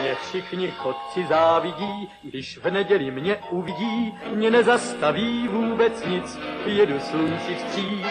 [0.00, 7.54] Mě všichni chodci závidí, když v neděli mě uvidí, mě nezastaví vůbec nic, jedu slunci
[7.54, 8.06] vstříc.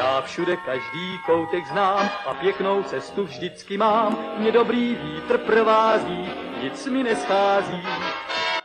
[0.00, 6.28] Já všude každý koutek znám a pěknou cestu vždycky mám, mě dobrý vítr provází,
[6.62, 7.82] nic mi neschází.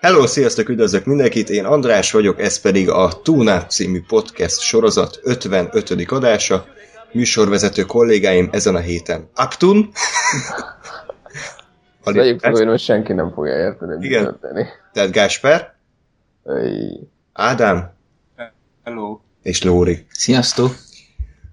[0.02, 6.12] Hello, sziasztok, üdvözlök mindenkit, én András vagyok, ez pedig a Tuna című podcast sorozat 55.
[6.12, 6.66] adása.
[7.16, 9.92] Műsorvezető kollégáim ezen a héten Aptun.
[12.04, 14.24] Vegyük fogadni, hogy senki nem fogja érteni, Igen.
[14.24, 14.68] történik.
[14.94, 15.76] Tehát Gásper,
[16.44, 17.08] Öy.
[17.34, 17.94] Ádám
[18.84, 19.20] Hello.
[19.44, 20.06] és Lóri.
[20.10, 20.76] Sziasztok!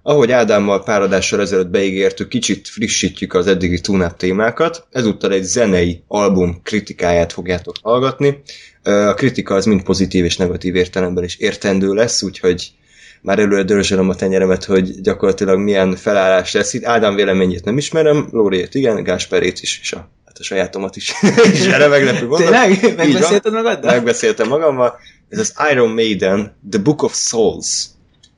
[0.03, 4.87] Ahogy Ádámmal pár adással ezelőtt beígértük, kicsit frissítjük az eddigi Tunap témákat.
[4.91, 8.43] Ezúttal egy zenei album kritikáját fogjátok hallgatni.
[8.83, 12.73] A kritika az mind pozitív és negatív értelemben is értendő lesz, úgyhogy
[13.23, 16.85] már előre dörzsölöm a tenyeremet, hogy gyakorlatilag milyen felállás lesz itt.
[16.85, 21.13] Ádám véleményét nem ismerem, Lóriét igen, Gásperét is, és a, hát a sajátomat is.
[21.53, 22.49] és erre meglepő mondat.
[22.49, 22.97] Tényleg?
[22.97, 23.95] Megbeszélted magaddal?
[23.95, 24.99] Megbeszéltem magammal.
[25.29, 27.87] Ez az Iron Maiden, The Book of Souls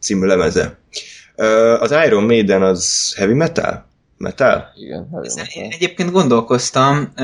[0.00, 0.78] című lemeze.
[1.78, 3.92] Az Iron Maiden az heavy metal?
[4.16, 4.64] Metal?
[4.76, 7.22] Igen, nagyon én egyébként gondolkoztam, ö,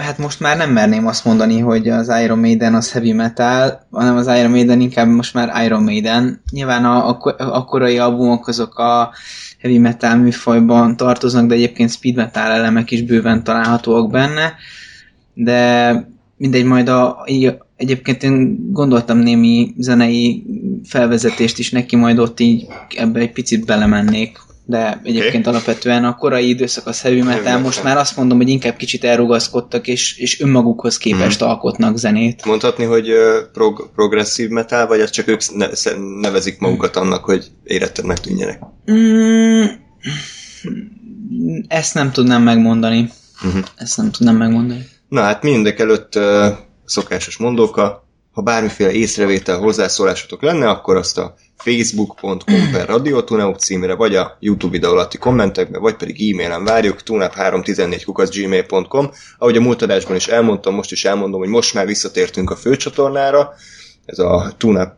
[0.00, 4.16] hát most már nem merném azt mondani, hogy az Iron Maiden az heavy metal, hanem
[4.16, 6.42] az Iron Maiden inkább most már Iron Maiden.
[6.50, 9.12] Nyilván a, a, a korai albumok azok a
[9.58, 14.54] heavy metal műfajban tartoznak, de egyébként speed metal elemek is bőven találhatóak benne,
[15.34, 15.92] de
[16.36, 20.44] mindegy, majd a, így, egyébként én gondoltam némi zenei
[20.84, 25.52] felvezetést is neki, majd ott így ebbe egy picit belemennék, de egyébként okay.
[25.52, 29.86] alapvetően a korai időszak az heavy metal, most már azt mondom, hogy inkább kicsit elrugaszkodtak,
[29.86, 32.44] és, és önmagukhoz képest alkotnak zenét.
[32.44, 33.12] Mondhatni, hogy
[33.52, 35.40] prog- progresszív metal, vagy az csak ők
[36.20, 38.60] nevezik magukat annak, hogy érettenek tűnjenek?
[38.92, 39.64] Mm,
[41.68, 43.10] ezt nem tudnám megmondani.
[43.42, 43.58] Mhm.
[43.76, 44.88] Ezt nem tudnám megmondani.
[45.08, 46.48] Na hát mindek előtt ö,
[46.84, 54.14] szokásos mondóka, ha bármiféle észrevétel, hozzászólásotok lenne, akkor azt a facebook.com per radiotuneuk címre, vagy
[54.14, 59.10] a YouTube videó alatti kommentekbe, vagy pedig e-mailen várjuk, tunap314 gmail.com.
[59.38, 63.54] Ahogy a múlt adásban is elmondtam, most is elmondom, hogy most már visszatértünk a főcsatornára,
[64.04, 64.94] ez a Tunap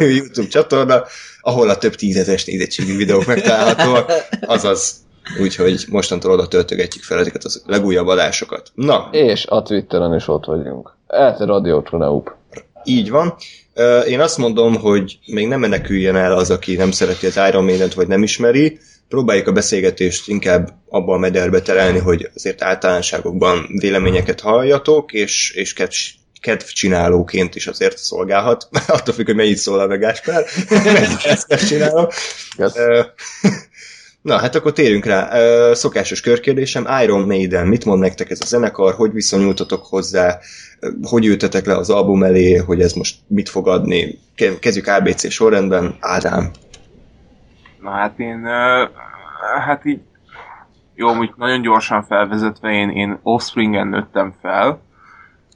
[0.00, 1.04] YouTube csatorna,
[1.40, 5.05] ahol a több tízezes nézettségű videók megtalálhatóak, azaz
[5.40, 8.70] Úgyhogy mostantól oda töltögetjük fel ezeket a legújabb adásokat.
[8.74, 10.96] Na, És a Twitteren is ott vagyunk.
[11.06, 12.30] Ez Radio Tuneup.
[12.84, 13.34] így van.
[14.08, 17.94] Én azt mondom, hogy még nem meneküljen el az, aki nem szereti az Iron Maiden-t,
[17.94, 18.78] vagy nem ismeri.
[19.08, 25.72] Próbáljuk a beszélgetést inkább abba a mederbe terelni, hogy azért általánosságokban véleményeket halljatok, és, és
[25.72, 25.94] kedv,
[26.40, 28.68] kedvcsinálóként is azért szolgálhat.
[28.88, 30.44] Attól függ, hogy mennyit szólal meg Gáspár.
[31.24, 32.06] Ezt kedvcsinálom.
[32.58, 32.72] Yes.
[34.26, 35.28] Na, hát akkor térjünk rá.
[35.72, 40.38] Szokásos körkérdésem, Iron Maiden, mit mond nektek ez a zenekar, hogy viszonyultatok hozzá,
[41.02, 44.18] hogy ültetek le az album elé, hogy ez most mit fog adni?
[44.34, 46.50] Ke- Kezdjük ABC sorrendben, Ádám.
[47.80, 48.46] Na hát én,
[49.66, 50.00] hát így,
[50.94, 54.80] jó, úgy nagyon gyorsan felvezetve, én, én Offspringen nőttem fel,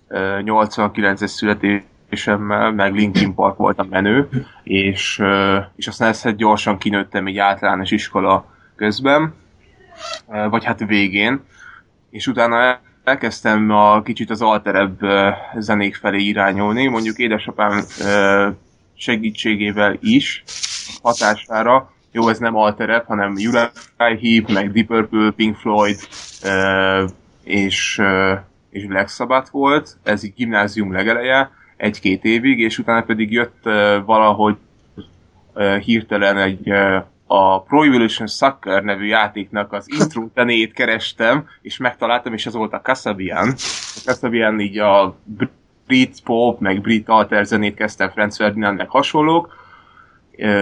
[0.08, 4.28] ö, 89-es születésemmel, meg Linkin Park volt a menő,
[4.62, 5.22] és,
[5.76, 9.34] és aztán ezt gyorsan kinőttem egy általános iskola közben,
[10.50, 11.40] vagy hát végén,
[12.10, 14.98] és utána elkezdtem a kicsit az alterebb
[15.58, 17.82] zenék felé irányulni, mondjuk édesapám
[18.96, 20.44] segítségével is,
[21.02, 25.98] hatására, jó, ez nem alterebb, hanem Uriah Heep, meg Deep Purple, Pink Floyd,
[27.44, 28.02] és,
[28.70, 33.62] és Black Sabbath volt, ez így gimnázium legeleje, egy-két évig, és utána pedig jött
[34.04, 34.56] valahogy
[35.84, 36.72] hirtelen egy
[37.32, 42.72] a Pro Evolution Soccer nevű játéknak az intro zenét kerestem, és megtaláltam, és az volt
[42.72, 43.48] a Kasabian.
[43.48, 45.16] A Kasabian így a
[45.86, 49.54] brit pop, meg brit alter zenét kezdtem Franz Ferdinand, meg hasonlók,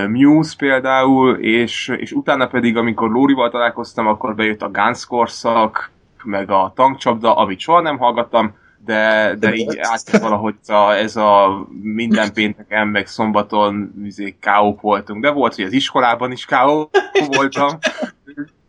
[0.08, 5.90] Muse például, és, és utána pedig, amikor Lórival találkoztam, akkor bejött a Guns korszak,
[6.24, 8.54] meg a tankcsapda, amit soha nem hallgattam,
[8.88, 15.22] de, de így át valahogy a, ez a minden pénteken, meg szombaton izé, káók voltunk,
[15.22, 16.90] de volt, hogy az iskolában is káó
[17.36, 17.78] voltam.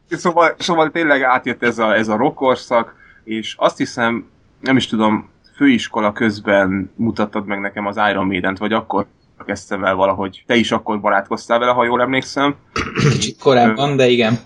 [0.09, 4.29] Szóval, szóval tényleg átjött ez a, ez a rock korszak, és azt hiszem,
[4.59, 9.05] nem is tudom, főiskola közben mutattad meg nekem az Iron Maiden-t, vagy akkor
[9.45, 10.43] kezdtem el valahogy.
[10.47, 12.55] Te is akkor barátkoztál vele, ha jól emlékszem.
[13.09, 14.39] Kicsit korábban, de igen.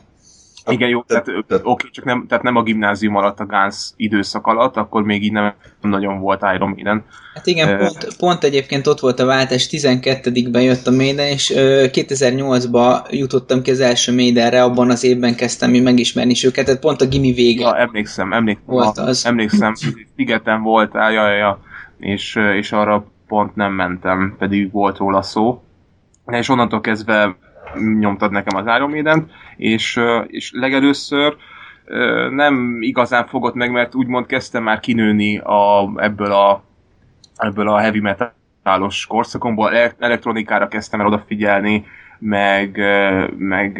[0.65, 4.48] Igen, jó, tehát, tehát- oké, csak nem, tehát nem a gimnázium alatt, a Guns időszak
[4.48, 7.06] alatt, akkor még így nem nagyon volt Iron Maiden.
[7.33, 11.51] Hát igen, Ö, pont, pont egyébként ott volt a váltás, 12-ben jött a Maiden, és
[11.51, 16.65] ö, 2008-ba jutottam ki az első Maidenre, abban az évben kezdtem én megismerni is őket,
[16.65, 17.62] tehát pont a gimi vége.
[17.63, 18.65] Ja, emlékszem, emlékszem.
[18.65, 19.25] Volt az.
[19.33, 19.74] Emlékszem,
[20.15, 21.60] Szigeten voltál, ja, ja, ja,
[21.98, 25.63] és, és arra pont nem mentem, pedig volt róla szó.
[26.25, 27.36] És onnantól kezdve
[27.99, 31.35] nyomtad nekem az Iron Maiden-t, és, és legelőször
[32.29, 36.63] nem igazán fogott meg, mert úgymond kezdtem már kinőni a, ebből, a,
[37.35, 41.85] ebből a heavy metalos korszakomból, ele- elektronikára kezdtem el odafigyelni,
[42.19, 42.77] meg,
[43.37, 43.77] meg,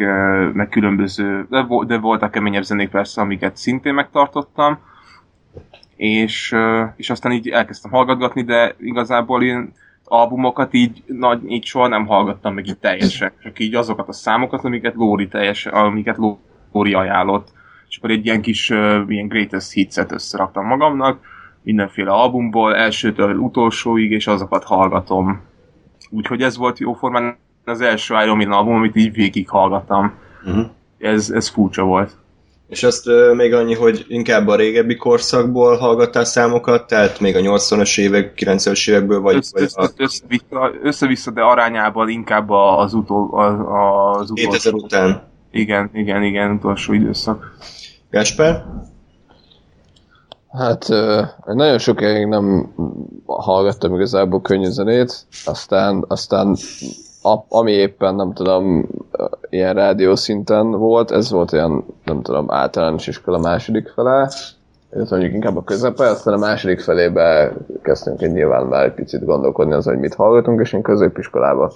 [0.52, 4.78] meg különböző, de, de voltak keményebb zenék persze, amiket szintén megtartottam,
[5.96, 6.54] és,
[6.96, 9.72] és aztán így elkezdtem hallgatgatni, de igazából én
[10.04, 14.64] albumokat így, nagy, így soha nem hallgattam meg így teljesen, csak így azokat a számokat,
[14.64, 16.18] amiket Lóri teljes, amiket
[16.72, 17.52] Lóri ajánlott,
[17.88, 21.20] és akkor egy ilyen kis uh, ilyen greatest hitset összeraktam magamnak,
[21.62, 25.40] mindenféle albumból, elsőtől utolsóig, és azokat hallgatom.
[26.10, 30.12] Úgyhogy ez volt jóformán az első Iron Maiden album, amit így végig hallgattam.
[30.44, 30.66] Uh-huh.
[30.98, 32.16] Ez, ez furcsa volt.
[32.74, 33.04] És azt
[33.34, 38.90] még annyi, hogy inkább a régebbi korszakból hallgattál számokat, tehát még a 80-as évek, 90-es
[38.90, 44.20] évekből, vagy, Össze, vagy össze, a össze-vissza, össze-vissza, de arányában inkább a- az, utol, az,
[44.20, 44.84] az 2000 utolsó.
[44.84, 45.22] után.
[45.50, 47.56] Igen, igen, igen, utolsó időszak.
[48.10, 48.64] Gáspár?
[50.52, 50.88] Hát
[51.44, 52.72] nagyon sokáig nem
[53.26, 56.56] hallgattam igazából könnyű zenét, aztán, aztán
[57.24, 58.88] a, ami éppen nem tudom,
[59.48, 64.30] ilyen rádió szinten volt, ez volt olyan, nem tudom, általános iskola második fele,
[64.90, 69.24] ez mondjuk inkább a közepe, aztán a második felébe kezdtünk egy nyilván már egy picit
[69.24, 71.72] gondolkodni azon, hogy mit hallgatunk, és én középiskolába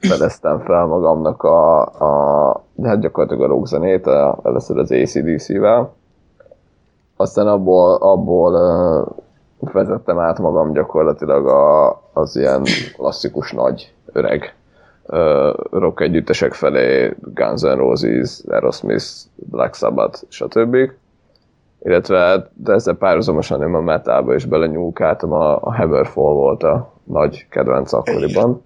[0.00, 4.06] fedeztem fel magamnak a, a hát gyakorlatilag a rockzenét,
[4.42, 5.92] először az ACDC-vel,
[7.16, 8.52] aztán abból, abból
[9.58, 12.62] vezettem át magam gyakorlatilag a, az ilyen
[12.96, 14.54] klasszikus nagy öreg
[15.06, 20.76] uh, rock együttesek felé, Guns N' Roses, Aerosmith, Black Sabbath, stb.
[21.82, 27.46] Illetve de ezzel párhuzamosan én a metalba is belenyúlkáltam, a, a Hammerfall volt a nagy
[27.50, 28.62] kedvenc akkoriban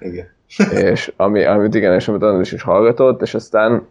[0.00, 0.26] Igen.
[0.70, 3.86] és ami, amit igen, és amit András is hallgatott, és aztán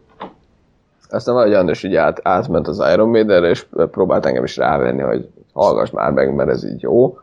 [1.08, 5.28] aztán valahogy András így át, átment az Iron Maiden-re, és próbált engem is rávenni, hogy
[5.52, 7.18] hallgass már meg, mert ez így jó.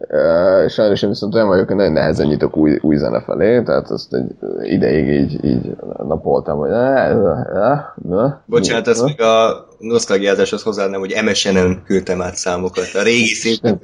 [0.00, 3.90] Uh, sajnos én viszont olyan vagyok, hogy nagyon nehezen nyitok új, új zene felé, tehát
[3.90, 4.30] azt egy
[4.62, 11.14] ideig így, így napoltam, hogy ne, ne, ne, Bocsánat, ezt még a nosztalgiázáshoz hozzáadnám, hogy
[11.24, 12.84] MSN-en küldtem át számokat.
[12.94, 13.80] A régi szinten.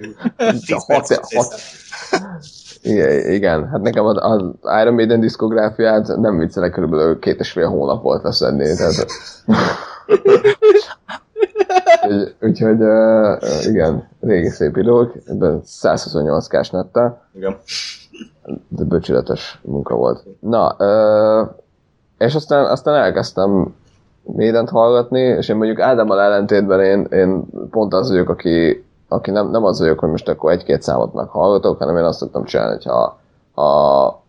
[3.36, 4.42] igen, hát nekem az, az
[4.82, 9.06] Iron Maiden diszkográfiát nem viccelek, körülbelül két és fél hónap volt leszedni, tehát...
[12.06, 17.56] Úgyhogy- Úgyhogy uh, igen, régi szép idők, ebben 128 kás nettel, Igen.
[18.68, 20.24] de böcsületes munka volt.
[20.40, 21.48] Na, uh,
[22.18, 23.74] és aztán, aztán elkezdtem
[24.22, 29.50] Maident hallgatni, és én mondjuk Ádámmal ellentétben én, én pont az vagyok, aki, aki nem,
[29.50, 33.18] nem az vagyok, hogy most akkor egy-két számot meghallgatok, hanem én azt szoktam csinálni, hogyha
[33.54, 34.22] ha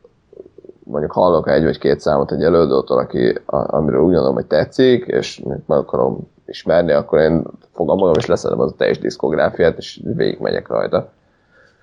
[0.83, 5.05] mondjuk hallok egy vagy két számot egy előadótól, aki, a, amiről úgy gondolom, hogy tetszik,
[5.05, 7.43] és meg akarom ismerni, akkor én
[7.73, 11.13] fogom magam, és leszedem az a teljes diszkográfiát, és végigmegyek rajta.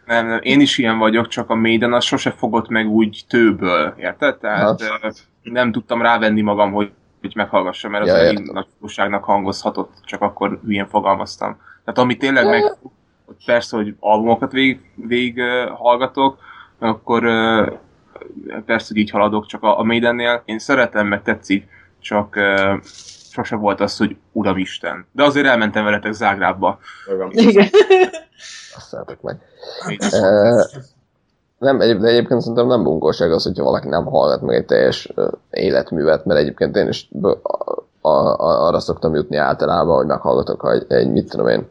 [0.06, 3.94] Nem, nem, én is ilyen vagyok, csak a Maiden az sose fogott meg úgy tőből,
[3.98, 4.36] érted?
[4.38, 5.00] Tehát Hát.
[5.02, 5.08] ö,
[5.42, 8.54] nem tudtam rávenni magam, hogy, hogy meghallgassam, mert az Ja, elég értem.
[8.54, 11.56] nagy túlságnak hangozhatott, csak akkor hülyén fogalmaztam.
[11.84, 12.62] Tehát ami tényleg meg,
[13.26, 16.38] hogy persze, hogy albumokat végig, végig ö, hallgatok,
[16.78, 17.22] akkor
[18.66, 21.68] persze, hogy így haladok, csak a, a Maidennél én szeretem, meg tetszik,
[22.00, 22.36] csak
[23.32, 25.06] sose volt az, hogy Uramisten.
[25.12, 26.78] De azért elmentem veletek Zágrábba.
[27.30, 27.68] Igen.
[28.76, 29.40] Azt szeretek meg.
[31.58, 35.12] Nem, de egyébként szerintem nem bunkóság az, hogyha valaki nem hallgat meg egy teljes
[35.50, 37.28] életművet, mert egyébként én is a,
[38.00, 41.68] a, a, arra szoktam jutni általában, hogy meghallgatok ha egy, egy mit tudom én,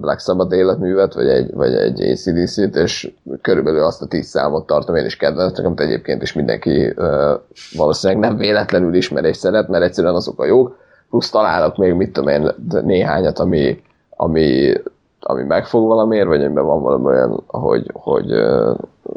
[0.00, 4.96] Black Sabbath életművet, vagy egy, vagy egy ACDC-t, és körülbelül azt a tíz számot tartom
[4.96, 7.34] én is kedvencnek, amit egyébként is mindenki ö,
[7.76, 10.76] valószínűleg nem véletlenül ismer és szeret, mert egyszerűen azok a jók,
[11.10, 12.50] plusz találok még, mit tudom én,
[12.82, 14.72] néhányat, ami, ami,
[15.20, 18.32] ami megfog valamiért, vagy amiben van valami olyan, hogy, hogy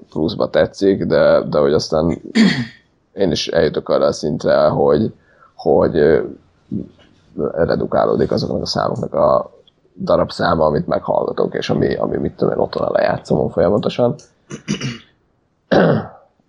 [0.10, 2.22] pluszba tetszik, de, de hogy aztán
[3.14, 5.14] én is eljutok arra a szintre, hogy,
[5.56, 6.22] hogy
[7.54, 9.57] redukálódik azoknak a számoknak a
[10.00, 14.16] darab száma, amit meghallgatok, és ami, ami mit tudom én, otthon lejátszom folyamatosan.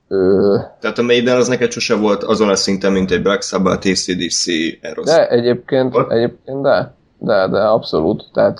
[0.08, 3.86] Ö, Tehát a Maiden az neked sose volt azon a szinten, mint egy Black Sabbath,
[3.86, 4.46] ACDC,
[4.80, 5.04] Eros.
[5.04, 6.10] de egyébként, Volt?
[6.10, 8.24] egyébként de, de, de abszolút.
[8.32, 8.58] Tehát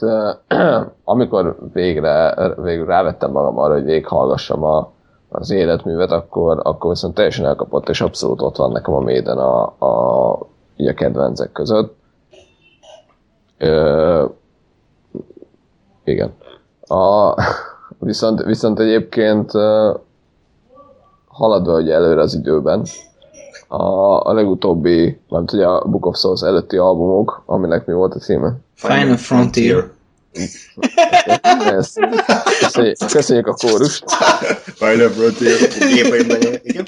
[1.04, 4.92] amikor végre, végül rávettem magam arra, hogy végighallgassam a,
[5.28, 9.62] az életművet, akkor, akkor viszont teljesen elkapott, és abszolút ott van nekem a Maiden a,
[9.64, 10.38] a,
[10.76, 11.97] így a kedvencek között.
[13.59, 14.25] Ö,
[16.09, 16.33] igen.
[16.81, 17.35] A,
[17.99, 19.50] viszont, viszont egyébként
[21.27, 22.87] haladva ugye előre az időben,
[23.69, 23.83] a,
[24.29, 28.53] a legutóbbi, nem tudja, a Book of Souls előtti albumok, aminek mi volt a címe?
[28.75, 29.91] Final Frontier.
[31.65, 32.00] Ezt,
[32.61, 34.05] köszönjük, köszönjük a kórust.
[34.75, 35.57] Final Frontier.
[36.62, 36.85] Igen.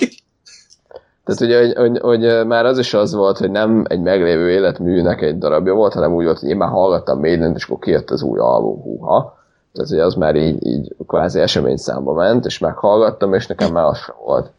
[1.30, 5.22] Tehát ugye, hogy, hogy, hogy, már az is az volt, hogy nem egy meglévő életműnek
[5.22, 8.22] egy darabja volt, hanem úgy volt, hogy én már hallgattam maiden és akkor kijött az
[8.22, 9.38] új album, húha.
[9.72, 13.84] Tehát ugye az már így, így kvázi esemény számba ment, és meghallgattam, és nekem már
[13.84, 14.50] az sem volt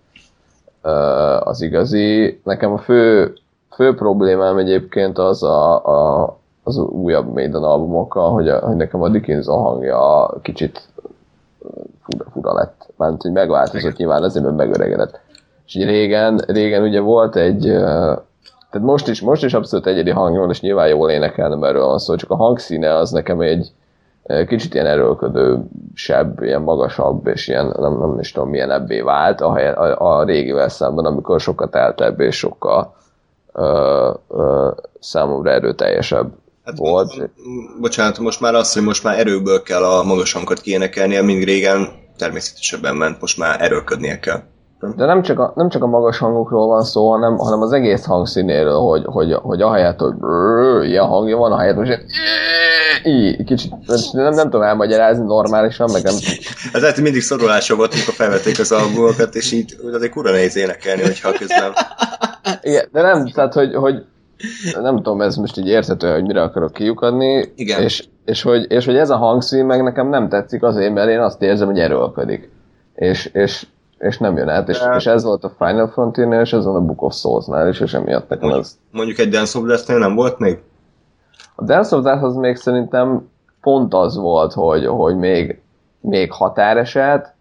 [1.43, 2.39] az igazi.
[2.43, 3.33] Nekem a fő,
[3.75, 9.09] fő problémám egyébként az a, a, az újabb Maiden albumokkal, hogy, a, hogy nekem a
[9.09, 10.87] Dickinson hangja kicsit
[12.03, 12.89] fura, fura lett.
[12.95, 15.19] Mármint, hogy megváltozott nyilván azért, mert megöregedett.
[15.73, 20.49] És régen, régen ugye volt egy, tehát most is, most is abszolút egyedi hangja van,
[20.49, 23.71] és nyilván jól énekelnem erről van szó, csak a hangszíne az nekem egy
[24.47, 29.51] kicsit ilyen erőlködősebb, ilyen magasabb, és ilyen nem, nem is tudom milyen ebbé vált a,
[29.55, 32.95] a, a régivel szemben, amikor sokat eltebb és sokkal
[33.53, 36.31] uh, uh, számomra erőteljesebb
[36.65, 37.29] Hát, volt.
[37.79, 41.87] bocsánat, most már az, hogy most már erőből kell a magas hangokat kiénekelnie, mint régen
[42.17, 44.41] természetesebben ment, most már erőlködnie kell.
[44.95, 48.05] De nem csak, a, nem csak a magas hangokról van szó, hanem, hanem az egész
[48.05, 52.05] hangszínéről, hogy, hogy, hogy ahelyett, hogy brrr, ilyen hangja van, ahelyett most
[53.03, 53.71] így, kicsit,
[54.11, 56.13] nem, nem tudom elmagyarázni normálisan, meg nem,
[56.73, 60.55] Ez lehet, hogy mindig szorulása volt, amikor felvették az albumokat, és így azért kurva nehéz
[60.55, 61.71] énekelni, hogyha közben...
[62.61, 64.03] igen, de nem, tehát, hogy, hogy
[64.81, 67.81] nem tudom, ez most így érthető, hogy mire akarok kiukadni, Igen.
[67.81, 71.19] És, és, hogy, és hogy ez a hangszín meg nekem nem tetszik azért, mert én
[71.19, 72.49] azt érzem, hogy erőlködik.
[72.95, 73.65] És, és,
[74.01, 76.81] és nem jön át, és, és ez volt a Final Frontier-nél, és ez van a
[76.81, 80.15] Book of Souls-nál is, és emiatt nekem Mondjuk, ez mondjuk egy Dance of Death-nél nem
[80.15, 80.61] volt még?
[81.55, 83.29] A Dance of Death az még szerintem
[83.61, 85.61] pont az volt, hogy, hogy még,
[85.99, 87.33] még határeset,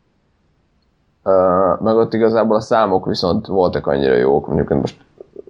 [1.25, 4.97] uh, meg ott igazából a számok viszont voltak annyira jók, mondjuk én most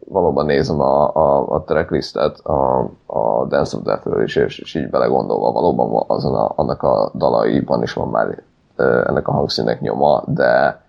[0.09, 4.91] valóban nézem a, a, a tracklistet a, a Dance of Death-ről is, és, és így
[4.91, 8.43] belegondolva valóban azon a, annak a dalaiban is van már
[8.79, 10.83] uh, ennek a hangszínek nyoma, de,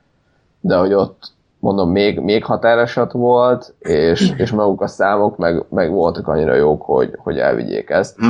[0.62, 5.92] de hogy ott mondom, még, még határeset volt, és, és maguk a számok meg, meg
[5.92, 8.16] voltak annyira jók, hogy, hogy elvigyék ezt.
[8.18, 8.30] Hm.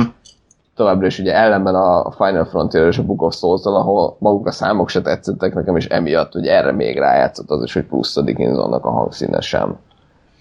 [0.74, 4.50] Továbbra is ugye ellenben a Final Frontier és a Book of souls ahol maguk a
[4.50, 8.22] számok se tetszettek nekem, és emiatt, hogy erre még rájátszott az is, hogy plusz a
[8.22, 9.78] Dickinsonnak a hangszíne sem,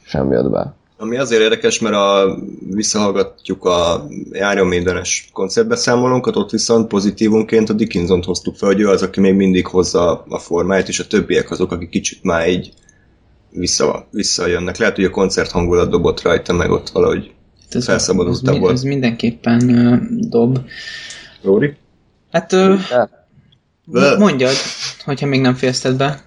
[0.04, 0.74] sem jött be.
[1.02, 2.38] Ami azért érdekes, mert a,
[2.70, 9.02] visszahallgatjuk a Iron Maiden-es koncertbeszámolónkat, ott viszont pozitívunként a Dickinson-t hoztuk fel, hogy ő az,
[9.02, 12.74] aki még mindig hozza a formáját, és a többiek azok, akik kicsit már így
[13.50, 14.78] vissza, visszajönnek.
[14.78, 17.32] Lehet, hogy a koncert hangulat dobott rajta, meg ott valahogy
[17.70, 18.74] Ez, felszabadultabb ez, volt.
[18.74, 19.96] ez mindenképpen ö,
[20.30, 20.60] dob.
[21.44, 21.76] Róri?
[22.32, 22.50] Hát
[23.86, 24.54] De, mondjad,
[25.06, 26.26] hogyha még nem fejezted be.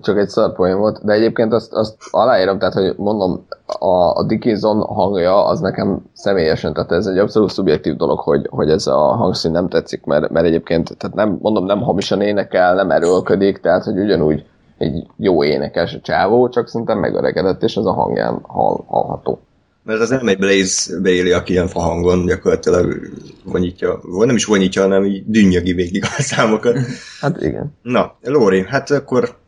[0.00, 4.80] Csak egy szarpoén volt, de egyébként azt, azt aláírom, tehát hogy mondom, a, a Dickinson
[4.80, 9.50] hangja az nekem személyesen, tehát ez egy abszolút szubjektív dolog, hogy, hogy ez a hangszín
[9.50, 13.98] nem tetszik, mert, mert egyébként, tehát nem, mondom, nem hamisan énekel, nem erőlködik, tehát hogy
[13.98, 14.44] ugyanúgy
[14.78, 19.40] egy jó énekes a csávó, csak szerintem megöregedett, és ez a hangján hall, hallható.
[19.84, 22.96] Mert az nem egy Blaze Bailey, aki ilyen fahangon gyakorlatilag
[23.44, 26.78] vonyítja, vagy nem is vonyítja, hanem így dünnyögi végig a számokat.
[27.20, 27.74] Hát igen.
[27.82, 29.40] Na, Lóri, hát akkor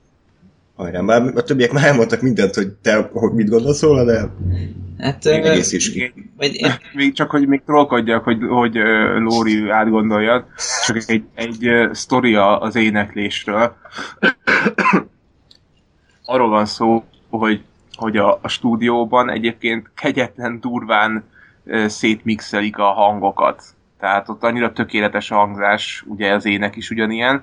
[0.77, 4.31] hajrá, már a többiek már elmondtak mindent, hogy te hogy mit gondolsz róla, de
[4.99, 6.13] Hát, még egész is ki.
[6.37, 8.75] vagy én, Még csak, hogy még trollkodjak, hogy, hogy
[9.19, 10.45] Lóri átgondoljad,
[10.87, 13.77] csak egy, egy sztoria az éneklésről.
[16.25, 17.63] Arról van szó, hogy,
[17.95, 21.25] hogy a, a stúdióban egyébként kegyetlen durván
[21.87, 23.63] szétmixelik a hangokat.
[24.01, 27.43] Tehát ott annyira tökéletes a hangzás, ugye az ének is ugyanilyen.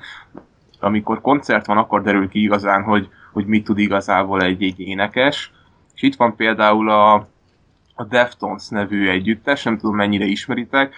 [0.79, 5.51] Amikor koncert van, akkor derül ki igazán, hogy, hogy mit tud igazából egy, egy énekes.
[5.93, 7.13] És itt van például a,
[7.95, 10.93] a Deftones nevű együttes, nem tudom mennyire ismeritek,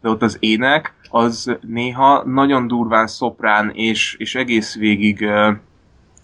[0.00, 5.18] de ott az ének az néha nagyon durván szoprán, és, és egész végig,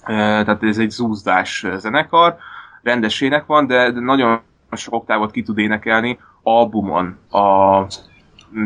[0.05, 2.37] tehát ez egy zúzdás zenekar,
[2.83, 4.41] rendes ének van, de, de nagyon
[4.73, 7.19] sok oktávot ki tud énekelni albumon.
[7.31, 7.87] A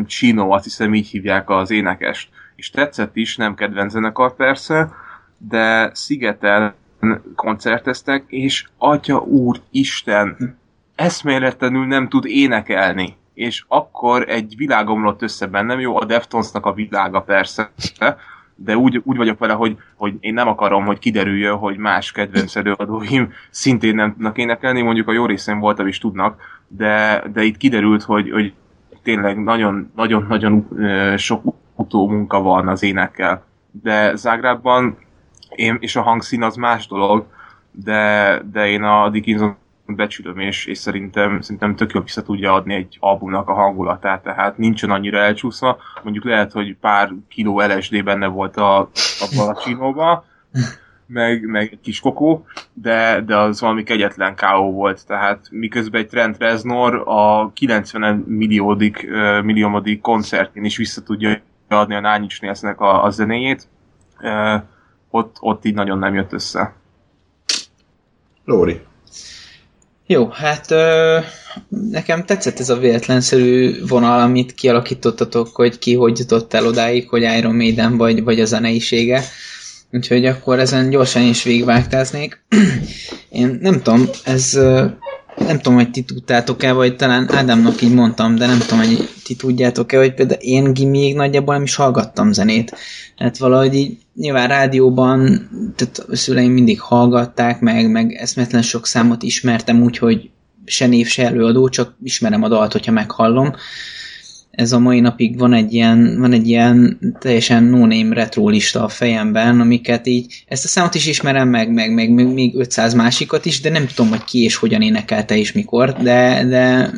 [0.05, 2.29] Chino, azt hiszem így hívják az énekest.
[2.55, 4.91] És tetszett is, nem kedvenc zenekar persze,
[5.49, 6.73] de Szigeten
[7.35, 10.57] koncerteztek, és Atya Úr Isten
[10.95, 13.15] eszméletlenül nem tud énekelni.
[13.33, 17.71] És akkor egy világ omlott össze bennem, jó, a Deftonsnak a világa persze,
[18.55, 22.55] de úgy, úgy vagyok vele, hogy, hogy én nem akarom, hogy kiderüljön, hogy más kedvenc
[22.55, 27.57] előadóim szintén nem tudnak énekelni, mondjuk a jó részén voltam is tudnak, de, de itt
[27.57, 28.53] kiderült, hogy, hogy
[29.03, 29.43] tényleg
[29.95, 30.67] nagyon-nagyon
[31.17, 33.45] sok utó munka van az énekkel.
[33.81, 34.97] De Zágrában
[35.55, 37.25] én, és a hangszín az más dolog,
[37.71, 42.73] de, de én a Dickinson becsülöm, és, és szerintem, szerintem tök jól vissza tudja adni
[42.73, 48.27] egy albumnak a hangulatát, tehát nincsen annyira elcsúszva, mondjuk lehet, hogy pár kiló LSD benne
[48.27, 49.53] volt a, a
[49.97, 50.23] a
[51.05, 54.71] meg, meg egy kis kokó, de, de az valami kegyetlen K.O.
[54.71, 59.09] volt, tehát miközben egy Trent Reznor a 90 milliódik,
[59.43, 63.67] milliómodik koncertén is vissza tudja adni a Nine Inch a, a zenéjét,
[65.11, 66.73] ott, ott így nagyon nem jött össze.
[68.45, 68.79] Lóri.
[70.05, 71.19] Jó, hát ö,
[71.69, 77.21] nekem tetszett ez a véletlenszerű vonal, amit kialakítottatok, hogy ki hogy jutott el odáig, hogy
[77.21, 79.23] Iron Maiden vagy, vagy a zeneisége.
[79.91, 82.43] Úgyhogy akkor ezen gyorsan is végvágtáznék.
[83.29, 84.59] Én nem tudom, ez
[85.37, 89.35] nem tudom, hogy ti tudtátok-e, vagy talán Ádámnak így mondtam, de nem tudom, hogy ti
[89.35, 92.75] tudjátok-e, hogy például én gimiig nagyjából nem is hallgattam zenét.
[93.17, 99.23] Tehát valahogy így nyilván rádióban, tehát a szüleim mindig hallgatták, meg, meg eszmetlen sok számot
[99.23, 100.29] ismertem úgy, hogy
[100.65, 103.53] se név, se előadó, csak ismerem a dalt, hogyha meghallom
[104.51, 108.87] ez a mai napig van egy ilyen, van egy ilyen teljesen no-name retro lista a
[108.87, 113.61] fejemben, amiket így, ezt a számot is ismerem meg, meg, meg még 500 másikat is,
[113.61, 116.91] de nem tudom, hogy ki és hogyan énekelte és mikor, de, de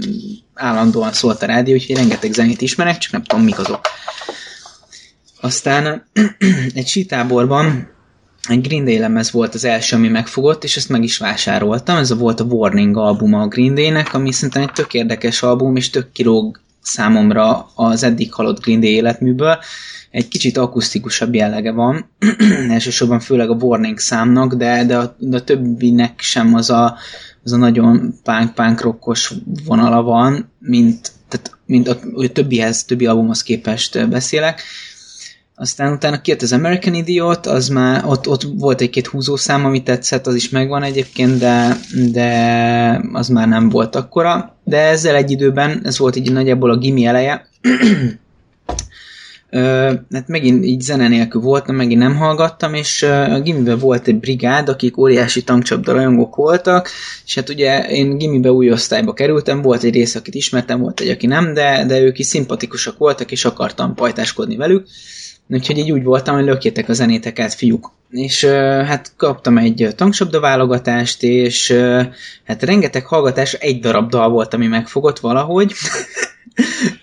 [0.53, 3.81] állandóan szólt a rádió, úgyhogy rengeteg zenét ismerek, csak nem tudom, mik azok.
[5.41, 6.05] Aztán
[6.73, 7.91] egy sítáborban
[8.49, 11.97] egy Green Day lemez volt az első, ami megfogott, és ezt meg is vásároltam.
[11.97, 15.75] Ez a volt a Warning albuma a Green Day-nek, ami szerintem egy tök érdekes album,
[15.75, 19.57] és tök kilóg számomra az eddig halott Green Day életműből.
[20.11, 22.09] Egy kicsit akusztikusabb jellege van,
[22.69, 26.97] elsősorban főleg a Warning számnak, de, de, a, de a többinek sem az a,
[27.43, 29.33] az a nagyon punk-punk rockos
[29.65, 34.61] vonala van, mint, tehát, mint a, a többihez, többi albumhoz képest beszélek.
[35.55, 40.27] Aztán utána kijött az American Idiot, az már, ott, ott volt egy-két húzószám, ami tetszett,
[40.27, 41.77] az is megvan egyébként, de,
[42.11, 44.57] de az már nem volt akkora.
[44.63, 47.47] De ezzel egy időben, ez volt így nagyjából a gimi eleje,
[49.55, 54.07] Uh, hát megint így zene nélkül voltam, megint nem hallgattam, és uh, a gimiben volt
[54.07, 56.89] egy brigád, akik óriási tankcsapda rajongók voltak,
[57.25, 61.09] és hát ugye én gimibe új osztályba kerültem, volt egy rész, akit ismertem, volt egy,
[61.09, 64.87] aki nem, de, de ők is szimpatikusak voltak, és akartam pajtáskodni velük,
[65.47, 67.91] Úgyhogy így úgy voltam, hogy lökjétek a zenéteket, fiúk.
[68.09, 68.45] És
[68.85, 71.71] hát kaptam egy tanksabda válogatást, és
[72.43, 75.73] hát rengeteg hallgatás, egy darab dal volt, ami megfogott valahogy.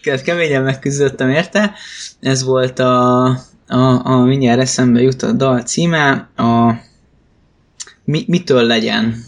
[0.24, 1.74] Keményen megküzdöttem érte.
[2.20, 3.24] Ez volt a,
[3.66, 6.72] a, a mindjárt eszembe jut a dal címe, a
[8.05, 9.24] mi, mitől legyen.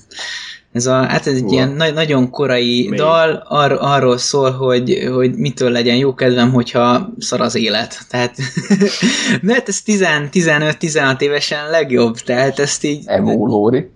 [0.73, 1.53] Ez, a, hát ez egy Hua.
[1.53, 2.99] ilyen na- nagyon korai Még.
[2.99, 7.99] dal, ar- arról szól, hogy, hogy mitől legyen jó kedvem, hogyha szar az élet.
[8.09, 8.37] Tehát,
[9.43, 13.03] mert ez 15-16 évesen legjobb, tehát ezt így...
[13.07, 13.91] Emulóri.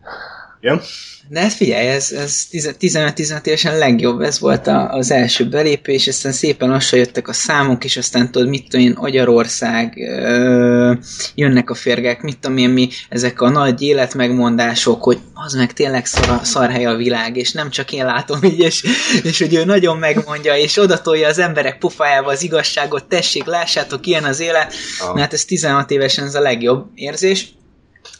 [0.66, 0.81] Ja.
[1.29, 6.33] De ezt figyelj, ez, ez 15-16 évesen legjobb, ez volt a, az első belépés, aztán
[6.33, 10.92] szépen lassan jöttek a számok, és aztán tudod, mit tudom én, Agyarország, ö,
[11.35, 16.07] jönnek a férgek, mit tudom én, mi, ezek a nagy életmegmondások, hogy az meg tényleg
[16.07, 18.85] szar, szarhely a világ, és nem csak én látom így, és,
[19.22, 24.24] és hogy ő nagyon megmondja, és odatolja az emberek pufájába az igazságot, tessék, lássátok, ilyen
[24.24, 25.18] az élet, ah.
[25.18, 27.55] hát ez 16 évesen ez a legjobb érzés.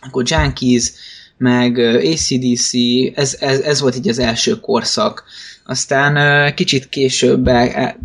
[0.00, 0.92] Akkor Junkies,
[1.38, 2.70] meg ACDC,
[3.14, 5.25] ez, ez, ez volt így az első korszak.
[5.64, 7.62] Aztán kicsit később, e,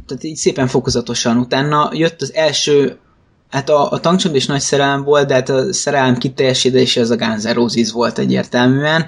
[0.08, 3.00] tehát így szépen fokozatosan utána jött az első
[3.52, 7.16] Hát a, a tankcsomag is nagy szerelem volt, de hát a szerelem kiteljesítése az a
[7.16, 9.06] Guns N' Roses volt egyértelműen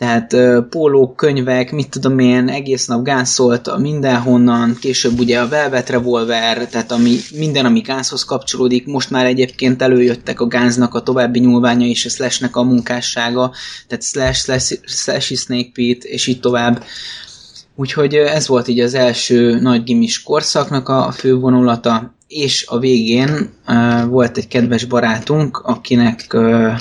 [0.00, 0.36] tehát
[0.68, 6.92] pólók, könyvek, mit tudom én, egész nap gánzolt mindenhonnan, később ugye a Velvet Revolver, tehát
[6.92, 12.04] ami, minden, ami gánzhoz kapcsolódik, most már egyébként előjöttek a gánznak a további nyúlványa és
[12.04, 13.52] a Slashnek a munkássága,
[13.86, 16.84] tehát Slash, Slash, Slash Snake Pit, és így tovább.
[17.76, 23.50] Úgyhogy ez volt így az első nagy gimis korszaknak a fő vonulata, és a végén
[23.68, 26.72] uh, volt egy kedves barátunk, akinek uh,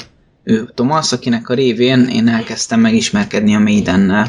[0.49, 4.27] ő Thomas, akinek a révén én elkezdtem megismerkedni a Maidennel.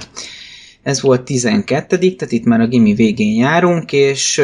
[0.83, 4.42] Ez volt 12 tehát itt már a gimi végén járunk, és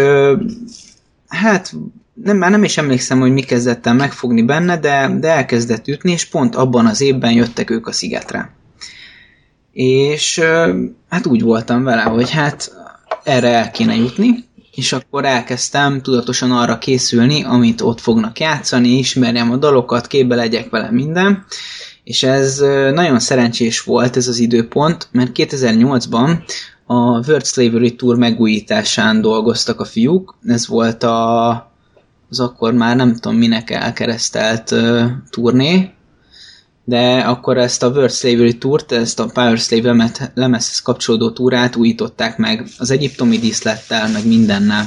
[1.29, 1.73] hát
[2.15, 6.13] nem, már nem is emlékszem, hogy mi kezdett el megfogni benne, de, de elkezdett ütni,
[6.13, 8.55] és pont abban az évben jöttek ők a szigetre.
[9.73, 10.41] És
[11.09, 12.73] hát úgy voltam vele, hogy hát
[13.25, 14.45] erre el kéne jutni,
[14.77, 20.71] és akkor elkezdtem tudatosan arra készülni, amit ott fognak játszani, ismerjem a dalokat, képbe legyek
[20.71, 21.45] vele minden,
[22.05, 22.59] és ez
[22.93, 26.39] nagyon szerencsés volt ez az időpont, mert 2008-ban
[26.87, 31.51] a World Slavery Tour megújításán dolgoztak a fiúk, ez volt a,
[32.31, 35.91] az akkor már nem tudom minek elkeresztelt uh, turné,
[36.89, 42.37] de akkor ezt a World Slavery Tour-t, ezt a Power Slave lemezhez kapcsolódó túrát újították
[42.37, 44.87] meg az egyiptomi díszlettel, meg mindennel.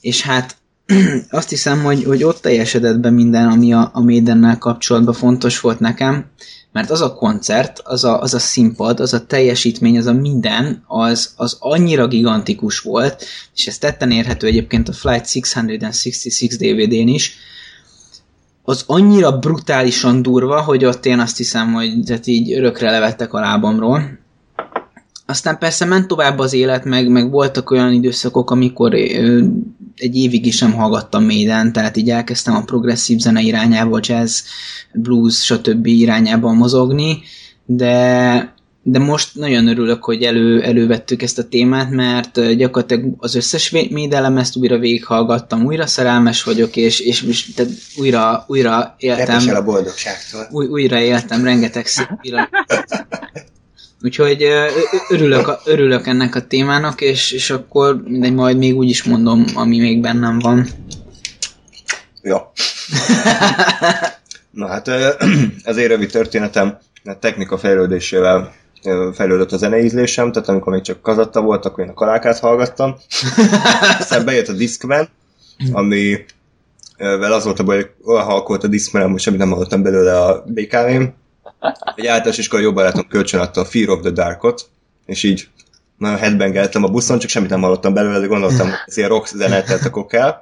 [0.00, 0.56] És hát
[1.30, 5.80] azt hiszem, hogy, hogy ott teljesedett be minden, ami a, a Maidennel kapcsolatban fontos volt
[5.80, 6.26] nekem,
[6.72, 10.84] mert az a koncert, az a, az a színpad, az a teljesítmény, az a minden,
[10.86, 13.24] az, az annyira gigantikus volt,
[13.54, 17.36] és ez tetten érhető egyébként a Flight 666 DVD-n is,
[18.70, 23.40] az annyira brutálisan durva, hogy ott én azt hiszem, hogy tehát így örökre levettek a
[23.40, 24.18] lábamról.
[25.26, 29.44] Aztán persze ment tovább az élet, meg, meg voltak olyan időszakok, amikor ö,
[29.96, 34.40] egy évig is sem hallgattam Maiden, tehát így elkezdtem a progresszív zene irányába, jazz,
[34.92, 35.86] blues, stb.
[35.86, 37.18] irányába mozogni,
[37.64, 43.70] de de most nagyon örülök, hogy elő, elővettük ezt a témát, mert gyakorlatilag az összes
[44.38, 49.48] ezt újra végighallgattam, újra szerelmes vagyok, és, és, és tehát újra, újra éltem.
[49.48, 50.48] el a boldogságtól.
[50.50, 52.08] Új, újra éltem rengeteg szép
[54.02, 54.46] Úgyhogy
[55.08, 59.78] örülök, örülök ennek a témának, és, és akkor mindegy, majd még úgy is mondom, ami
[59.78, 60.68] még bennem van.
[62.22, 62.52] Ja.
[64.50, 64.88] Na hát
[65.64, 68.52] ez egy rövid történetem, a technika fejlődésével
[69.12, 72.96] fejlődött a zeneízlésem, tehát amikor még csak kazatta volt, akkor én a kalákát hallgattam.
[74.00, 75.08] Aztán bejött a Discman,
[75.72, 76.24] ami
[76.96, 80.20] vel az volt a baj, hogy olyan halkolt a Discman, hogy semmit nem hallottam belőle
[80.20, 81.14] a BKV-n.
[81.94, 84.68] Egy általános iskola jobb barátom kölcsön adta a Fear of the Darkot,
[85.06, 85.48] és így
[86.00, 89.26] nagyon headbangeltem a buszon, csak semmit nem hallottam belőle, de gondoltam, hogy ez ilyen rock
[89.26, 90.40] zenét tehát akkor kell.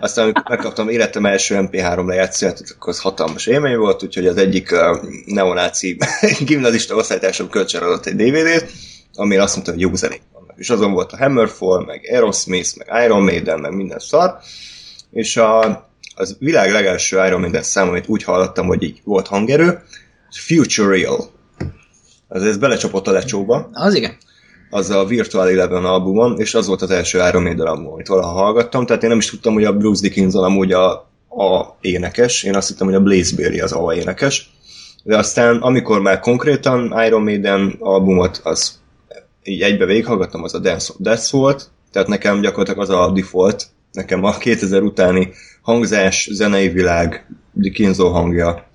[0.00, 4.72] Aztán amikor megkaptam életem első MP3 lejátszóját, akkor az hatalmas élmény volt, úgyhogy az egyik
[4.72, 5.98] uh, neonáci
[6.46, 8.70] gimnazista osztálytársam kölcsön adott egy DVD-t,
[9.14, 10.54] amire azt mondta, hogy jó zenék vannak.
[10.56, 14.38] És azon volt a Hammerfall, meg Aerosmith, meg Iron Maiden, meg minden szar.
[15.10, 19.82] És a, az világ legelső Iron Maiden szám, amit úgy hallottam, hogy így volt hangerő,
[20.30, 21.30] Future Real.
[22.28, 23.70] Az ez belecsapott a lecsóba.
[23.72, 24.16] Az igen
[24.70, 28.32] az a Virtual Eleven albumon, és az volt az első Iron Maiden album, amit valaha
[28.32, 30.90] hallgattam, tehát én nem is tudtam, hogy a Bruce Dickinson amúgy a,
[31.28, 34.50] a énekes, én azt hittem, hogy a Blaze Bailey az a énekes,
[35.02, 38.78] de aztán amikor már konkrétan Iron Maiden albumot, az
[39.44, 43.66] így egybe végighallgattam, az a Dance of Death volt, tehát nekem gyakorlatilag az a default,
[43.92, 48.69] nekem a 2000 utáni hangzás, zenei világ, Dickinson hangja,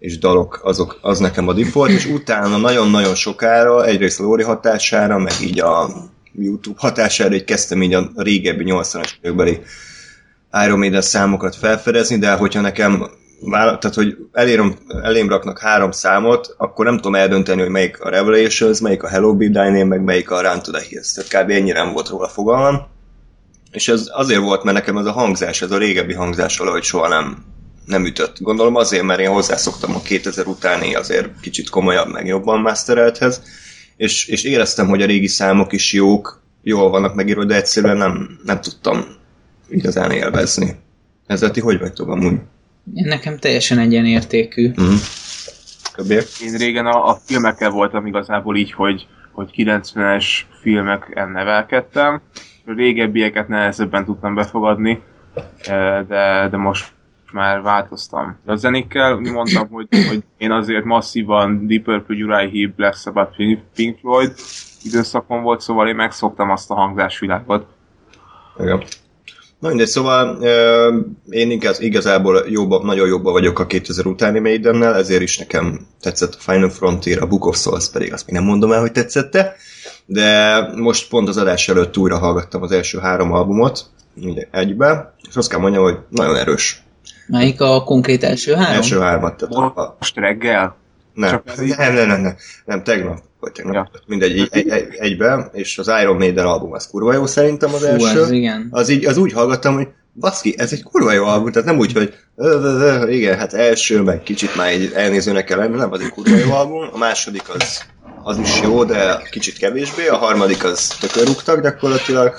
[0.00, 5.32] és dalok, azok, az nekem a default, és utána nagyon-nagyon sokára, egyrészt Lóri hatására, meg
[5.42, 5.90] így a
[6.34, 9.60] YouTube hatására, így kezdtem így a régebbi 80-as évekbeli
[10.64, 13.10] Iron Maiden számokat felfedezni, de hogyha nekem
[13.50, 18.80] tehát, hogy elérem, elém raknak három számot, akkor nem tudom eldönteni, hogy melyik a Revelations,
[18.80, 21.12] melyik a Hello Be Thy meg melyik a Run to the Hills.
[21.12, 21.50] Tehát kb.
[21.50, 22.86] ennyire nem volt róla fogalmam.
[23.70, 27.08] És ez azért volt, mert nekem ez a hangzás, ez a régebbi hangzás valahogy soha
[27.08, 27.44] nem
[27.90, 28.40] nem ütött.
[28.40, 33.42] Gondolom azért, mert én hozzászoktam a 2000 utáni azért kicsit komolyabb, meg jobban masterelthez,
[33.96, 38.38] és, és éreztem, hogy a régi számok is jók, jól vannak megírva, de egyszerűen nem,
[38.44, 39.04] nem tudtam
[39.68, 40.76] igazán élvezni.
[41.26, 42.38] Ezzel ti hogy vagytok amúgy?
[42.94, 44.68] Nekem teljesen egyenértékű.
[44.80, 44.94] Mm.
[46.42, 50.26] Én régen a, a filmekkel voltam igazából így, hogy, hogy 90-es
[50.60, 52.20] filmeken nevelkedtem.
[52.64, 55.02] Régebbieket nehezebben tudtam befogadni,
[55.64, 56.92] eh, de, de most
[57.32, 58.36] már változtam.
[58.46, 63.36] A zenékkel mondtam, hogy, hogy én azért masszívan Deep Purple, Uriah Heep, Black Sabbath,
[63.74, 64.34] Pink Floyd
[64.82, 67.66] időszakon volt, szóval én megszoktam azt a hangzásvilágot.
[68.58, 68.82] Igen.
[69.58, 74.94] Na mindegy, szóval euh, én igaz, igazából jobba, nagyon jobban vagyok a 2000 utáni Maidennel,
[74.94, 78.44] ezért is nekem tetszett a Final Frontier, a Book of Souls pedig azt még nem
[78.44, 79.56] mondom el, hogy tetszette,
[80.06, 83.86] de most pont az adás előtt újra hallgattam az első három albumot,
[84.50, 86.82] egybe, és azt kell mondjam, hogy nagyon erős.
[87.26, 88.74] Melyik a konkrét első három?
[88.74, 89.36] Első hármat.
[89.36, 89.96] Tehát a...
[89.98, 90.78] Most reggel?
[91.14, 94.00] Nem, Csak nem, nem, nem, nem, nem, tegnap, vagy tegnap, ja.
[94.06, 97.80] mindegy, egy, egy, egy, egybe, és az Iron Maiden album az kurva jó szerintem az
[97.80, 98.20] Fú, első.
[98.20, 98.68] Az, igen.
[98.70, 101.92] Az, így, az úgy hallgattam, hogy baszki, ez egy kurva jó album, tehát nem úgy,
[101.92, 102.14] hogy
[103.08, 106.52] igen, hát első, meg kicsit már egy elnézőnek kell lenni, nem, az egy kurva jó
[106.52, 107.84] album, a második az,
[108.22, 112.34] az is jó, de kicsit kevésbé, a harmadik az tökörúgtak gyakorlatilag,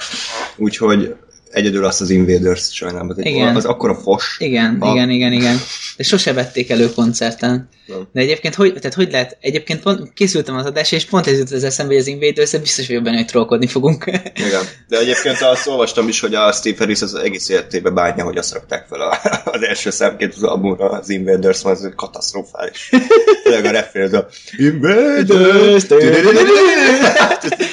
[0.57, 1.15] úgyhogy
[1.51, 3.55] egyedül azt az Invaders sajnálom, Igen.
[3.55, 4.35] az akkora fos.
[4.39, 4.91] Igen, Ha.
[4.91, 5.57] igen, igen, igen.
[5.97, 7.69] De sose vették elő koncerten.
[7.85, 8.07] Nem.
[8.13, 11.53] De egyébként hogy, tehát hogy lehet, egyébként pont készültem az adásra, és pont ez jutott
[11.53, 14.05] az eszembe, hogy az invaders biztos vagyok benne, hogy trollkodni fogunk.
[14.47, 14.63] Igen.
[14.87, 18.53] De egyébként azt olvastam is, hogy a Steve Harris az egész életében bánja, hogy azt
[18.53, 22.89] rakták fel a, az első számként az albumra, az Invaders, mert ez katasztrofális.
[23.43, 25.83] Tényleg a refrén, az a Invaders!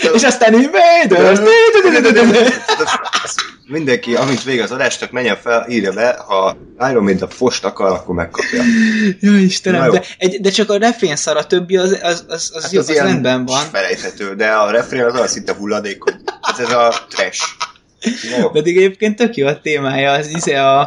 [0.16, 1.38] és aztán invaders!
[3.70, 6.56] Mindenki, amint vége az adásnak, menjen fel, írja be, ha
[6.90, 8.62] Iron Maiden fost akar, akkor megkapja.
[9.20, 12.50] Jó Istenem, Na de, egy, de csak a refrén szar, a többi az, az, az,
[12.54, 13.64] az, hát jó, az, ilyen rendben van.
[13.64, 16.14] Felejthető, de a refrén az olyan szinte hulladék, hogy
[16.52, 17.42] ez, ez a trash.
[18.38, 18.50] Jó.
[18.50, 20.80] Pedig egyébként tök jó a témája, az izé a,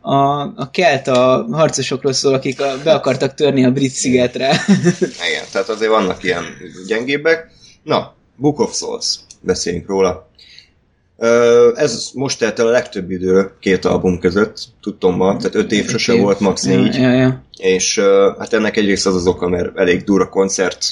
[0.00, 4.64] a, a kelt a harcosokról szól, akik a, be akartak törni a brit szigetre.
[5.28, 6.44] Igen, tehát azért vannak ilyen
[6.86, 7.50] gyengébbek.
[7.82, 10.27] Na, Book of Souls, beszéljünk róla.
[11.74, 15.88] Ez most telt el a legtöbb idő két album között, tudtom ma, tehát öt év
[15.88, 16.66] sose volt, max.
[16.66, 16.94] Ja, négy.
[16.94, 17.42] ja, ja.
[17.56, 20.86] És ö, hát ennek egyrészt az az oka, mert elég durva koncert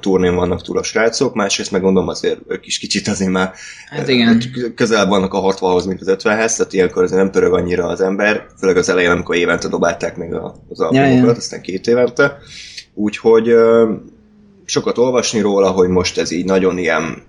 [0.00, 3.52] turnén vannak túl a srácok, másrészt meg gondolom azért ők is kicsit azért már
[3.90, 4.42] Hát igen.
[4.74, 8.46] közel vannak a 60-hoz, mint az 50-hez, tehát ilyenkor azért nem pörög annyira az ember,
[8.58, 10.34] főleg az elején, amikor évente dobálták még
[10.68, 11.30] az albumokat, ja.
[11.30, 12.38] aztán két évente.
[12.94, 13.54] Úgyhogy
[14.64, 17.22] sokat olvasni róla, hogy most ez így nagyon ilyen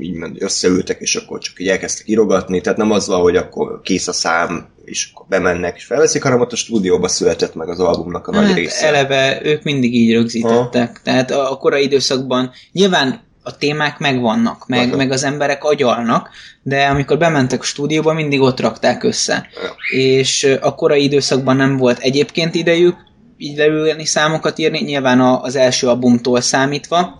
[0.00, 4.08] így összeültek, és akkor csak így elkezdtek írogatni, tehát nem az van, hogy akkor kész
[4.08, 8.26] a szám, és akkor bemennek és felveszik, hanem ott a stúdióba született meg az albumnak
[8.28, 8.86] a nagy Hát része.
[8.86, 11.00] eleve ők mindig így rögzítettek.
[11.02, 14.96] Tehát a, a korai időszakban nyilván a témák megvannak, meg, Aha.
[14.96, 16.28] meg az emberek agyalnak,
[16.62, 19.48] de amikor bementek a stúdióba, mindig ott rakták össze.
[19.62, 19.98] Ja.
[19.98, 22.96] És a korai időszakban nem volt egyébként idejük
[23.36, 27.16] így leülni számokat írni, nyilván az első albumtól számítva.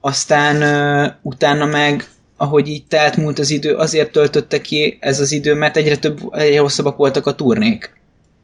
[0.00, 2.08] Aztán ö, utána meg
[2.40, 6.18] ahogy így telt múlt az idő, azért töltötte ki ez az idő, mert egyre több,
[6.32, 7.92] egyre hosszabbak voltak a turnék.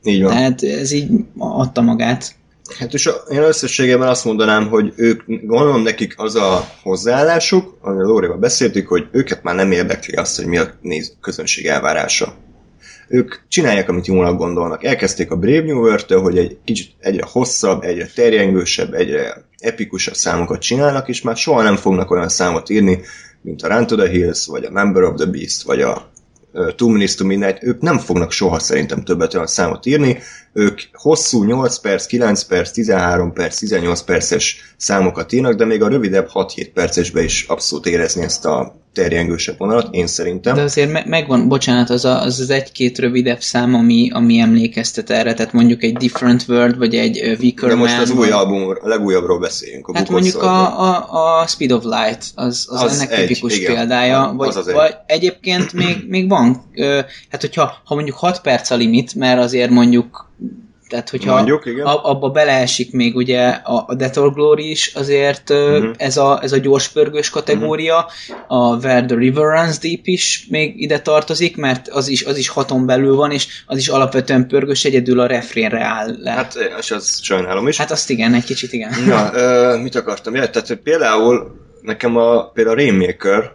[0.03, 0.31] Így van.
[0.31, 2.35] Tehát ez így adta magát.
[2.79, 8.07] Hát és a, én összességében azt mondanám, hogy ők, gondolom nekik az a hozzáállásuk, amiről
[8.07, 12.35] Lórival beszéltük, hogy őket már nem érdekli azt, hogy mi a néz, közönség elvárása.
[13.09, 14.85] Ők csinálják, amit jónak gondolnak.
[14.85, 20.61] Elkezdték a Brave New World-től, hogy egy kicsit egyre hosszabb, egyre terjengősebb, egyre epikusabb számokat
[20.61, 23.01] csinálnak, és már soha nem fognak olyan számot írni,
[23.43, 26.11] mint a Run to the Hills, vagy a Member of the Beast, vagy a
[26.77, 30.19] Two Minutes to Midnight, ők nem fognak soha szerintem többet olyan számot írni,
[30.57, 35.89] ők hosszú 8 perc, 9 perc, 13 perc, 18 perces számokat írnak, de még a
[35.89, 40.55] rövidebb 6-7 percesbe is abszolút érezni ezt a terjengősebb vonalat, én szerintem.
[40.55, 45.11] De azért me- megvan, bocsánat, az, a, az az egy-két rövidebb szám, ami, ami emlékeztet
[45.11, 48.31] erre, tehát mondjuk egy Different World, vagy egy uh, Weaker de most Man, az új
[48.31, 49.89] album, a legújabbról beszéljünk.
[49.89, 53.57] A Hát mondjuk a, a, a Speed of Light, az, az, Az ennek egy, tipikus
[53.57, 53.75] igen.
[53.75, 54.75] példája, vagy, az egy.
[54.75, 56.65] vagy egyébként még, még van,
[57.31, 60.27] hát hogyha ha mondjuk 6 perc a limit, mert azért mondjuk
[60.89, 61.87] tehát, hogyha Mondjuk, igen.
[61.87, 65.91] abba beleesik még ugye a, a Death or Glory is, azért uh-huh.
[65.97, 68.07] Ez, a, ez a gyors pörgős kategória,
[68.49, 72.49] a Where the River Runs Deep is még ide tartozik, mert az is, az is
[72.49, 76.31] haton belül van, és az is alapvetően pörgős, egyedül a refrénre áll le.
[76.31, 77.77] Hát, és azt sajnálom is.
[77.77, 78.93] hát azt igen, egy kicsit igen.
[79.07, 80.35] Na, ö, mit akartam?
[80.35, 83.53] Ja, tehát hogy például nekem a, például a Rainmaker,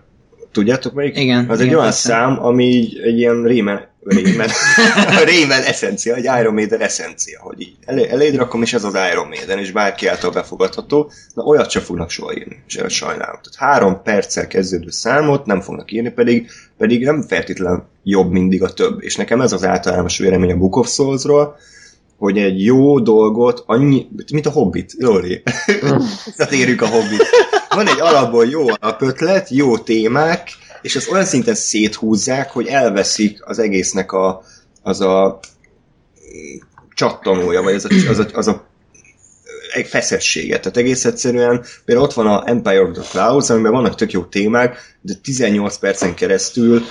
[0.51, 1.17] tudjátok melyik?
[1.17, 2.09] Igen, Az igen, egy olyan persze.
[2.09, 4.47] szám, ami egy ilyen Rayman, Rayman,
[5.25, 9.27] Rayman eszencia, egy Iron Maiden eszencia, hogy így elé, eléd rakom, és ez az Iron
[9.27, 13.39] Maiden, és bárki által befogadható, na olyat sem fognak soha írni, és sajnálom.
[13.41, 18.73] Tehát három perccel kezdődő számot nem fognak írni, pedig, pedig nem feltétlen jobb mindig a
[18.73, 19.03] több.
[19.03, 21.55] És nekem ez az általános vélemény a Book of Souls-ról,
[22.17, 25.43] hogy egy jó dolgot, annyi, mint a Hobbit, Lóri.
[26.25, 27.25] Visszatérjük a Hobbit.
[27.69, 30.49] Van egy alapból jó alapötlet, jó témák,
[30.81, 34.43] és ezt olyan szinten széthúzzák, hogy elveszik az egésznek a,
[34.81, 35.39] az a
[36.35, 36.57] mm,
[36.93, 38.69] csattanója, vagy az a, az a, az a
[39.73, 40.61] egy feszességet.
[40.61, 44.23] Tehát egész egyszerűen, például ott van a Empire of the Clouds, amiben vannak tök jó
[44.23, 46.81] témák, de 18 percen keresztül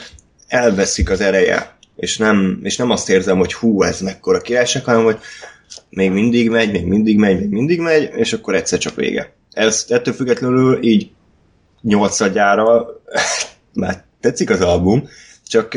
[0.49, 1.79] elveszik az ereje.
[1.97, 5.19] És nem, és nem azt érzem, hogy hú, ez mekkora királyság, hanem hogy
[5.89, 9.35] még mindig megy, még mindig megy, még mindig megy, és akkor egyszer csak vége.
[9.53, 11.11] Ez ettől függetlenül így
[11.83, 12.87] nyolcadjára
[13.75, 15.09] már tetszik az album,
[15.47, 15.75] csak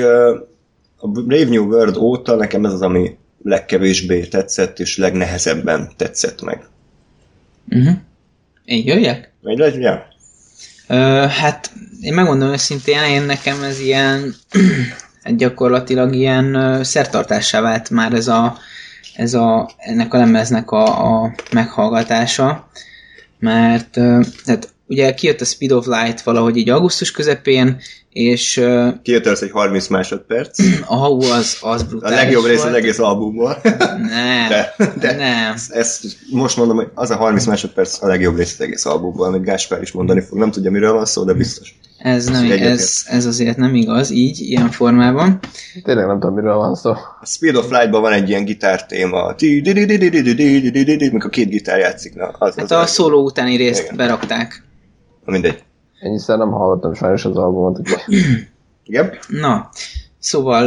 [0.98, 6.68] a Brave New World óta nekem ez az, ami legkevésbé tetszett, és legnehezebben tetszett meg.
[7.70, 7.94] Uh-huh.
[8.66, 9.34] Én jöjjek?
[9.42, 10.08] Megy le, ja?
[10.88, 10.96] Ö,
[11.30, 14.36] hát én megmondom őszintén, én nekem ez ilyen
[15.38, 18.58] gyakorlatilag ilyen szertartássá vált már ez a,
[19.16, 22.70] ez a ennek a lemeznek a, a meghallgatása,
[23.40, 23.90] mert
[24.44, 27.82] tehát ugye kijött a Speed of Light valahogy így augusztus közepén,
[28.14, 30.60] és uh, Kijött először egy 30 másodperc.
[30.86, 33.58] a hau az, az A brutális legjobb rész az egész albumból.
[33.98, 35.56] Nem, De, de nem.
[35.70, 39.44] ezt most mondom, hogy az a 30 másodperc a legjobb rész az egész albumból, amit
[39.44, 40.38] Gáspár is mondani fog.
[40.38, 41.76] Nem tudja, miről van szó, de biztos.
[41.98, 45.40] Ez, nem, ez, ez azért nem igaz, így, ilyen formában.
[45.84, 46.90] Tényleg nem tudom, miről van szó.
[46.92, 49.36] A Speed of Light-ban van egy ilyen gitártéma,
[51.12, 52.16] mikor két gitár játszik.
[52.16, 53.96] Na, az, Hát az a szóló utáni részt Igen.
[53.96, 54.64] berakták.
[55.26, 55.64] Mindegy.
[56.00, 57.80] Ennyiszer nem hallottam sajnos az albumot.
[58.86, 59.12] Igen?
[59.28, 59.70] Na,
[60.20, 60.66] szóval,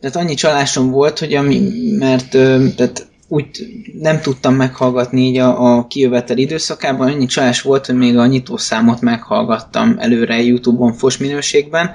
[0.00, 2.30] tehát annyi csalásom volt, hogy ami, mert
[2.76, 3.48] tehát úgy
[4.00, 9.00] nem tudtam meghallgatni így a, a kijövetel időszakában, annyi csalás volt, hogy még a nyitószámot
[9.00, 11.90] meghallgattam előre YouTube-on fos minőségben,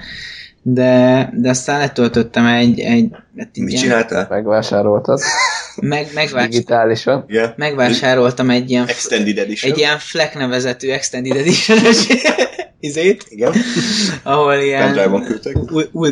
[0.64, 4.28] de, de aztán letöltöttem egy, egy hát Mit ilyen- csináltál?
[4.30, 5.20] Megvásároltad.
[5.76, 7.26] meg, megvás, Digitálisan.
[7.28, 7.54] Igen?
[7.58, 9.72] megvásároltam egy ilyen, Extended Edition.
[9.72, 11.78] egy ilyen Fleck nevezetű Extended edition
[12.80, 13.54] izét, Igen.
[14.24, 15.00] ahol ilyen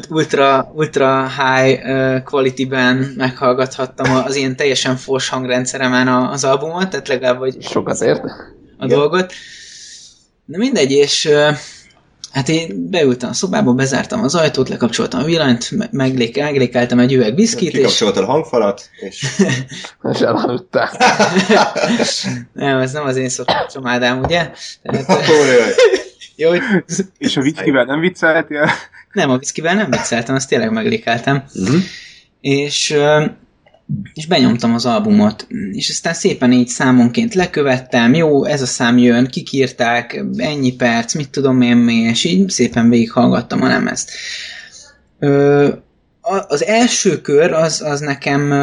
[0.10, 1.80] ultra, ultra high
[2.24, 8.24] quality-ben meghallgathattam az ilyen teljesen fos hangrendszeremen az albumot, tehát legalább hogy Sokat ért.
[8.78, 8.98] a Igen.
[8.98, 9.34] dolgot.
[10.46, 11.56] Na mindegy, és uh,
[12.32, 17.13] hát én beültem a szobába, bezártam az ajtót, lekapcsoltam a villanyt, me- meglék- meglékeltem egy
[17.13, 19.26] üveg viszkit, és a hangfalat, és
[20.13, 20.89] És elaludtál.
[22.54, 24.52] nem, ez nem az én szokásomádám, ugye?
[24.82, 25.06] Tehát,
[26.36, 26.62] jó, hogy
[27.18, 28.70] És a whiskyvel nem vicceltél?
[29.12, 31.44] nem, a viszkivel nem vicceltem, azt tényleg meglékeltem.
[31.54, 31.76] Mhm.
[32.42, 32.96] és,
[34.13, 39.28] és benyomtam az albumot, és aztán szépen így számonként lekövettem, jó, ez a szám jön,
[39.28, 44.12] kik írták, ennyi perc, mit tudom én mi, és így szépen végighallgattam a lemezt.
[45.19, 45.67] Ö,
[46.47, 48.54] az első kör az, az nekem,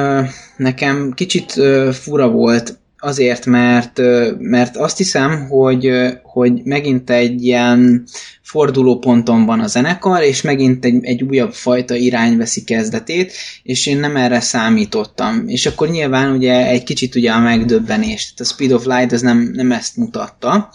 [0.56, 1.52] nekem kicsit
[1.92, 4.00] fura volt, azért, mert,
[4.38, 5.90] mert azt hiszem, hogy,
[6.22, 8.04] hogy megint egy ilyen
[8.42, 13.32] fordulóponton van a zenekar, és megint egy, egy újabb fajta irány veszi kezdetét,
[13.62, 15.42] és én nem erre számítottam.
[15.46, 19.20] És akkor nyilván ugye egy kicsit ugye a megdöbbenés, tehát a Speed of Light az
[19.20, 20.70] nem, nem ezt mutatta,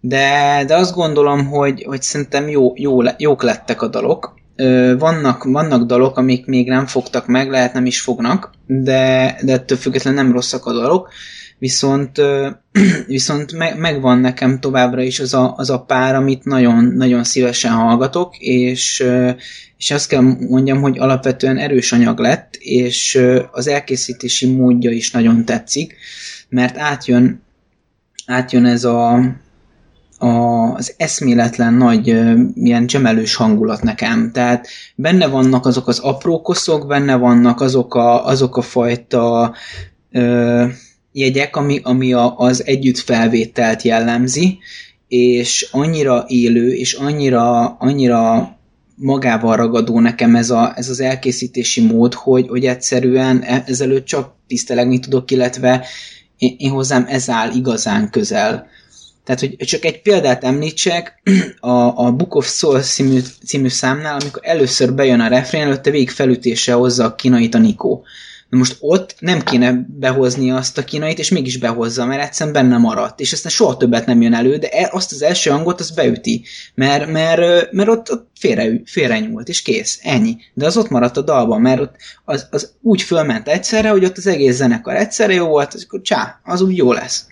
[0.00, 4.34] de, de azt gondolom, hogy, hogy szerintem jó, jó, jók lettek a dalok.
[4.98, 9.78] Vannak, vannak dalok, amik még nem fogtak meg, lehet nem is fognak, de, de ettől
[9.78, 11.08] függetlenül nem rosszak a dalok,
[11.58, 12.20] viszont,
[13.06, 17.72] viszont me, megvan nekem továbbra is az a, az a pár, amit nagyon, nagyon szívesen
[17.72, 19.04] hallgatok, és,
[19.78, 25.44] és azt kell mondjam, hogy alapvetően erős anyag lett, és az elkészítési módja is nagyon
[25.44, 25.96] tetszik,
[26.48, 27.42] mert átjön,
[28.26, 29.14] átjön ez a,
[30.18, 30.28] a,
[30.74, 32.06] az eszméletlen nagy
[32.54, 34.30] ilyen csemelős hangulat nekem.
[34.32, 39.54] Tehát benne vannak azok az apró koszok, benne vannak azok a, azok a fajta
[41.16, 44.58] jegyek, ami, ami a, az együtt felvételt jellemzi,
[45.08, 48.50] és annyira élő, és annyira, annyira
[48.94, 54.34] magával ragadó nekem ez, a, ez az elkészítési mód, hogy, hogy egyszerűen e- ezelőtt csak
[54.46, 55.86] tisztelegni tudok, illetve
[56.38, 58.66] én, én hozzám ez áll igazán közel.
[59.24, 61.22] Tehát, hogy csak egy példát említsek,
[61.60, 66.10] a, a Book of Soul című, című számnál, amikor először bejön a refrén, előtte végig
[66.10, 68.04] felütése hozza a kínait a Nikó.
[68.48, 72.76] Na most ott nem kéne behozni azt a kínait, és mégis behozza, mert egyszerűen benne
[72.76, 75.90] maradt, és aztán soha többet nem jön elő, de e- azt az első hangot az
[75.90, 80.36] beüti, mert, mert, mert ott, ott félre, félre nyúlt, és kész, ennyi.
[80.54, 84.16] De az ott maradt a dalban, mert ott az, az úgy fölment egyszerre, hogy ott
[84.16, 87.26] az egész zenekar egyszerre jó volt, és akkor csá, az úgy jó lesz.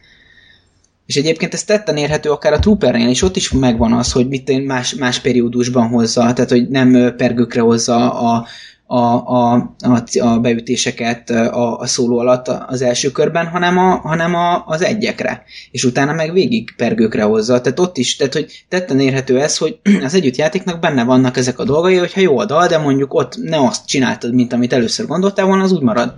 [1.06, 4.66] És egyébként ez tetten érhető akár a Troopernél is, ott is megvan az, hogy mit
[4.66, 8.46] más, más periódusban hozza, tehát hogy nem pergőkre hozza a,
[8.86, 14.34] a, a, a, a beütéseket a, a szóló alatt az első körben, hanem, a, hanem
[14.34, 15.42] a, az egyekre.
[15.70, 17.60] És utána meg végig pergőkre hozza.
[17.60, 21.64] Tehát ott is, tehát hogy tetten érhető ez, hogy az együttjátéknak benne vannak ezek a
[21.64, 25.46] dolgai, hogyha jó a dal, de mondjuk ott ne azt csináltad, mint amit először gondoltál
[25.46, 26.14] volna, az úgy marad.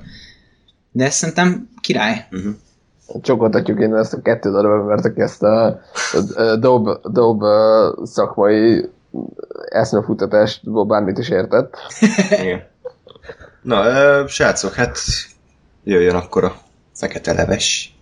[0.92, 2.28] De ez szerintem király.
[3.22, 5.66] Csokoltatjuk én ezt a kettő darab embert, aki ezt a,
[6.36, 7.42] a dob, dob
[8.04, 8.88] szakmai
[9.68, 11.76] eszmefutatástból bármit is értett.
[12.30, 12.66] Igen.
[13.62, 14.98] Na, ö, srácok, hát
[15.84, 16.56] jöjjön akkor a
[16.94, 17.94] fekete leves.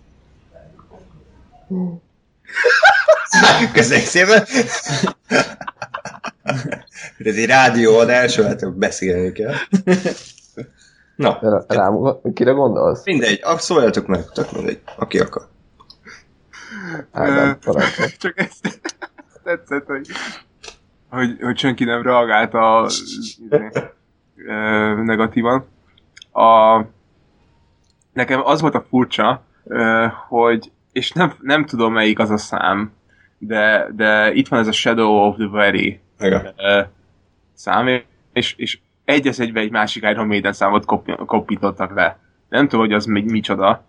[3.73, 4.43] Köszönjük szépen!
[7.17, 9.53] Ez egy rádióadás, hát beszélni kell.
[11.15, 13.05] Na, Rám, kire gondolsz?
[13.05, 15.47] mindegy, ah, szóljatok meg, tök mindegy, aki akar.
[17.11, 17.57] Ádám.
[18.17, 18.79] Csak ezt
[19.43, 20.07] tetszett, hogy,
[21.15, 22.89] hogy, hogy senki nem reagált a
[25.03, 25.65] negatívan.
[26.31, 26.81] A,
[28.13, 29.43] nekem az volt a furcsa,
[30.27, 32.91] hogy és nem, nem tudom melyik az a szám,
[33.37, 35.99] de, de itt van ez a Shadow of the Very
[37.53, 38.01] szám,
[38.33, 40.85] és, és egy az egybe egy másik Iron Maiden számot
[41.25, 42.19] kopítottak le.
[42.49, 43.83] Nem tudom, hogy az még micsoda,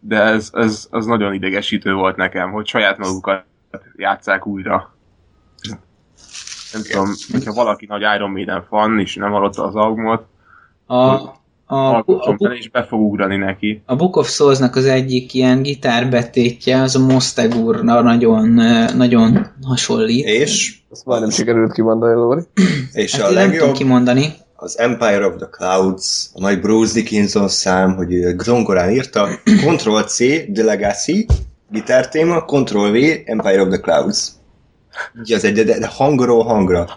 [0.00, 3.44] de ez, ez, az nagyon idegesítő volt nekem, hogy saját magukat
[3.96, 4.94] játszák újra.
[6.72, 10.22] Nem tudom, hogyha valaki nagy Iron Maiden fan, és nem hallotta az albumot,
[10.86, 13.82] A, a, a, a, és be fog ugrani neki.
[13.86, 18.48] a Book of Souls-nak az egyik ilyen gitárbetétje, az a Mostegurra nagyon,
[18.96, 20.26] nagyon hasonlít.
[20.26, 22.42] És, Azt már nem sikerült kimondani, Lóri.
[22.92, 24.32] és Hát a én nem tudom legjobb, kimondani.
[24.56, 29.28] az Empire of the Clouds, a nagy Bruce Dickinson szám, hogy zongorán írta,
[29.66, 30.16] Ctrl-C,
[30.54, 31.26] The Legacy,
[31.70, 34.28] gitártéma, Ctrl-V, Empire of the Clouds.
[35.20, 36.88] Így az egy, de, de hangról hangra.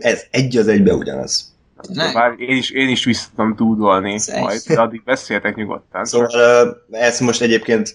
[0.00, 1.54] Ez egy az egybe ugyanaz.
[2.12, 6.04] Bár én is, én is vissza tudom tudolni Ez majd, de addig beszéltek nyugodtan.
[6.04, 7.94] Szóval ez most egyébként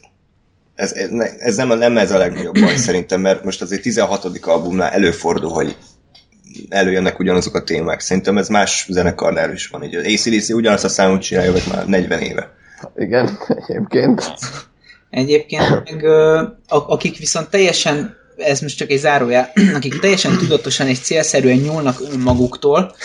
[0.75, 4.25] ez, ez, ez nem, nem ez a legnagyobb baj szerintem, mert most azért 16.
[4.41, 5.75] albumnál előfordul, hogy
[6.69, 7.99] előjönnek ugyanazok a témák.
[7.99, 9.83] Szerintem ez más zenekarnál is van.
[9.83, 12.53] Így az ACDC ugyanazt a számot csinálja, vagy már 40 éve.
[12.95, 14.33] Igen, egyébként.
[15.15, 20.99] Egyébként meg a- akik viszont teljesen, ez most csak egy zárójel, akik teljesen tudatosan és
[20.99, 22.95] célszerűen nyúlnak önmaguktól,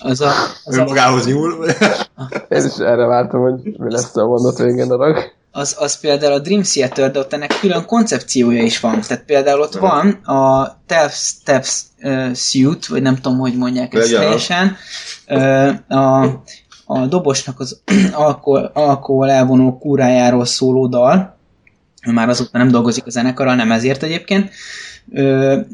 [0.00, 0.32] az a,
[0.64, 1.66] az a, Önmagához nyúl.
[2.48, 5.32] Én is erre vártam, hogy mi lesz a mondat végén darag.
[5.50, 9.00] az, az például a Dream Theater, de ott ennek külön koncepciója is van.
[9.00, 14.14] Tehát például ott van a Telf Steps uh, Suit, vagy nem tudom, hogy mondják ezt
[14.14, 14.76] teljesen,
[15.28, 16.22] uh, a,
[16.84, 17.80] a dobosnak az
[18.12, 21.33] alkohol, alkohol elvonó kúrájáról szóló dal,
[22.06, 24.52] ő már azóta nem dolgozik a zenekarral, nem ezért egyébként,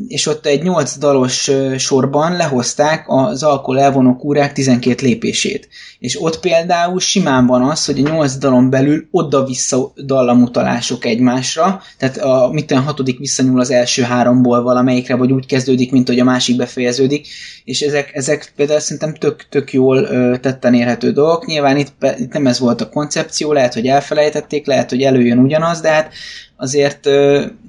[0.08, 5.68] és ott egy 8 dalos sorban lehozták az alkohol elvonó kúrák 12 lépését.
[5.98, 12.16] És ott például simán van az, hogy a 8 dalon belül oda-vissza dallamutalások egymásra, tehát
[12.16, 16.56] a mitten hatodik visszanyúl az első háromból valamelyikre, vagy úgy kezdődik, mint hogy a másik
[16.56, 17.26] befejeződik,
[17.64, 20.08] és ezek, ezek például szerintem tök, tök jól
[20.40, 21.46] tetten érhető dolgok.
[21.46, 25.80] Nyilván itt, itt nem ez volt a koncepció, lehet, hogy elfelejtették, lehet, hogy előjön ugyanaz,
[25.80, 26.12] de hát
[26.60, 27.00] azért,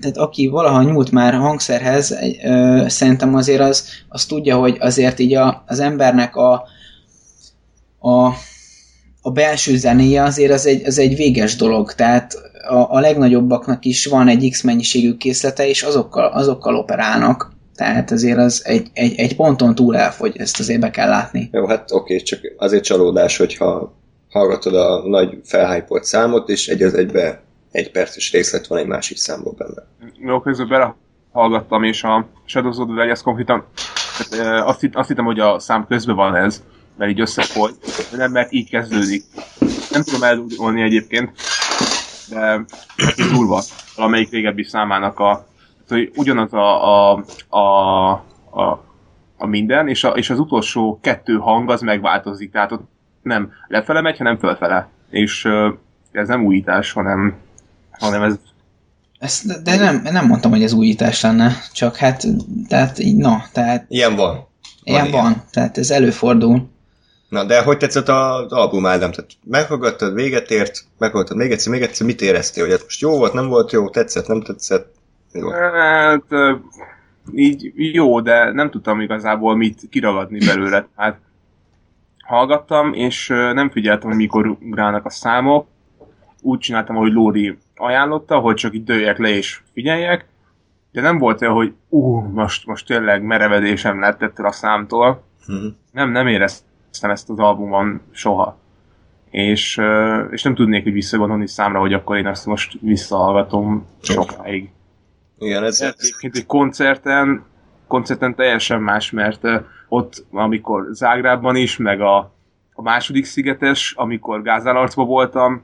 [0.01, 2.17] tehát aki valaha nyúlt már hangszerhez,
[2.87, 6.63] szerintem azért az, az tudja, hogy azért így a, az embernek a,
[7.99, 8.25] a,
[9.21, 12.33] a belső zenéje azért az egy, az egy véges dolog, tehát
[12.67, 17.51] a, a legnagyobbaknak is van egy X mennyiségű készlete, és azokkal, azokkal operálnak.
[17.75, 21.49] Tehát azért az egy, egy, egy ponton túl elfogy, ezt azért be kell látni.
[21.51, 23.93] Jó, hát oké, csak azért csalódás, hogyha
[24.29, 29.17] hallgatod a nagy felhájpolt számot, és egy az egybe egy perces részlet van egy másik
[29.17, 29.87] számból benne.
[30.19, 33.65] Jó, közben belehallgattam, és a Shadows of the konkrétan
[34.29, 36.63] tehát, ö, azt, azt hittem, hogy a szám közben van ez,
[36.97, 37.75] mert így összefolyt,
[38.11, 39.23] de nem, mert így kezdődik.
[39.91, 41.31] Nem tudom eldugolni egyébként,
[42.29, 42.65] de
[43.31, 43.61] durva.
[43.95, 45.49] Valamelyik régebbi számának a
[45.91, 48.11] hogy ugyanaz a, a, a,
[48.49, 48.83] a,
[49.37, 52.89] a minden, és, a, és az utolsó kettő hang az megváltozik, tehát ott
[53.21, 54.89] nem lefele megy, hanem fölfele.
[55.09, 55.47] És
[56.11, 57.35] ez nem újítás, hanem,
[58.01, 58.33] hanem ez
[59.19, 62.23] Ezt, de nem, nem mondtam, hogy ez újítás lenne, csak hát,
[62.67, 64.47] tehát így, na, tehát Ilyen van.
[64.83, 65.21] ilyen ilyen.
[65.21, 66.69] van, tehát ez előfordul.
[67.29, 69.11] Na, de hogy tetszett az album, Ádám?
[69.11, 72.63] Tehát meghallgattad, véget ért, meghallgattad még egyszer, még egyszer, mit éreztél?
[72.63, 74.93] Hogy ez most jó volt, nem volt jó, tetszett, nem tetszett?
[75.33, 75.49] Jó.
[75.49, 76.23] Hát,
[77.33, 80.87] így jó, de nem tudtam igazából mit kiragadni belőle.
[80.95, 81.17] Hát
[82.25, 85.67] hallgattam, és nem figyeltem, hogy mikor ugrálnak a számok.
[86.41, 90.25] Úgy csináltam, ahogy Lóri ajánlotta, hogy csak így dőjek le és figyeljek.
[90.91, 95.23] De nem volt olyan, hogy ú, most, most tényleg merevedésem lett ettől a számtól.
[95.47, 95.67] Mhm.
[95.91, 98.59] Nem, nem éreztem ezt az albumon soha.
[99.29, 99.81] És,
[100.31, 104.69] és nem tudnék úgy visszagondolni számra, hogy akkor én ezt most visszahallgatom sokáig.
[105.37, 107.43] Igen, ez, egyébként egy koncerten,
[107.87, 109.47] koncerten teljesen más, mert
[109.87, 112.17] ott, amikor Zágrában is, meg a,
[112.73, 115.63] a második szigetes, amikor Gázálarcban voltam,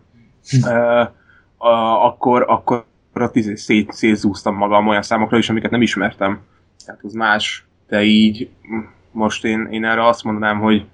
[1.58, 6.40] a, akkor, akkor ott izé szét, szétzúztam magam olyan számokra is, amiket nem ismertem.
[6.86, 8.50] Tehát az más, de így
[9.12, 10.86] most én, én erre azt mondanám, hogy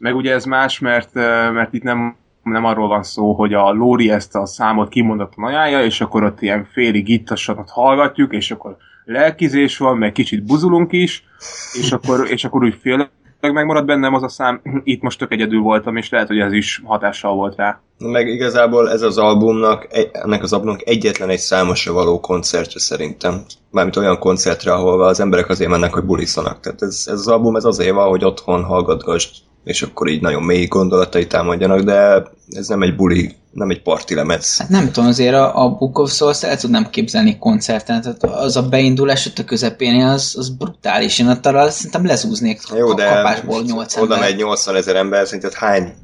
[0.00, 1.14] meg ugye ez más, mert,
[1.52, 5.84] mert itt nem nem arról van szó, hogy a Lóri ezt a számot kimondottan ajánlja,
[5.84, 10.92] és akkor ott ilyen félig ittasan ott hallgatjuk, és akkor lelkizés van, meg kicsit buzulunk
[10.92, 11.24] is,
[11.72, 13.10] és akkor, és akkor úgy fél
[13.40, 16.82] megmarad bennem az a szám, itt most tök egyedül voltam, és lehet, hogy ez is
[16.84, 17.80] hatással volt rá.
[17.98, 23.44] meg igazából ez az albumnak, egy- ennek az albumnak egyetlen egy számosra való koncertre szerintem.
[23.70, 26.60] Mármint olyan koncertre, ahol az emberek azért mennek, hogy buliszanak.
[26.60, 29.30] Tehát ez, ez az album ez azért van, hogy otthon hallgatgasd
[29.64, 34.14] és akkor így nagyon mély gondolatai támadjanak, de ez nem egy buli, nem egy parti
[34.14, 34.58] lemez.
[34.58, 38.56] Hát nem tudom, azért a, a Book of Souls el tudnám képzelni koncerten, tehát az
[38.56, 41.18] a beindulás ott a közepén, az, az brutális.
[41.18, 44.28] Én arra szerintem lezúznék Jó, de kapásból 8 oda ember.
[44.28, 45.94] megy 80 ezer ember, szerinted hány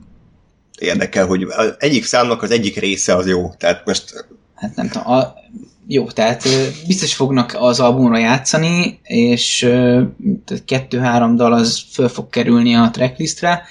[0.79, 3.51] érdekel, hogy az egyik számnak az egyik része az jó.
[3.59, 4.27] Tehát most
[4.57, 5.35] Hát nem tudom, a,
[5.87, 6.43] jó, tehát
[6.87, 9.71] biztos fognak az albumra játszani, és
[10.65, 13.63] kettő-három dal az föl fog kerülni a tracklistre.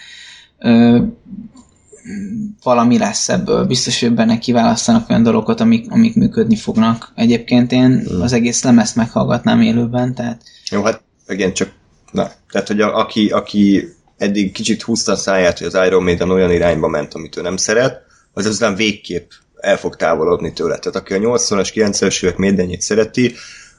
[2.63, 3.65] Valami lesz ebből.
[3.65, 7.11] Biztos, hogy benne kiválasztanak olyan dalokat, amik, amik működni fognak.
[7.15, 11.71] Egyébként én az egész lemezt meghallgatnám élőben, tehát Jó, hát igen, csak
[12.11, 13.87] na, tehát, hogy a, aki, aki
[14.17, 17.57] eddig kicsit húzta a száját, hogy az Iron Maiden olyan irányba ment, amit ő nem
[17.57, 18.01] szeret,
[18.33, 19.31] az aztán végképp
[19.65, 20.77] el fog távolodni tőle.
[20.77, 23.35] Tehát aki a 80-as, 90-es évek Maidenjét szereti,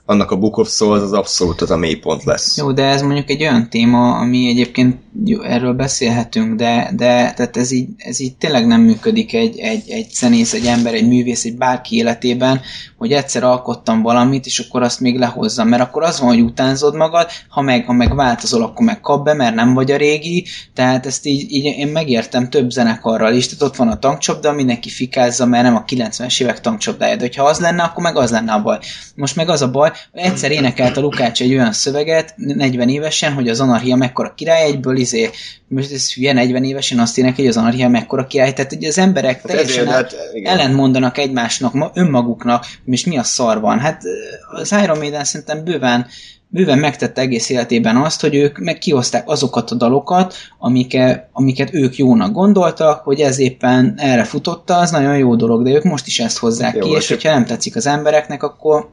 [0.06, 2.56] annak a Book of Souls az abszolút az a mélypont lesz.
[2.56, 7.56] Jó, de ez mondjuk egy olyan téma, ami egyébként jó, erről beszélhetünk, de, de tehát
[7.56, 11.44] ez, így, ez így tényleg nem működik egy, egy, egy zenész, egy ember, egy művész,
[11.44, 12.60] egy bárki életében,
[12.98, 16.94] hogy egyszer alkottam valamit, és akkor azt még lehozzam, mert akkor az van, hogy utánzod
[16.94, 20.44] magad, ha meg, ha meg változol, akkor meg kap be, mert nem vagy a régi,
[20.74, 24.88] tehát ezt így, így én megértem több zenekarral is, tehát ott van a tankcsapda, mindenki
[24.88, 28.52] fikázza, mert nem a 90-es évek tankcsapdája, de hogyha az lenne, akkor meg az lenne
[28.52, 28.78] a baj.
[29.14, 33.48] Most meg az a baj, egyszer énekelt a Lukács egy olyan szöveget, 40 évesen, hogy
[33.48, 35.30] az anarchia mekkora király, egyből izé,
[35.68, 38.98] most ez hülye 40 évesen azt énekel, hogy az anarchia mekkora király, tehát hogy az
[38.98, 40.52] emberek Hát teljesen hát igen.
[40.52, 43.78] ellent mondanak egymásnak, ma, önmaguknak, most mi a szar van.
[43.78, 44.02] Hát
[44.50, 46.06] az Iron Maiden szerintem bőven,
[46.48, 51.96] bőven megtette egész életében azt, hogy ők meg kihozták azokat a dalokat, amike, amiket ők
[51.96, 56.20] jónak gondoltak, hogy ez éppen erre futotta, az nagyon jó dolog, de ők most is
[56.20, 58.90] ezt hozzák Jó, ki, és és hogyha nem tetszik az embereknek, akkor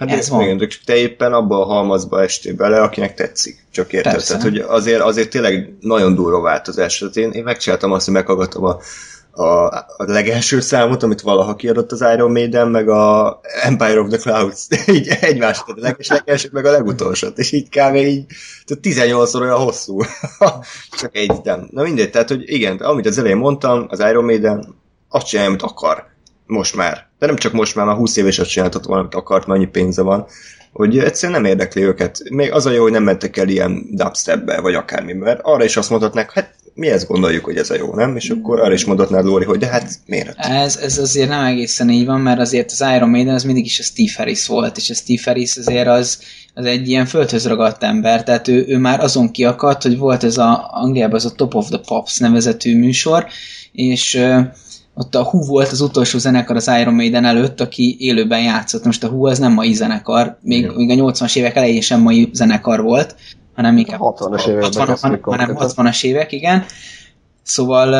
[0.00, 0.42] Hát Ez van.
[0.42, 3.64] Igen, csak te éppen abba a halmazba estél bele, akinek tetszik.
[3.70, 4.12] Csak érted?
[4.12, 4.28] Persze.
[4.28, 6.98] Tehát, hogy azért, azért tényleg nagyon durva változás.
[6.98, 8.78] Tehát én, én megcsináltam azt, hogy meghallgattam a,
[9.30, 14.18] a, a legelső számot, amit valaha kiadott az Iron Maiden, meg a Empire of the
[14.18, 14.66] Clouds.
[14.96, 17.38] így egymás, tehát a leges, legelső, meg a legutolsót.
[17.38, 17.94] És így kb.
[17.94, 18.24] így
[18.64, 20.00] tehát 18 olyan hosszú.
[21.00, 21.68] Csak egy nem.
[21.70, 24.74] Na mindegy, tehát, hogy igen, amit az elején mondtam, az Iron Maiden
[25.08, 26.09] azt csinálja, amit akar.
[26.50, 27.06] Most már.
[27.18, 29.66] De nem csak most már, már 20 év is azt csináltat volna, amit akart, mert
[29.66, 30.26] pénze van.
[30.72, 32.20] Hogy egyszerűen nem érdekli őket.
[32.30, 35.76] Még az a jó, hogy nem mentek el ilyen dubstepbe, vagy akármi, mert arra is
[35.76, 38.16] azt mondhatnák, hát mi ezt gondoljuk, hogy ez a jó, nem?
[38.16, 40.38] És akkor arra is mondhatnád Lóri, hogy de hát miért?
[40.38, 43.78] Ez, ez azért nem egészen így van, mert azért az Iron Maiden az mindig is
[43.78, 46.18] a Steve Harris volt, és a Steve Harris azért az,
[46.54, 50.38] az egy ilyen földhöz ragadt ember, tehát ő, ő már azon kiakadt, hogy volt ez
[50.38, 53.26] a Angliában az a Top of the Pops nevezetű műsor,
[53.72, 54.22] és
[55.00, 58.84] ott a Who volt az utolsó zenekar az Iron Maiden előtt, aki élőben játszott.
[58.84, 60.72] Most a Who az nem mai zenekar, még, Jó.
[60.74, 63.14] még a 80-as évek elején sem mai zenekar volt,
[63.54, 65.56] hanem inkább 60-as években 60, kezdték hanem konkrétan.
[65.58, 66.64] 60-as évek, igen.
[67.42, 67.90] Szóval,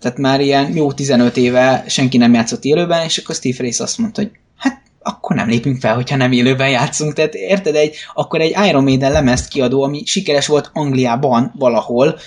[0.00, 3.98] tehát már ilyen jó 15 éve senki nem játszott élőben, és akkor Steve Harris azt
[3.98, 7.12] mondta, hogy hát akkor nem lépünk fel, hogyha nem élőben játszunk.
[7.12, 12.18] Tehát érted, egy, akkor egy Iron Maiden lemezt kiadó, ami sikeres volt Angliában valahol,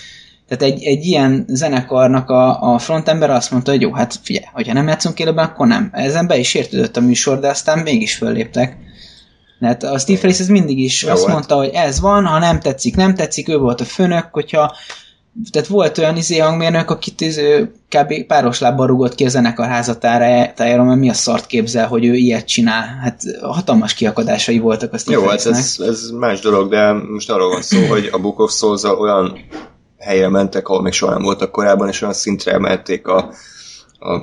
[0.48, 4.74] tehát egy, egy ilyen zenekarnak a, a frontember azt mondta, hogy jó, hát figyelj, hogyha
[4.74, 5.90] nem játszunk élőben, akkor nem.
[5.92, 8.78] Ezen be is értődött a műsor, de aztán mégis fölléptek.
[9.60, 11.34] Tehát a Steve Harris ez mindig is Jó, azt hát.
[11.34, 14.76] mondta, hogy ez van, ha nem tetszik, nem tetszik, ő volt a főnök, hogyha
[15.52, 18.26] tehát volt olyan izé hangmérnök, akit izé, kb.
[18.28, 22.48] páros lábbal rugott ki a zenekar házatájára, mert mi a szart képzel, hogy ő ilyet
[22.48, 23.00] csinál.
[23.02, 27.50] Hát hatalmas kiakadásai voltak a Steve Jó, hát ez, ez más dolog, de most arról
[27.50, 29.38] van szó, hogy a Book of souls olyan
[30.00, 33.18] helyre mentek, ahol még soha nem voltak korábban, és olyan szintre emelték a,
[34.00, 34.20] a,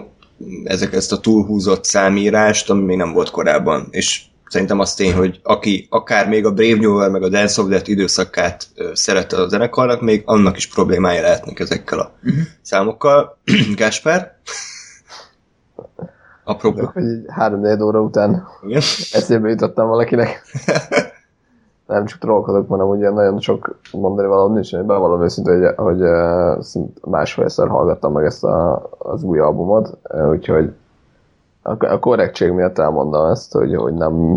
[0.65, 3.89] ezek, ezt a túlhúzott számírást, ami még nem volt korábban.
[3.91, 7.63] És szerintem az tény, hogy aki akár még a Brave New World, meg a Dance
[7.63, 12.43] of Death időszakát szerette a zenekarnak, még annak is problémája lehetnek ezekkel a uh-huh.
[12.63, 13.39] számokkal.
[13.77, 14.39] Gáspár?
[16.45, 16.91] Apropó.
[16.95, 18.83] Hogy így három óra után Igen.
[19.13, 20.43] eszébe jutottam valakinek.
[21.95, 26.03] Nem csak trollkodok, hanem ugye nagyon sok mondani valami nincs, hogy bevallom őszintén, hogy, hogy
[26.03, 30.73] eh, szint másfélszer hallgattam meg ezt a, az új albumot, eh, úgyhogy
[31.63, 34.37] a, a korrektség miatt elmondom ezt, hogy, hogy nem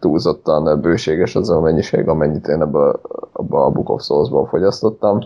[0.00, 3.00] túlzottan bőséges az a mennyiség, amennyit én ebből,
[3.32, 5.18] abba a Book of Souls-ból fogyasztottam.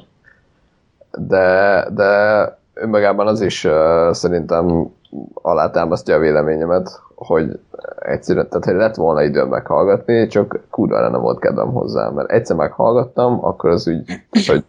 [1.19, 4.93] De, de önmagában az is uh, szerintem
[5.35, 7.61] alátámasztja a véleményemet, hogy
[8.05, 12.57] egyszerűen, tehát hogy lett volna időm meghallgatni, csak kurvára nem volt kedvem hozzá, mert egyszer
[12.57, 14.05] meghallgattam, akkor az úgy,
[14.49, 14.65] hogy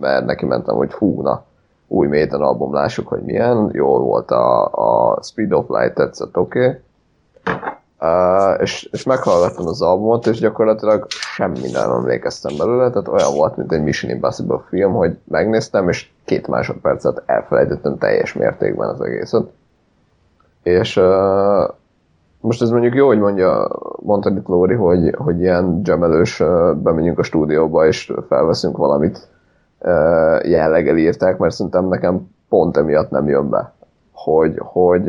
[0.00, 1.44] mert neki mentem, hogy hú, na,
[1.86, 6.58] új Maiden album, lássuk, hogy milyen, jó volt a, a Speed of Light, tetszett, oké,
[6.58, 6.80] okay.
[8.00, 13.56] Uh, és, és meghallgattam az albumot, és gyakorlatilag semmi nem emlékeztem belőle, tehát olyan volt,
[13.56, 19.46] mint egy Mission Impossible film, hogy megnéztem, és két másodpercet elfelejtettem teljes mértékben az egészet.
[20.62, 21.68] És uh,
[22.40, 26.42] most ez mondjuk jó, hogy mondja, mondta itt Lóri, hogy, hogy ilyen gemelős
[26.74, 29.28] bemegyünk a stúdióba, és felveszünk valamit
[30.42, 33.72] jelleggel írták, mert szerintem nekem pont emiatt nem jön be.
[34.12, 35.06] Hogy, hogy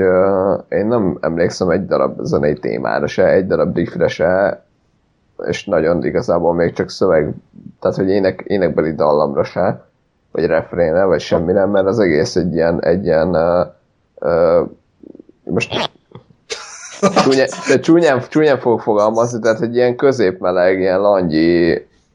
[0.69, 4.63] én nem emlékszem egy darab zenei témára se, egy darab riffre se,
[5.45, 7.33] és nagyon igazából még csak szöveg,
[7.79, 9.83] tehát hogy ének, énekbeli dallamra se,
[10.31, 13.67] vagy refréne, vagy semmi nem, mert az egész egy ilyen, egy ilyen uh,
[14.19, 14.69] uh,
[15.43, 15.91] most
[16.99, 21.73] csúnyán, de csúnyán, csúnyán fogok fogalmazni, tehát egy ilyen középmeleg, ilyen langyi,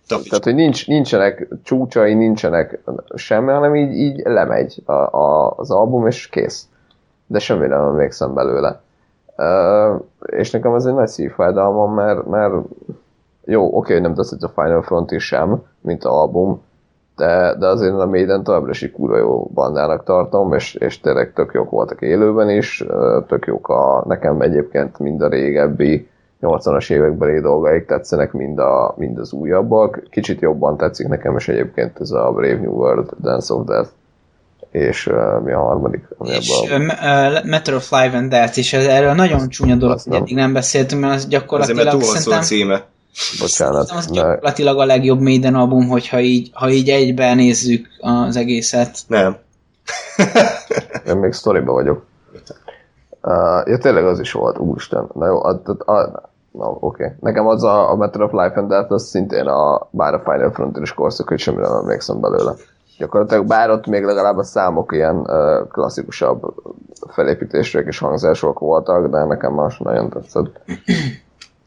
[0.09, 0.28] Tapics.
[0.28, 2.80] tehát hogy nincs, nincsenek csúcsai, nincsenek
[3.14, 6.68] semmi, hanem így, így lemegy a, a, az album, és kész
[7.26, 8.80] de semmi nem emlékszem belőle.
[9.37, 12.55] Uh, és nekem ez egy nagy szívfájdalmam, mert, mert
[13.45, 16.62] jó, oké, nem tesz a Final Front is sem, mint album,
[17.16, 21.52] de, de azért a Maiden továbbra is kurva jó bandának tartom, és, és tényleg tök
[21.54, 22.84] jók voltak élőben is,
[23.28, 26.08] tök jók a, nekem egyébként mind a régebbi
[26.42, 30.02] 80-as évekbeli dolgaik tetszenek, mind, a, mind az újabbak.
[30.10, 33.88] Kicsit jobban tetszik nekem is egyébként ez a Brave New World Dance of Death
[34.70, 36.04] és uh, mi a harmadik?
[36.18, 40.14] Ami és uh, uh, Matter of Life and Death, ez, erről nagyon csúnya dolog, hogy
[40.14, 42.84] eddig nem beszéltünk, mert az gyakorlatilag Azért, mert túl a címe.
[43.40, 43.90] Bocsánat.
[43.90, 48.98] Az gyakorlatilag a legjobb Maiden album, hogyha így, ha így egyben nézzük az egészet.
[49.06, 49.36] Nem.
[51.06, 52.04] Én még sztoriba vagyok.
[53.22, 55.10] Uh, ja, tényleg az is volt, úristen.
[55.14, 57.04] Na jó, a, a, a, na, oké.
[57.04, 57.16] Okay.
[57.20, 60.50] Nekem az a, a Matter of Life and Death, az szintén a, bár a Final
[60.52, 62.54] Frontier is korszak, hogy semmire nem emlékszem belőle
[62.98, 66.54] gyakorlatilag, bár ott még legalább a számok ilyen uh, klasszikusabb
[67.08, 70.60] felépítések és hangzások voltak, de nekem más nagyon tetszett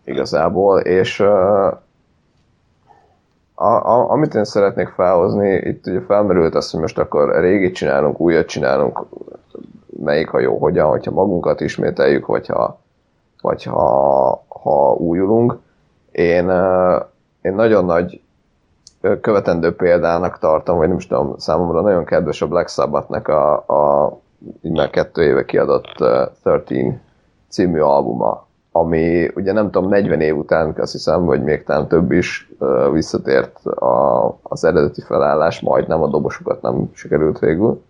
[0.07, 1.65] igazából, és a,
[3.55, 8.45] a, amit én szeretnék felhozni, itt ugye felmerült az, hogy most akkor régit csinálunk, újat
[8.45, 9.05] csinálunk,
[10.03, 12.79] melyik a jó, hogyan, hogyha magunkat ismételjük, vagy ha,
[13.41, 15.57] vagy ha, ha újulunk.
[16.11, 16.49] Én,
[17.41, 18.21] én nagyon nagy
[19.21, 24.13] követendő példának tartom, vagy nem is tudom, számomra nagyon kedves a Black Sabbathnek a, a
[24.61, 27.01] így már kettő éve kiadott uh, 13
[27.49, 28.46] című albuma,
[28.79, 32.51] ami ugye nem tudom, 40 év után azt hiszem, vagy még talán több is
[32.91, 37.81] visszatért a, az eredeti felállás, majdnem a dobosokat nem sikerült végül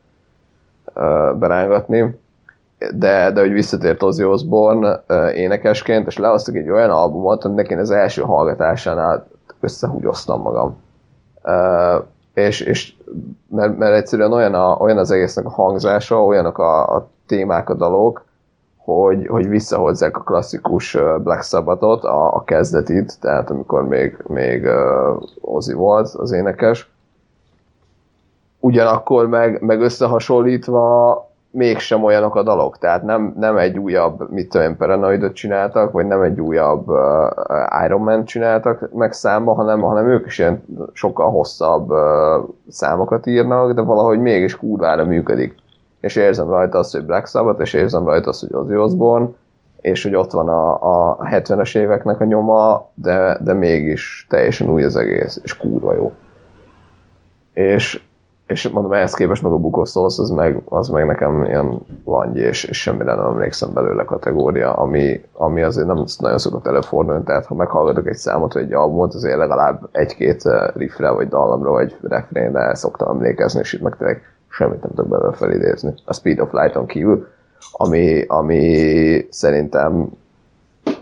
[1.40, 2.20] berángatni,
[2.96, 7.92] de, de hogy visszatért Ozzy Osbourne énekesként, és lehoztak egy olyan albumot, aminek én az
[7.92, 9.28] első hallgatásánál
[9.60, 10.78] összehúgyoztam magam.
[12.34, 12.94] És, és
[13.50, 17.74] mert, mert egyszerűen olyan, a, olyan az egésznek a hangzása, olyanok a, a témák, a
[17.74, 18.26] dalok,
[18.94, 25.22] hogy, hogy visszahozzák a klasszikus Black Sabbathot, a, a kezdetit, tehát amikor még, még uh,
[25.42, 26.90] Ozzy volt az énekes.
[28.60, 34.78] Ugyanakkor meg, meg összehasonlítva mégsem olyanok a dalok, tehát nem, nem egy újabb, mit tudom
[34.78, 37.00] Paranoidot csináltak, vagy nem egy újabb uh,
[37.86, 40.64] Iron Man csináltak meg számba, hanem, hanem ők is ilyen
[40.94, 45.56] sokkal hosszabb uh, számokat írnak, de valahogy mégis kurvára működik.
[46.00, 49.28] És érzem rajta azt, hogy Black Sabbath, és érzem rajta azt, hogy Ozzy Osbourne,
[49.82, 50.74] és hogy ott van a,
[51.12, 56.12] a 70-es éveknek a nyoma, de, de mégis teljesen új az egész, és kurva jó.
[57.54, 58.02] És
[58.48, 62.64] és mondom, ehhez képest meg a bukoszolsz, az meg, az meg nekem ilyen langyi, és,
[62.64, 67.56] és semmire nem emlékszem belőle kategória, ami, ami azért nem nagyon szokott előfordulni, tehát ha
[67.56, 70.44] meghallgatok egy számot, vagy egy albumot, azért legalább egy-két
[70.76, 75.36] riffre, vagy dallamra, vagy refrénre szoktam emlékezni, és itt meg tényleg semmit nem tudok belőle
[75.36, 75.94] felidézni.
[76.06, 77.28] A Speed of Light-on kívül,
[77.72, 80.10] ami, ami szerintem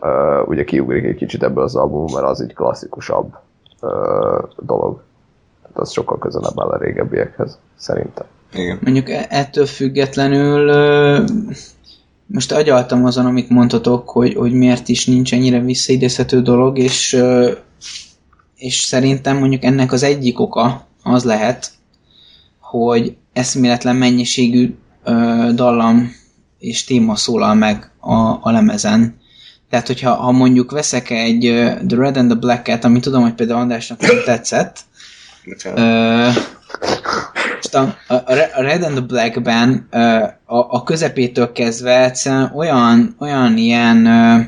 [0.01, 3.37] uh, ugye kiugrik egy kicsit ebből az albumból, mert az egy klasszikusabb
[3.81, 5.03] uh, dolog
[5.73, 8.25] az sokkal közelebb áll a régebbiekhez, szerintem.
[8.53, 8.79] Igen.
[8.81, 10.71] Mondjuk e- ettől függetlenül
[12.25, 17.23] most agyaltam azon, amit mondhatok, hogy, hogy miért is nincs ennyire visszaidézhető dolog, és,
[18.55, 21.71] és szerintem mondjuk ennek az egyik oka az lehet,
[22.83, 24.75] hogy eszméletlen mennyiségű
[25.53, 26.11] dallam
[26.59, 29.17] és téma szólal meg a, a lemezen.
[29.69, 31.39] Tehát, hogyha ha mondjuk veszek egy
[31.87, 34.79] The Red and the Black-et, ami tudom, hogy például Andrásnak nem tetszett,
[35.65, 36.35] Uh,
[37.71, 38.13] a,
[38.55, 44.45] a Red and the Black-ben uh, a, a közepétől kezdve egyszerűen olyan, olyan ilyen, uh,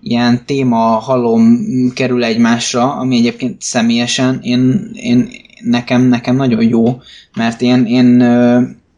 [0.00, 5.30] ilyen téma halom kerül egymásra, ami egyébként személyesen én, én,
[5.60, 7.00] nekem, nekem nagyon jó,
[7.36, 8.20] mert én, én,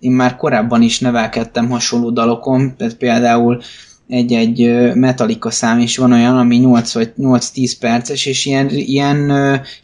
[0.01, 3.61] én már korábban is nevelkedtem hasonló dalokon, tehát például
[4.09, 9.31] egy-egy Metallica szám is van olyan, ami 8 vagy 8-10 perces, és ilyen, ilyen,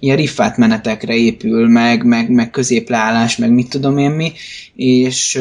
[0.01, 4.33] ilyen riffát menetekre épül, meg, meg, meg középleállás, meg mit tudom én mi,
[4.75, 5.41] és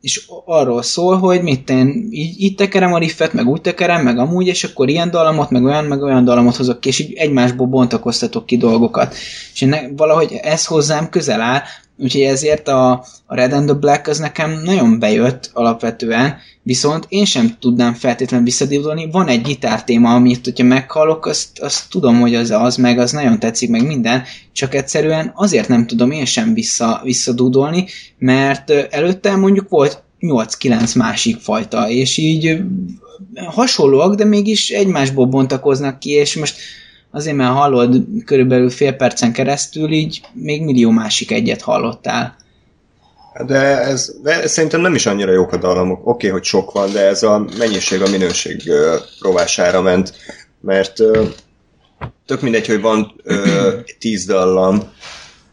[0.00, 4.18] és arról szól, hogy mit én így, így tekerem a riffet, meg úgy tekerem, meg
[4.18, 7.66] amúgy, és akkor ilyen dallamot, meg olyan, meg olyan dallamot hozok ki, és így egymásból
[7.66, 9.14] bontakoztatok ki dolgokat.
[9.52, 11.62] És ennek, valahogy ez hozzám közel áll,
[12.00, 12.90] úgyhogy ezért a,
[13.26, 18.44] a Red and the Black az nekem nagyon bejött alapvetően, viszont én sem tudnám feltétlenül
[18.44, 19.10] visszadívdolni.
[19.10, 23.38] Van egy gitártéma, amit, hogyha meghallok, azt, azt tudom, hogy az az, meg az nagyon
[23.38, 24.22] tetszik, meg minden,
[24.52, 27.86] csak egyszerűen azért nem tudom én sem vissza, visszadúdolni,
[28.18, 32.62] mert előtte mondjuk volt 8-9 másik fajta, és így
[33.34, 36.56] hasonlóak, de mégis egymásból bontakoznak ki, és most
[37.10, 42.36] azért, mert hallod körülbelül fél percen keresztül, így még millió másik egyet hallottál.
[43.46, 45.98] De ez de szerintem nem is annyira jók a dallamok.
[45.98, 48.72] Oké, okay, hogy sok van, de ez a mennyiség a minőség
[49.20, 50.12] rovására ment.
[50.60, 51.28] Mert uh,
[52.26, 53.36] tök mindegy, hogy van uh,
[53.98, 54.76] tíz dallam,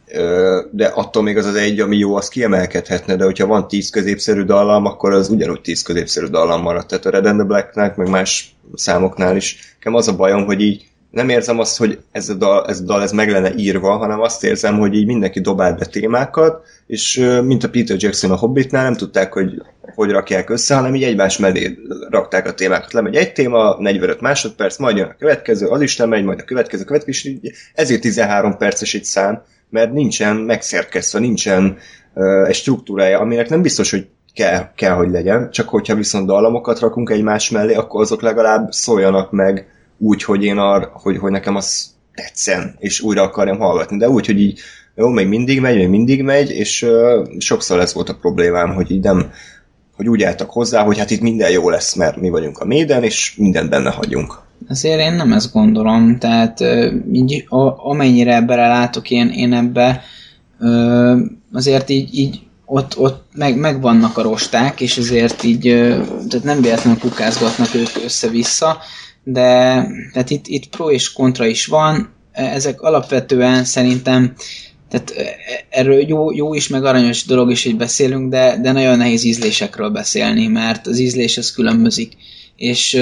[0.08, 3.89] uh, de attól még az az egy, ami jó, az kiemelkedhetne, de hogyha van tíz
[3.89, 6.88] középszerű dallam, akkor az ugyanúgy tíz középszerű dallam maradt.
[6.88, 9.76] Tehát a Red and the Blacknek, meg más számoknál is.
[9.78, 12.84] Nekem az a bajom, hogy így nem érzem azt, hogy ez a dal, ez a
[12.84, 17.30] dal ez meg lenne írva, hanem azt érzem, hogy így mindenki dobál be témákat, és
[17.43, 19.62] mint a Peter Jackson a Hobbitnál nem tudták, hogy
[19.95, 21.78] hogy rakják össze, hanem így egymás mellé
[22.10, 22.93] rakták a témákat.
[22.93, 26.84] Lemegy egy téma, 45 másodperc, majd jön a következő, az is lemegy, majd a következő,
[26.84, 31.78] a következő, és ezért 13 perces egy szám, mert nincsen megszerkesztve, nincsen
[32.14, 36.80] uh, egy struktúrája, aminek nem biztos, hogy kell, kell, hogy legyen, csak hogyha viszont dallamokat
[36.80, 39.68] rakunk egymás mellé, akkor azok legalább szóljanak meg
[39.98, 43.98] úgy, hogy én ar, hogy, hogy nekem az tetszen, és újra akarjam hallgatni.
[43.98, 44.60] De úgy, hogy így
[44.95, 48.91] jó, még mindig megy, még mindig megy, és uh, sokszor ez volt a problémám, hogy
[48.91, 49.32] így nem,
[49.95, 53.04] hogy úgy álltak hozzá, hogy hát itt minden jó lesz, mert mi vagyunk a méden,
[53.04, 54.39] és mindent benne hagyunk.
[54.70, 56.64] Azért én nem ezt gondolom, tehát
[57.12, 60.02] így, a, amennyire látok én, én ebbe,
[61.54, 65.62] azért így, így ott, ott meg, megvannak a rosták, és ezért így,
[66.30, 68.78] tehát nem véletlenül kukázgatnak ők össze-vissza,
[69.30, 74.34] de tehát itt, itt pro és kontra is van, ezek alapvetően szerintem
[74.89, 75.13] tehát
[75.69, 79.89] erről jó, jó is, meg aranyos dolog is, hogy beszélünk, de, de nagyon nehéz ízlésekről
[79.89, 82.13] beszélni, mert az ízlés az különbözik.
[82.55, 83.01] És,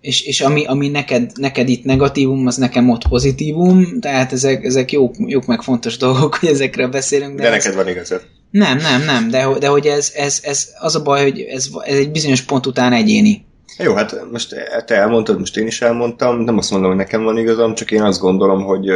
[0.00, 4.92] és, és ami, ami neked, neked itt negatívum, az nekem ott pozitívum, tehát ezek, ezek
[4.92, 7.36] jók, jók meg fontos dolgok, hogy ezekről beszélünk.
[7.36, 8.22] De, de neked van igazad.
[8.50, 11.96] Nem, nem, nem, de, de hogy ez, ez, ez az a baj, hogy ez, ez
[11.96, 13.44] egy bizonyos pont után egyéni.
[13.78, 14.54] Jó, hát most
[14.86, 18.02] te elmondtad, most én is elmondtam, nem azt mondom, hogy nekem van igazam, csak én
[18.02, 18.90] azt gondolom, hogy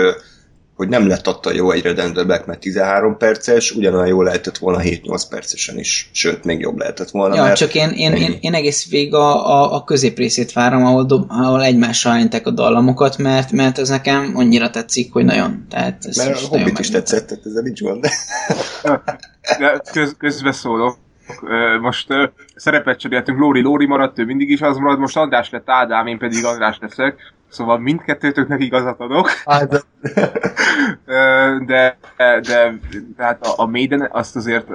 [0.81, 4.79] hogy nem lett adta jó egy Red Black, mert 13 perces, ugyanolyan jó lehetett volna
[4.83, 7.35] 7-8 percesen is, sőt, még jobb lehetett volna.
[7.35, 11.05] Ja, mert csak én, én, én, én, egész végig a, a, a középrészét várom, ahol,
[11.05, 15.67] dob, ahol egymással jelentek a dallamokat, mert, mert ez nekem annyira tetszik, hogy nagyon.
[15.71, 18.07] Tehát ez mert a Hobbit is tetszett, tehát ezzel nincs gond.
[19.59, 20.97] De köz, közbeszólok
[21.81, 26.07] most szerepet cseréltünk, Lóri Lóri maradt, ő mindig is az marad, most András lett Ádám,
[26.07, 29.29] én pedig András leszek, szóval mindkettőtöknek igazat adok.
[31.67, 32.75] de, de, de
[33.17, 34.67] tehát a, a Maiden, azt azért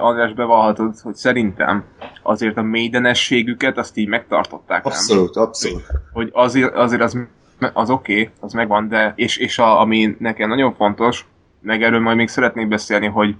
[0.00, 1.84] András bevallhatod, hogy szerintem
[2.22, 4.84] azért a Maidenességüket azt így megtartották.
[4.84, 5.44] Abszolút, nem?
[5.44, 5.86] abszolút.
[6.12, 7.18] Hogy azért, azért az,
[7.72, 11.26] az oké, okay, az megvan, de és, és a, ami nekem nagyon fontos,
[11.60, 13.36] meg erről majd még szeretnék beszélni, hogy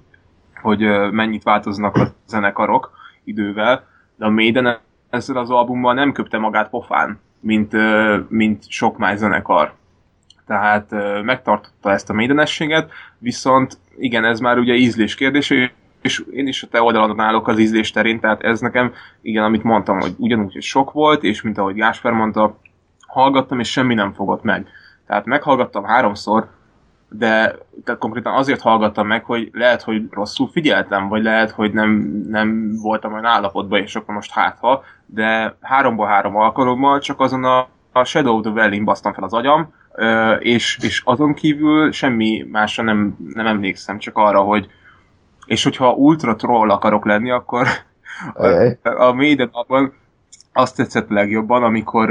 [0.64, 2.92] hogy mennyit változnak a zenekarok
[3.24, 3.86] idővel,
[4.16, 4.78] de a Maiden
[5.10, 7.72] ezzel az albummal nem köpte magát pofán, mint,
[8.28, 9.74] mint sok más zenekar.
[10.46, 10.90] Tehát
[11.22, 16.66] megtartotta ezt a Maidenességet, viszont igen, ez már ugye ízlés kérdése, és én is a
[16.66, 18.92] te oldalon állok az ízlés terén, tehát ez nekem,
[19.22, 22.58] igen, amit mondtam, hogy ugyanúgy, hogy sok volt, és mint ahogy Gásper mondta,
[23.06, 24.66] hallgattam, és semmi nem fogott meg.
[25.06, 26.48] Tehát meghallgattam háromszor,
[27.18, 31.90] de tehát konkrétan azért hallgattam meg, hogy lehet, hogy rosszul figyeltem, vagy lehet, hogy nem,
[32.28, 37.68] nem voltam olyan állapotban, és akkor most hátha, de háromból három alkalommal csak azon a,
[37.92, 39.72] a Shadow of the Valley-n basztam fel az agyam,
[40.38, 44.66] és, és azon kívül semmi másra nem, nem emlékszem, csak arra, hogy
[45.46, 47.66] és hogyha ultra troll akarok lenni, akkor
[48.34, 49.50] a, a Maiden
[50.52, 52.10] azt tetszett legjobban, amikor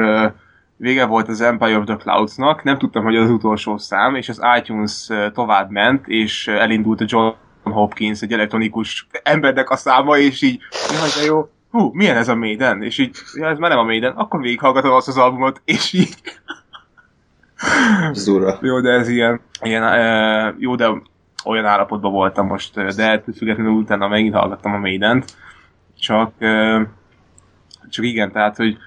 [0.84, 4.42] vége volt az Empire of the Clouds-nak, nem tudtam, hogy az utolsó szám, és az
[4.58, 10.60] iTunes tovább ment, és elindult a John Hopkins, egy elektronikus embernek a száma, és így,
[10.92, 12.82] jaj, de jó, hú, milyen ez a Maiden?
[12.82, 16.16] És így, ja, ez már nem a Maiden, akkor végighallgatom azt az albumot, és így...
[18.12, 18.58] Zura.
[18.62, 20.90] Jó, de ez ilyen, ilyen jó, de
[21.46, 25.36] olyan állapotban voltam most, de függetlenül utána megint hallgattam a Maiden-t,
[26.00, 26.32] csak
[27.90, 28.78] csak igen, tehát, hogy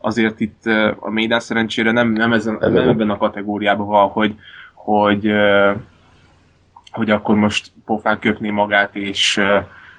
[0.00, 0.66] azért itt
[0.98, 4.34] a Maiden szerencsére nem, nem, ezen, nem ebben a kategóriában van, hogy,
[4.74, 5.32] hogy,
[6.90, 9.40] hogy akkor most pofán köpni magát, és,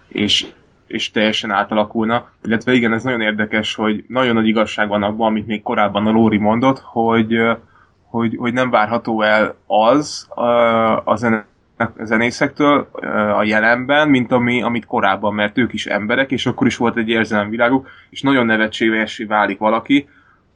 [0.08, 0.46] és,
[0.88, 2.30] és teljesen átalakulna.
[2.44, 6.12] Illetve igen, ez nagyon érdekes, hogy nagyon nagy igazság van abban, amit még korábban a
[6.12, 7.38] Lóri mondott, hogy,
[8.10, 10.42] hogy, hogy nem várható el az ö,
[11.04, 11.49] a zene, a
[12.04, 12.90] zenészektől
[13.38, 17.10] a jelenben, mint ami, amit korábban, mert ők is emberek, és akkor is volt egy
[17.10, 20.10] érzelemviláguk, és nagyon nevetségesé válik valaki,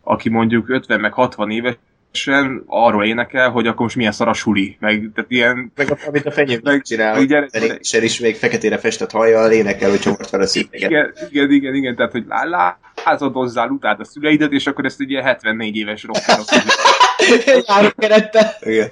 [0.04, 4.78] aki mondjuk 50 meg 60 évesen arról énekel, hogy akkor most milyen szar a suli,
[4.80, 5.72] meg tehát ilyen...
[5.76, 7.50] Meg amit a fenyőm Meg- csinál, igen,
[7.80, 10.90] és is még feketére festett hajjal énekel, hogy csomort fel a szíveket.
[10.90, 15.00] Igen, igen, igen, igen, tehát hogy lá- lá- lázadozzál utáld a szüleidet, és akkor ezt
[15.00, 16.46] egy ilyen 74 éves rockerok.
[17.68, 18.58] Járok kerette.
[18.62, 18.90] Igen.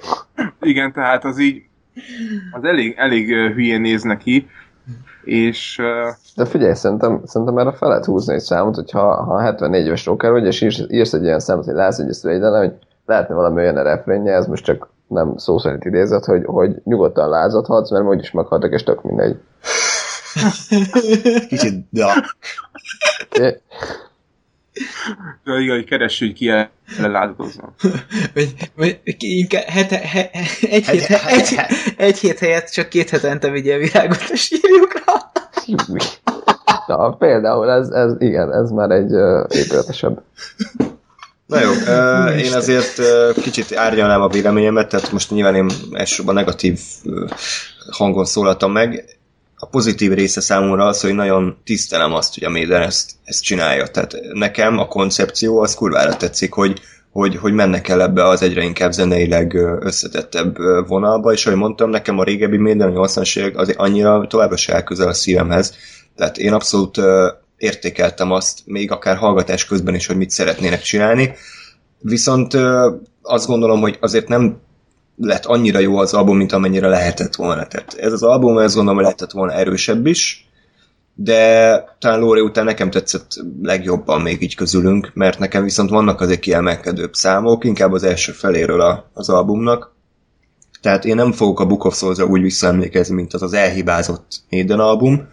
[0.60, 1.62] igen, tehát az így,
[2.50, 4.48] az elég, elég hülyén néz neki,
[5.24, 5.80] és
[6.36, 10.30] De figyelj, szerintem, szerintem erre fel lehet húzni egy számot, hogyha ha 74 éves rocker
[10.30, 12.72] vagy, és írsz, írsz egy ilyen számot, hogy látsz egy szüleiden, hogy
[13.06, 17.90] lehetne valami olyan refrénje, ez most csak nem szó szerint idézett, hogy, hogy nyugodtan lázadhatsz,
[17.90, 19.36] mert úgyis meghaltak, és tök mindegy.
[21.48, 22.36] Kicsit dark.
[23.40, 23.60] É,
[25.44, 26.68] de igen, hogy keressük, hogy
[26.98, 27.74] lázadozna.
[28.34, 30.30] Vagy, vagy inkább hete, he,
[30.60, 31.58] egy, hét, he, egy,
[31.96, 35.32] egy hét helyett csak két hetente vigye a virágot a sírjukra.
[36.86, 40.22] Na, például ez, ez igen, ez már egy uh, épületesebb.
[41.46, 46.34] Na jó, uh, én azért uh, kicsit árnyalnám a véleményemet, tehát most nyilván én elsősorban
[46.34, 47.30] negatív uh,
[47.90, 49.04] hangon szólaltam meg.
[49.62, 53.86] A pozitív része számomra az, hogy nagyon tisztelem azt, hogy a Maiden ezt, ezt csinálja.
[53.86, 56.80] Tehát nekem a koncepció az kurvára tetszik, hogy,
[57.12, 60.56] hogy, hogy mennek el ebbe az egyre inkább zeneileg összetettebb
[60.86, 64.74] vonalba, és ahogy mondtam, nekem a régebbi Maiden, a 80-as évek azért annyira továbbra se
[64.74, 65.74] áll közel a szívemhez.
[66.16, 67.00] Tehát én abszolút
[67.56, 71.34] értékeltem azt, még akár hallgatás közben is, hogy mit szeretnének csinálni.
[71.98, 72.56] Viszont
[73.22, 74.60] azt gondolom, hogy azért nem
[75.26, 77.66] lett annyira jó az album, mint amennyire lehetett volna.
[77.66, 80.46] Tehát ez az album, ezt gondolom, lehetett volna erősebb is,
[81.14, 83.30] de talán Lóri után nekem tetszett
[83.62, 88.80] legjobban még így közülünk, mert nekem viszont vannak azért kiemelkedőbb számok, inkább az első feléről
[88.80, 89.94] a, az albumnak.
[90.80, 94.80] Tehát én nem fogok a Book of souls úgy visszaemlékezni, mint az az elhibázott Maiden
[94.80, 95.28] album,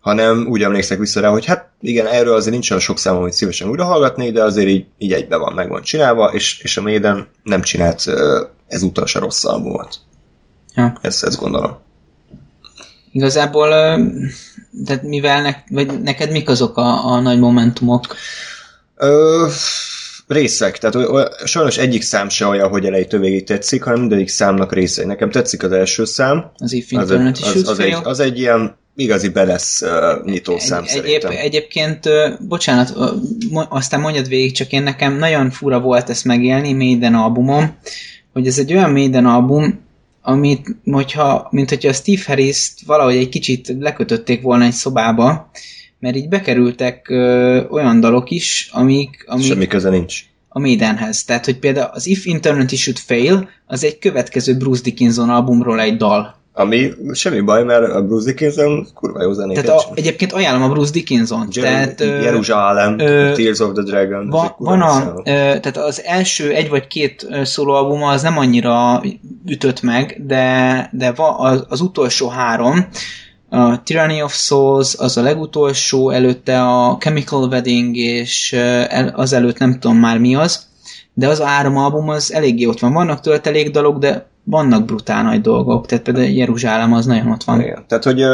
[0.00, 3.32] hanem úgy emlékszek vissza rá, hogy hát igen, erről azért nincs olyan sok számom, hogy
[3.32, 6.82] szívesen újra hallgatnék, de azért így, így egybe van, meg van csinálva, és, és a
[6.82, 8.04] Maiden nem csinált
[8.70, 9.98] ezúttal se rossz albumot.
[10.74, 10.98] Ja.
[11.00, 11.78] Ezt, ezt gondolom.
[13.12, 13.68] Igazából,
[14.84, 18.16] tehát mivel ne, vagy neked mik azok a, a nagy momentumok?
[18.96, 19.46] Ö,
[20.26, 24.28] részek, tehát oly- oly- sajnos egyik szám se olyan, hogy elejétől végig tetszik, hanem mindegyik
[24.28, 25.04] számnak részei.
[25.04, 28.76] Nekem tetszik az első szám, Az If az, az, az, fel, egy, az egy ilyen
[28.96, 31.30] igazi belesz uh, nyitó szám Egy, szerintem.
[31.30, 33.10] egyéb, egyébként, ö, bocsánat, ö,
[33.50, 37.76] mo- aztán mondjad végig, csak én nekem nagyon fura volt ezt megélni Maiden albumom,
[38.32, 39.80] hogy ez egy olyan Maiden album,
[40.22, 45.50] amit, hogyha, mint hogyha a Steve harris valahogy egy kicsit lekötötték volna egy szobába,
[45.98, 50.24] mert így bekerültek ö, olyan dalok is, amik, amik Semmi köze nincs.
[50.48, 51.24] a Maidenhez.
[51.24, 55.96] Tehát, hogy például az If Internet Should Fail, az egy következő Bruce Dickinson albumról egy
[55.96, 56.39] dal.
[56.52, 60.72] Ami semmi baj, mert a Bruce Dickinson kurva jó zenéket Tehát a, egyébként ajánlom a
[60.72, 61.50] Bruce Dickinson.
[61.50, 64.28] tehát, Jeruzsálem, ö, Tears of the Dragon.
[64.28, 69.02] Va, van a, ö, tehát az első egy vagy két szólóalbuma az nem annyira
[69.46, 72.88] ütött meg, de, de va, az, az utolsó három,
[73.48, 78.56] a Tyranny of Souls, az a legutolsó, előtte a Chemical Wedding, és
[79.12, 80.66] az előtt nem tudom már mi az,
[81.14, 82.92] de az a három album az eléggé ott van.
[82.92, 87.60] Vannak töltelék dalok, de vannak brutál nagy dolgok, tehát például Jeruzsálem az nagyon ott van.
[87.60, 87.84] Igen.
[87.88, 88.24] Tehát, hogy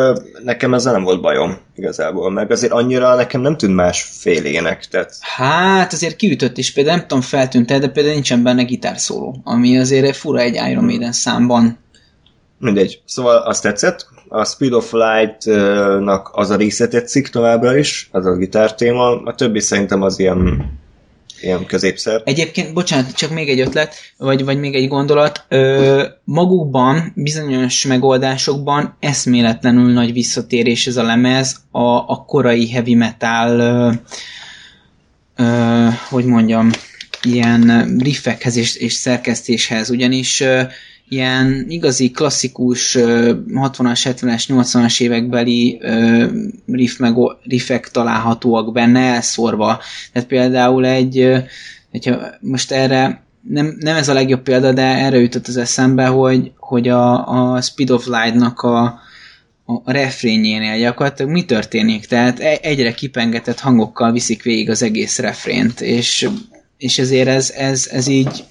[0.45, 5.13] nekem ezzel nem volt bajom igazából, meg azért annyira nekem nem tűnt más félének, tehát
[5.21, 10.17] Hát azért kiütött is, például nem tudom feltűnt de például nincsen benne gitárszóló, ami azért
[10.17, 11.79] fura egy Iron Maiden számban.
[12.59, 13.03] mindegy.
[13.05, 14.07] Szóval azt tetszett.
[14.29, 19.23] A Speed of Light-nak az a része tetszik továbbra is, az a gitártéma.
[19.23, 20.71] A többi szerintem az ilyen,
[21.47, 22.23] ilyen középszer.
[22.25, 25.45] Egyébként, bocsánat, csak még egy ötlet, vagy, vagy még egy gondolat.
[25.49, 33.59] Ö, magukban, bizonyos megoldásokban eszméletlenül nagy visszatérés ez a lemez a, a korai heavy metal,
[33.59, 33.93] ö,
[35.45, 36.71] ö, hogy mondjam,
[37.23, 40.63] ilyen riffekhez és, és szerkesztéshez, ugyanis ö,
[41.09, 45.81] ilyen igazi klasszikus ö, 60-as, 70-es, 80-as évekbeli
[46.67, 49.81] riff mego- riffek találhatóak benne elszórva.
[50.13, 51.33] Tehát például egy,
[51.91, 56.53] hogyha most erre nem, nem ez a legjobb példa, de erre jutott az eszembe, hogy,
[56.59, 59.01] hogy a, a Speed of Light-nak a,
[59.65, 62.07] a refrényénél gyakorlatilag mi történik?
[62.07, 66.29] Tehát e- egyre kipengetett hangokkal viszik végig az egész refrént, és,
[66.77, 68.45] és ezért ez, ez, ez így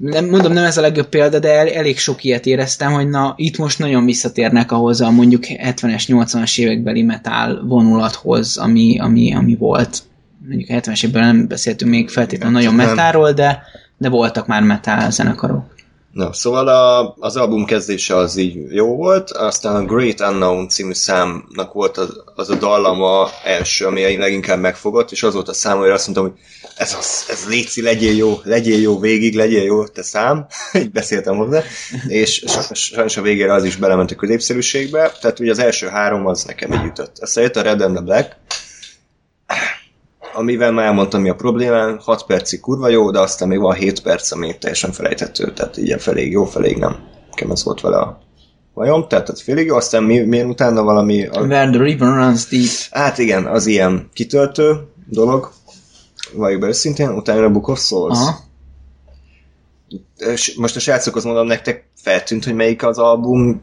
[0.00, 3.34] nem, mondom, nem ez a legjobb példa, de el, elég sok ilyet éreztem, hogy na,
[3.36, 9.56] itt most nagyon visszatérnek ahhoz a mondjuk 70-es, 80-as évekbeli metal vonulathoz, ami, ami, ami
[9.56, 10.02] volt.
[10.48, 13.62] Mondjuk a 70-es években nem beszéltünk még feltétlenül nagyon metáról, de,
[13.96, 15.73] de voltak már metal zenekarok.
[16.14, 20.92] Na, szóval a, az album kezdése az így jó volt, aztán a Great Unknown című
[20.92, 25.78] számnak volt az, az a dallama első, ami leginkább megfogott, és az volt a szám,
[25.78, 26.40] hogy azt mondtam, hogy
[26.76, 30.46] ez, az, ez létszi, legyél jó, legyél jó végig, legyél jó, te szám,
[30.78, 31.62] így beszéltem hozzá,
[32.08, 36.44] és sajnos a végére az is belement a középszerűségbe, tehát ugye az első három az
[36.44, 37.18] nekem így ütött.
[37.18, 38.36] Aztán jött a Red and the Black,
[40.34, 44.02] amivel már elmondtam, mi a problémám, 6 percig kurva jó, de aztán még van 7
[44.02, 46.96] perc, ami teljesen felejthető, tehát így feléig jó, feléig nem.
[47.30, 48.18] Nekem ez volt vele a
[48.74, 51.26] bajom, tehát ez félig jó, aztán mi, mi utána valami...
[51.26, 51.40] A...
[51.40, 52.68] Where the river runs deep.
[52.90, 55.50] Hát igen, az ilyen kitöltő dolog,
[56.32, 58.18] valljuk be őszintén, utána a Book of Souls.
[58.18, 58.38] Aha.
[60.56, 63.62] Most a srácokhoz mondom nektek, feltűnt, hogy melyik az album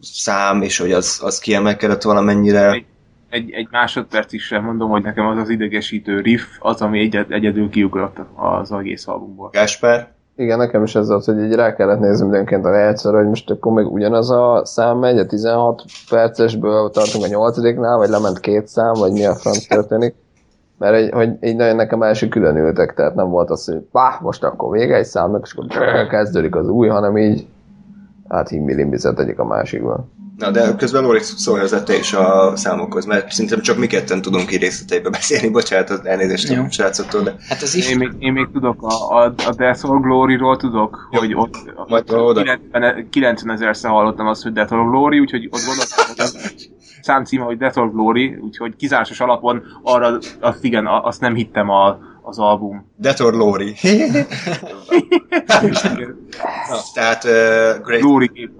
[0.00, 2.84] szám, és hogy az, az kiemelkedett valamennyire
[3.30, 7.70] egy, egy másodpercig sem mondom, hogy nekem az az idegesítő riff, az, ami egyed, egyedül
[7.70, 9.48] kiugrott az egész albumból.
[9.52, 10.14] Gáspár?
[10.36, 13.50] Igen, nekem is ez az, hogy így rá kellett nézni mindenként a lejátszóra, hogy most
[13.50, 17.56] akkor még ugyanaz a szám megy, a 16 percesből tartunk a 8
[17.96, 20.14] vagy lement két szám, vagy mi a franc történik.
[20.78, 24.18] Mert egy, hogy így nagyon nekem első külön ültek, tehát nem volt az, hogy bá,
[24.22, 27.46] most akkor vége egy számnak, és akkor kezdődik az új, hanem így
[28.28, 30.10] hát himmilimbizett egyik a másikban.
[30.36, 34.22] Na, de közben Lóri szólj hozzá te is a számokhoz, mert szerintem csak mi ketten
[34.22, 37.34] tudunk így részleteibe beszélni, bocsánat, az elnézést a srácoktól, de...
[37.48, 37.90] Hát az if...
[37.90, 41.18] én, még, én még tudok, a, a, a Death or Glory-ról tudok, Jó.
[41.18, 46.06] hogy ott Majd 90, 90 ezerszer hallottam azt, hogy Death or Glory, úgyhogy ott gondoltam,
[46.06, 46.58] hogy az
[47.02, 51.98] számcíme, hogy Death or Glory, úgyhogy kizárásos alapon arra, azt igen, azt nem hittem a,
[52.22, 52.92] az album.
[52.96, 53.74] Death or Glory.
[56.68, 57.30] Na, tehát uh,
[57.84, 58.00] Great...
[58.00, 58.50] Glory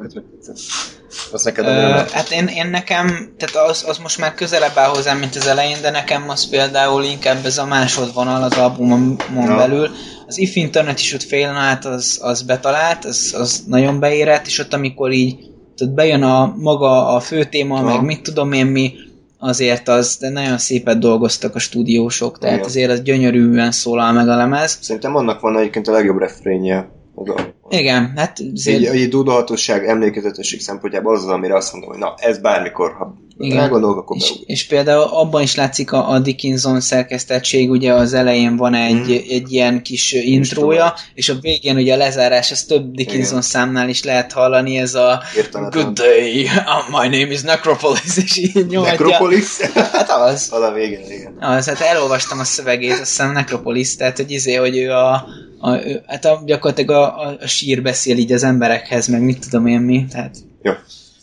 [1.32, 5.18] az neked uh, Hát én, én nekem, tehát az, az most már közelebb áll hozzám,
[5.18, 9.56] mint az elején, de nekem az például inkább ez a másodvonal az albumon ja.
[9.56, 9.90] belül.
[10.26, 14.58] Az If Internet is ott fél át, az, az betalált, az, az nagyon beérett, és
[14.58, 15.36] ott amikor így
[15.76, 17.84] tehát bejön a maga a fő téma, ja.
[17.84, 18.92] meg mit tudom én mi,
[19.38, 22.66] azért az, de nagyon szépet dolgoztak a stúdiósok, tehát Igen.
[22.66, 24.78] azért az gyönyörűen szólal meg a lemez.
[24.80, 27.54] Szerintem annak van egyébként a legjobb refrénje oda.
[27.68, 28.76] Igen, hát azért...
[28.76, 33.16] Egy, egy dudolhatóság, emlékezetesség szempontjából az az, amire azt mondom, hogy na, ez bármikor, ha
[33.38, 33.58] igen.
[33.58, 38.56] elgondolok, akkor és, és például abban is látszik a, a Dickinson szerkesztettség, ugye az elején
[38.56, 39.30] van egy, mm.
[39.30, 43.40] egy ilyen kis intrója, és a végén ugye a lezárás, ez több Dickinson Igen.
[43.40, 45.84] számnál is lehet hallani, ez a Értelmetlen.
[45.84, 48.90] Good day, uh, my name is Necropolis, és így nyomja.
[48.90, 49.60] Necropolis?
[49.74, 50.48] Hát az.
[50.52, 51.36] Az a végén, igen.
[51.40, 55.26] Az, hát elolvastam a szövegét, azt hiszem Necropolis, tehát hogy izé, hogy ő a,
[55.58, 55.70] a,
[56.06, 59.80] hát a, gyakorlatilag a, a, a sír beszél így az emberekhez, meg mit tudom én
[59.80, 60.36] mi, tehát...
[60.62, 60.72] Jó.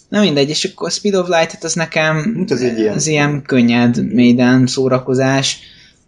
[0.10, 2.94] Na mindegy, és akkor Speed of Light, hát az nekem hát az, egy ilyen.
[2.94, 5.60] az ilyen könnyed, méden szórakozás,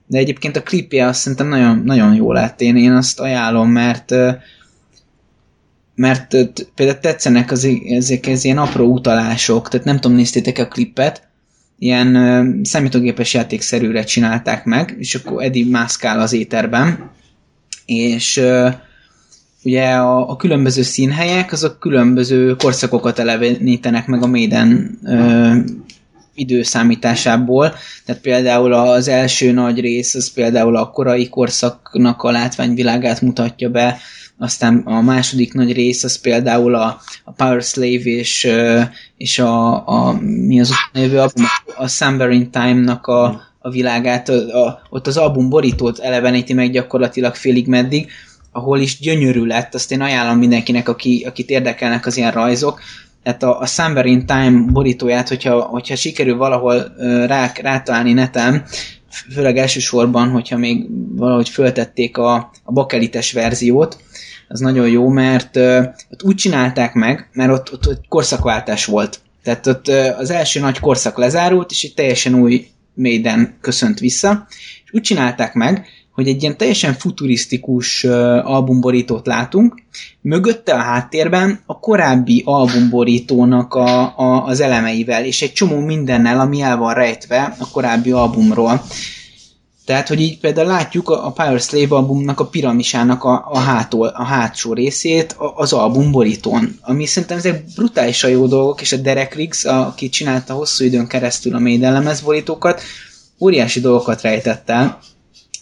[0.07, 4.13] de egyébként a klipje azt szerintem nagyon, nagyon jó lett, én, én azt ajánlom, mert
[5.95, 6.35] mert
[6.75, 11.27] például tetszenek az, ezek az ilyen apró utalások, tehát nem tudom, néztétek a klippet,
[11.79, 17.11] ilyen számítógépes játékszerűre csinálták meg, és akkor Eddie mászkál az éterben,
[17.85, 18.41] és
[19.63, 25.53] ugye a, a különböző színhelyek, azok különböző korszakokat elevenítenek meg a Maiden ö,
[26.35, 27.73] időszámításából.
[28.05, 33.97] Tehát például az első nagy rész, az például a korai korszaknak a látványvilágát mutatja be,
[34.37, 38.47] aztán a második nagy rész az például a, a Power Slave és,
[39.17, 41.45] és a, a mi az növő album,
[41.77, 46.71] a Summer in Time-nak a, a világát, a, a, ott az album borítót eleveníti meg
[46.71, 48.11] gyakorlatilag félig meddig,
[48.51, 52.79] ahol is gyönyörű lett, azt én ajánlom mindenkinek, aki, akit érdekelnek az ilyen rajzok,
[53.23, 56.93] tehát a, a Summer in Time borítóját, hogyha, hogyha sikerül valahol
[57.27, 58.63] rá, rátalálni neten,
[59.33, 60.85] főleg elsősorban, hogyha még
[61.15, 63.97] valahogy föltették a, a bakelites verziót,
[64.47, 69.19] az nagyon jó, mert uh, ott úgy csinálták meg, mert ott, ott, ott korszakváltás volt.
[69.43, 74.47] Tehát ott uh, az első nagy korszak lezárult, és egy teljesen új Maiden köszönt vissza,
[74.85, 78.03] és úgy csinálták meg, hogy egy ilyen teljesen futurisztikus
[78.43, 79.81] albumborítót látunk,
[80.21, 86.61] mögötte a háttérben a korábbi albumborítónak a, a, az elemeivel, és egy csomó mindennel, ami
[86.61, 88.81] el van rejtve a korábbi albumról.
[89.85, 94.07] Tehát, hogy így például látjuk a, a Power Slave albumnak a piramisának a, a, hától,
[94.07, 99.35] a hátsó részét az album borítón, ami szerintem ezek brutálisan jó dolgok, és a Derek
[99.35, 102.81] Riggs, aki csinálta hosszú időn keresztül a Maiden lemezborítókat,
[103.39, 104.99] óriási dolgokat rejtett el.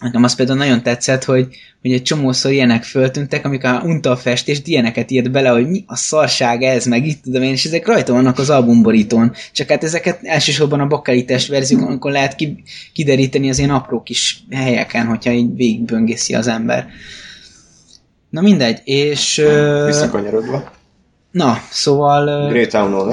[0.03, 1.47] Nekem az például nagyon tetszett, hogy,
[1.81, 5.95] hogy egy csomószor ilyenek föltűntek, amikor unta a festést, ilyeneket írt bele, hogy mi a
[5.95, 9.33] szarság ez, meg itt tudom én, és ezek rajta vannak az albumborítón.
[9.51, 15.05] Csak hát ezeket elsősorban a bakelites verziókon lehet ki, kideríteni az ilyen apró kis helyeken,
[15.05, 16.87] hogyha így végigböngészi az ember.
[18.29, 19.41] Na mindegy, és...
[19.85, 20.71] Visszakanyarodva.
[21.33, 22.27] Na, szóval...
[22.27, 23.09] ö, Grey Town-on.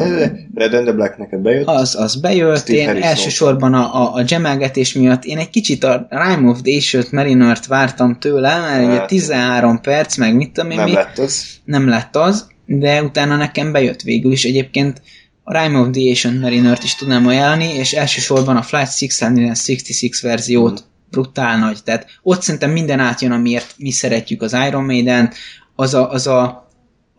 [0.55, 1.67] Red and the Black neked bejött.
[1.67, 5.85] Az, az bejött, Steve én Harris elsősorban a, a, a gemelgetés miatt én egy kicsit
[5.85, 9.07] a Rime of Ancient Mariner-t vártam tőle, mert ugye Hát.
[9.07, 11.45] 13 perc, meg mit tudom én Nem mi, lett az.
[11.65, 14.45] nem lett az, de utána nekem bejött végül is.
[14.45, 15.03] Egyébként
[15.43, 20.81] a Rime of the Ancient Mariner-t is tudnám ajánlani, és elsősorban a Flight 666 verziót
[20.81, 20.85] Mm.
[21.11, 21.79] brutál nagy.
[21.85, 25.33] Tehát ott szerintem minden átjön, amiért mi szeretjük az Iron Maiden,
[25.77, 26.60] az a, az a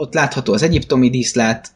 [0.01, 1.69] ott látható az egyiptomi díszlet,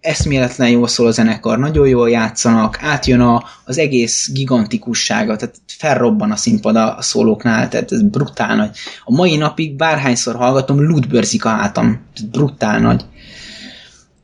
[0.00, 6.30] eszméletlen jól szól a zenekar, nagyon jól játszanak, átjön a, az egész gigantikussága, tehát felrobban
[6.30, 8.70] a színpad a, szólóknál, tehát ez brutál nagy.
[9.04, 13.04] A mai napig bárhányszor hallgatom, ludbörzik a hátam, tehát brutál nagy.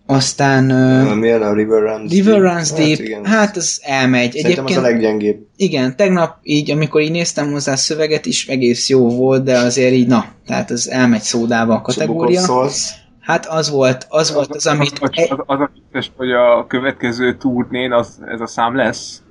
[0.06, 3.24] Aztán Uh, Milyen a River Runs River Runs Deep, igen.
[3.24, 4.32] hát az elmegy.
[4.32, 5.46] Szerintem az Egyébként a leggyengébb.
[5.56, 9.92] igen, tegnap így, amikor így néztem hozzá a szöveget is, egész jó volt, de azért
[9.92, 12.40] így, na, tehát az elmegy szódába a kategória.
[12.40, 12.99] Souls.
[13.30, 14.98] Hát az volt, az volt az, amit...
[15.00, 19.22] Az, az, az, az a vicces, hogy a következő turnén az, ez a szám lesz.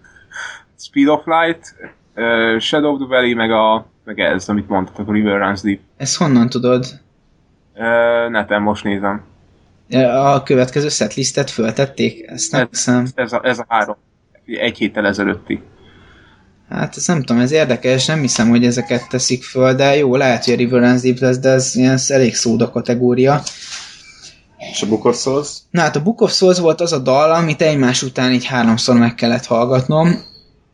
[0.86, 1.74] Speed of Light,
[2.16, 5.78] uh, Shadow of the Valley, meg, a, meg ez, amit mondtatok, a River Runs Deep.
[5.96, 6.84] Ezt honnan tudod?
[7.74, 9.22] Uh, neten most nézem.
[10.14, 12.26] A következő setlistet föltették?
[12.26, 13.06] Ezt nem Ez- hiszem.
[13.14, 13.96] Ez a, ez a három.
[14.46, 15.62] Egy héttel ezelőtti.
[16.68, 20.44] Hát ezt nem tudom, ez érdekes, nem hiszem, hogy ezeket teszik föl, de jó, lehet,
[20.44, 23.42] hogy a River Runs Deep lesz, de ez ilyen elég szóda kategória.
[24.72, 25.48] És a Book of Souls.
[25.70, 28.96] Na hát a Book of Souls volt az a dal, amit egymás után így háromszor
[28.96, 30.24] meg kellett hallgatnom.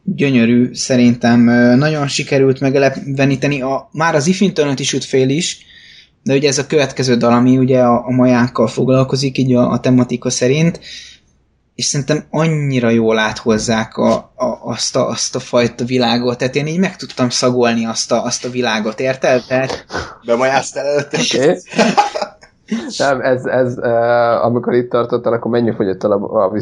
[0.05, 1.41] Gyönyörű, szerintem
[1.79, 3.63] nagyon sikerült megeleveníteni.
[3.63, 5.59] A, már az Ifintönöt is üt fél is,
[6.23, 9.81] de ugye ez a következő dal, ami ugye a, a majánkkal foglalkozik, így a, a
[9.81, 10.81] tematika szerint,
[11.75, 16.67] és szerintem annyira jól áthozzák a, a, azt, a, azt a fajta világot, tehát én
[16.67, 19.45] így meg tudtam szagolni azt a, azt a világot, érted?
[19.49, 19.85] Tehát
[20.27, 21.19] Bemajáztál előtte?
[21.21, 21.59] Oké.
[22.99, 26.53] Nem, ez, ez uh, amikor itt tartottál, akkor mennyi fogyott el a, a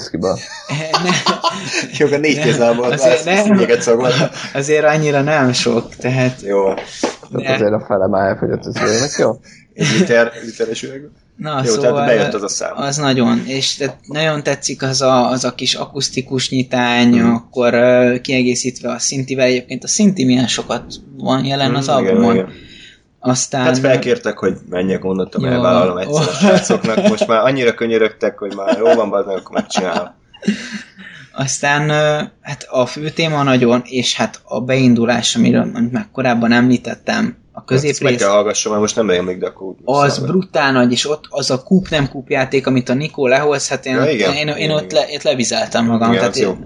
[1.02, 1.10] ne,
[1.98, 4.28] Jó, a négy kézzel Azért nem.
[4.54, 9.36] Azért annyira nem sok, tehát Jó, Tehát De- azért a fele már elfogyott az jó?
[9.74, 11.10] egy liter, literes üveg.
[11.42, 12.72] Na, Jó, szóval tehát bejött az a szám.
[12.76, 17.26] Az nagyon, és tehát nagyon tetszik az a, az a kis akusztikus nyitány, Mhm.
[17.26, 17.32] mm.
[17.34, 20.84] akkor uh, kiegészítve a szintivel, egyébként a szinti milyen sokat
[21.16, 22.34] van jelen az Mm, igen, albumon.
[22.34, 22.48] igen.
[23.18, 23.62] Aztán...
[23.62, 26.34] Hát felkértek, hogy menjek, mondottam, elvállalom egyszer a Oh.
[26.34, 27.08] srácoknak.
[27.08, 30.08] Most már annyira könyörögtek, hogy már jó van, bazd meg, akkor megcsinálom.
[31.32, 31.88] Aztán
[32.40, 37.70] hát a fő téma nagyon, és hát a beindulás, amiről már korábban említettem, a Ezt
[37.70, 40.26] meg középrész, kell hallgassam, mert most nem rémlik, de akkor az muszáj.
[40.26, 43.86] brutál nagy, és ott az a kúp nem kúp játék, amit a Nikó lehoz, hát
[43.86, 44.32] én, Ja, ott, igen.
[44.32, 45.04] én, én, Igen, ott, igen.
[45.08, 46.08] le, ott levizeltem magam.
[46.08, 46.56] Igen, tehát az jó.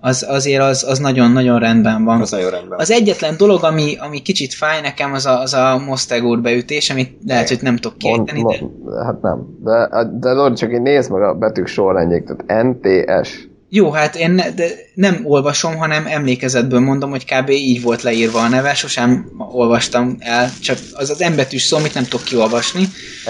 [0.00, 2.20] Az, azért az, az nagyon-nagyon rendben van.
[2.20, 2.78] Az nagyon rendben.
[2.78, 7.18] Az egyetlen dolog, ami, ami kicsit fáj nekem, az a, az a Mostegúr beütés, amit
[7.26, 8.70] lehet, hogy nem tudok kiejteni, de mond,
[9.04, 9.58] hát nem.
[9.62, 9.88] De,
[10.20, 13.48] de Lori, csak én nézd meg a betűk sorrendjék, tehát NTS.
[13.76, 14.64] Jó, hát én ne, de
[14.94, 17.48] nem olvasom, hanem emlékezetből mondom, hogy kb.
[17.48, 22.04] így volt leírva a neve, sosem olvastam el, csak az az embetűs szó, amit nem
[22.04, 22.84] tudok kiolvasni.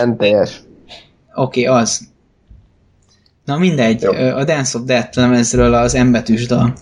[0.04, 0.52] NTS.
[1.34, 2.08] Oké, okay, az.
[3.44, 4.12] Na mindegy, Jó.
[4.12, 6.72] a Dance of Death lemezről az embetűs dal.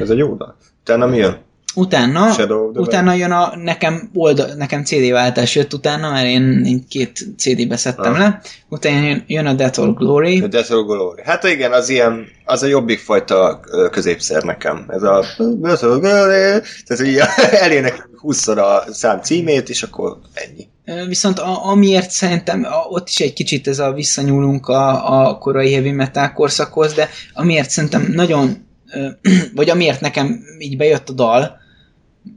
[0.00, 0.56] Ez egy jó dal.
[0.80, 1.36] Utána mi jön?
[1.78, 2.30] Utána,
[2.74, 7.76] utána jön a, nekem, oldal, nekem CD váltás jött utána, mert én, én két CD-be
[7.76, 8.18] szedtem Ah.
[8.18, 8.40] le.
[8.68, 10.40] Utána jön, jön a Death or Glory.
[10.40, 11.22] A Death or Glory.
[11.24, 13.60] Hát igen, az ilyen, az a jobbik fajta
[13.90, 14.84] középszer nekem.
[14.88, 17.20] Ez a Death or Glory, tehát így
[17.64, 20.68] elének 20 a szám címét, és akkor ennyi.
[21.06, 25.72] Viszont a, amiért szerintem a, ott is egy kicsit ez a visszanyúlunk a, a korai
[25.72, 28.66] heavy metal korszakhoz, de amiért szerintem nagyon,
[29.54, 31.56] vagy amiért nekem így bejött a dal,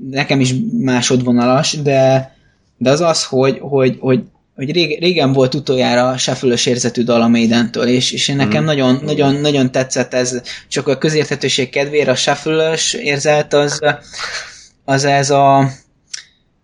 [0.09, 2.31] nekem is másodvonalas, de,
[2.77, 4.23] de az az, hogy, hogy, hogy,
[4.55, 8.65] hogy régen, régen volt utoljára sefülös érzetű dal a Maidentől, és, és én nekem Mm.
[8.65, 13.79] nagyon, nagyon, nagyon tetszett ez, csak a közérthetőség kedvére a sefülös érzet az,
[14.85, 15.69] az ez a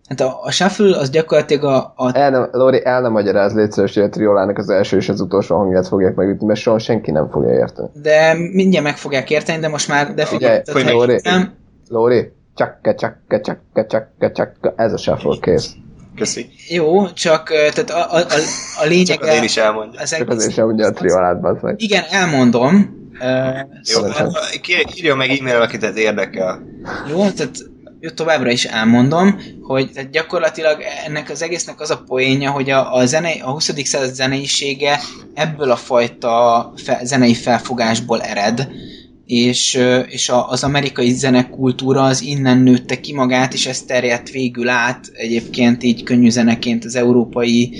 [0.08, 3.72] Hát a, a shuffle az gyakorlatilag a, a El nem, Lori, el nem magyaráz légy
[3.72, 7.10] szíves, hogy a triolának az első és az utolsó hangját fogják megütni, mert soha senki
[7.10, 7.88] nem fogja érteni.
[8.02, 11.52] de mindjárt meg fogják érteni, de most már de Figyelj, figyelj, Lori, nem,
[11.88, 15.72] Lóri, csakke, csakke, csakke, csakke, csakke, ez a shuffle kész.
[16.16, 16.48] Köszi.
[16.68, 18.38] Jó, csak tehát a, a, a,
[18.82, 19.06] a lényeg...
[19.06, 20.00] Csak az én is elmondja.
[20.00, 21.74] az Csak azért sem mondja a triolát, meg.
[21.82, 22.96] Igen, elmondom.
[23.12, 24.30] Jó, Szívesen.
[24.32, 26.62] hát, írjon meg e-mail, akit ez érdekel.
[27.08, 27.56] Jó, tehát
[28.00, 32.94] jó, továbbra is elmondom, hogy tehát gyakorlatilag ennek az egésznek az a poénja, hogy a,
[32.94, 33.86] a, zene, a 20.
[33.86, 35.00] század zeneisége
[35.34, 38.68] ebből a fajta fe, zenei felfogásból ered,
[39.28, 45.10] és, és az amerikai zenekultúra az innen nőtte ki magát, és ez terjedt végül át
[45.12, 47.72] egyébként így könnyű zeneként az európai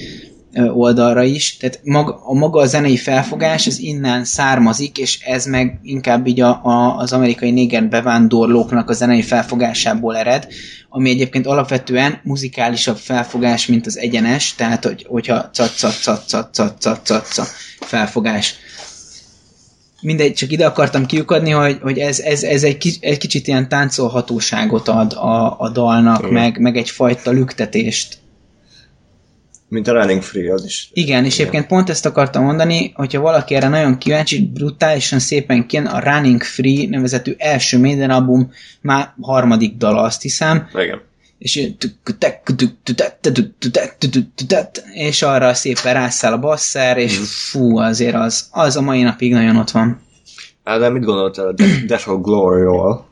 [0.54, 1.56] oldalra is.
[1.56, 6.40] Tehát maga, a maga a zenei felfogás az innen származik, és ez meg inkább így
[6.40, 10.46] a, a, az amerikai néger bevándorlóknak a zenei felfogásából ered,
[10.88, 16.54] ami egyébként alapvetően muzikálisabb felfogás, mint az egyenes, tehát hogy, hogyha cat, cat, cat, cat,
[16.54, 17.48] cat, cat, cat,
[17.80, 18.54] felfogás
[20.02, 23.68] Mindegy, csak ide akartam kiukadni, hogy, hogy ez, ez, ez egy, ki, egy kicsit ilyen
[23.68, 26.32] táncolhatóságot ad a, a dalnak, Igen.
[26.32, 28.18] meg, meg egyfajta lüktetést.
[29.68, 30.90] Mint a Running Free, az is.
[30.92, 35.86] Igen, és egyébként pont ezt akartam mondani, hogyha valaki erre nagyon kíváncsi, brutálisan szépen kijön
[35.86, 41.00] a Running Free nevezetű első Maiden album, már harmadik dala, azt hiszem, Igen.
[41.38, 41.76] És ilyen
[44.92, 47.18] és arra szépen rászáll a basszer, és
[47.50, 50.00] fú, azért az, az a mai napig nagyon ott van.
[50.64, 53.06] Ádám, mit gondoltál a Death Death of Glory-ról?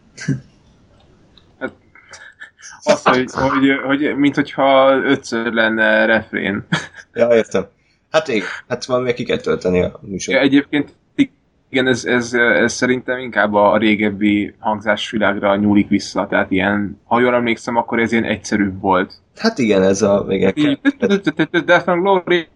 [2.82, 6.66] Az, hogy, hogy, hogy mint hogyha ötször lenne refrén.
[7.12, 7.66] Ja, értem.
[8.10, 10.34] Hát igen, hát van még ki kell tölteni a műsor.
[10.34, 10.94] Ja, egyébként
[11.68, 17.34] igen, ez, ez, ez szerintem inkább a régebbi hangzásvilágra nyúlik vissza, tehát ilyen, ha jól
[17.34, 19.12] emlékszem, akkor ez ilyen egyszerűbb volt.
[19.36, 20.54] Hát igen, ez a még
[21.64, 22.48] Death and Glory,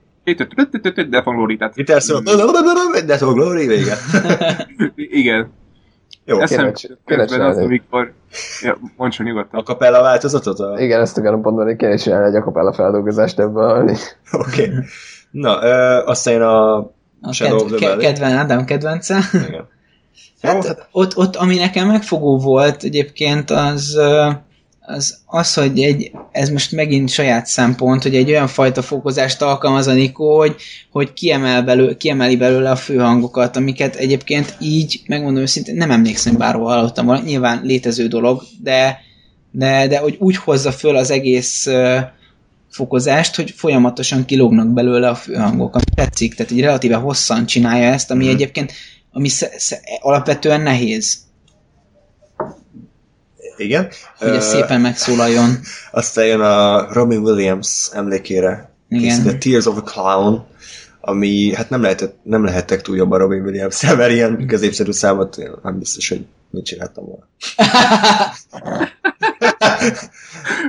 [1.08, 1.74] Death and Glory, tehát
[3.06, 3.94] Death of Glory, vége.
[5.20, 5.52] igen.
[6.24, 7.64] Jó, Eszem kéne- közben az, csinálni.
[7.64, 8.12] amikor...
[8.62, 9.60] Ja, mondj csak nyugodtan.
[9.60, 10.58] a kapella változatot?
[10.58, 10.80] A...
[10.80, 13.82] Igen, ezt akarom mondani, kéne csinálni egy akapella feldolgozást ebből.
[14.32, 14.62] Oké.
[14.62, 14.74] Okay.
[15.30, 16.90] Na, ö, aztán a...
[17.20, 18.04] A Shadow of kedv, the ke, Valley.
[18.04, 19.18] kedven, Ádám kedvence.
[19.32, 19.50] Igen.
[20.42, 23.98] Jó, Hát, hát ott, ott, ami nekem megfogó volt egyébként, az,
[24.80, 29.86] az, az, hogy egy, ez most megint saját szempont, hogy egy olyan fajta fokozást alkalmaz
[29.86, 30.56] a Nikó, hogy,
[30.90, 36.66] hogy kiemel belő, kiemeli belőle a főhangokat, amiket egyébként így, megmondom őszintén, nem emlékszem, bárhol
[36.66, 39.00] hallottam volna, nyilván létező dolog, de,
[39.50, 41.98] de, de hogy úgy hozza föl az egész ö,
[42.70, 48.10] fokozást, hogy folyamatosan kilógnak belőle a főhangok, ami tetszik, tehát egy relatíve hosszan csinálja ezt,
[48.10, 48.34] ami Mhm.
[48.34, 48.72] egyébként
[49.12, 51.18] ami sze, sze, alapvetően nehéz,
[53.56, 53.88] igen.
[54.18, 55.58] hogy ez Ö, szépen megszólaljon.
[55.90, 59.02] Aztán jön a Robin Williams emlékére Igen.
[59.02, 60.46] készített Tears of a Clown,
[61.00, 65.36] ami hát nem, lehetett, nem lehettek túl jobb a Robin williams mert ilyen középszerű számot
[65.62, 67.26] nem biztos, hogy mit csináltam volna.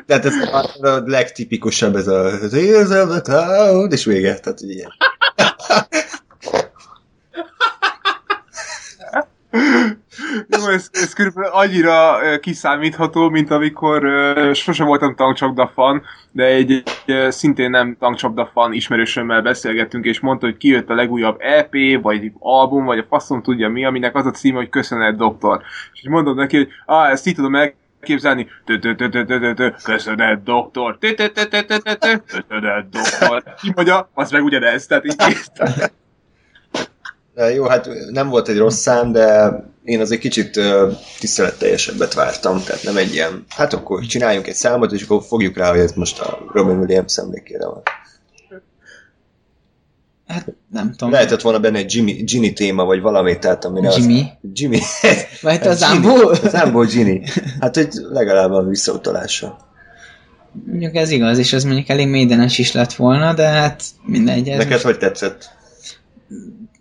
[0.05, 4.91] Tehát ez a, a legtipikusabb ez a Tears of a Clown, és vége, tehát ilyen.
[10.49, 16.01] Jó, ez, ez körülbelül annyira kiszámítható, mint amikor ö, sose voltam tankcsapda fan,
[16.31, 21.37] de egy, egy szintén nem tankcsapda fan ismerősömmel beszélgettünk, és mondta, hogy kijött a legújabb
[21.39, 25.61] EP, vagy album, vagy a faszom tudja mi, aminek az a címe, hogy Köszönet doktor.
[25.93, 27.80] És mondom neki, hogy ah, ezt így tudom elképzelni,
[28.65, 33.43] Tö, köszönet doktor, köszönet doktor.
[33.61, 35.15] Ki mondja, az meg ugyanez, tehát így
[37.55, 39.51] jó, hát nem volt egy rossz szám, de
[39.83, 44.91] én azért kicsit uh, tiszteletteljesebbet vártam, tehát nem egy ilyen, hát akkor csináljunk egy számot,
[44.91, 47.81] és akkor fogjuk rá, hogy ez most a Robin Williams emlékére van.
[50.31, 51.11] Hát nem tudom.
[51.11, 54.19] Lehetett volna benne egy Jimmy, Ginny téma, vagy valami, tehát amire Jimmy?
[54.19, 54.79] Az, Jimmy.
[55.41, 56.01] Vagy az Ginny.
[56.01, 56.27] Zambó?
[56.27, 57.23] Az Zambó Ginny.
[57.59, 59.57] Hát, hogy legalább van visszautalása.
[60.65, 64.47] Mondjuk ez igaz, és ez mondjuk elég médenes is lett volna, de hát mindegy.
[64.47, 64.83] Ez Neked most...
[64.83, 65.49] hogy tetszett?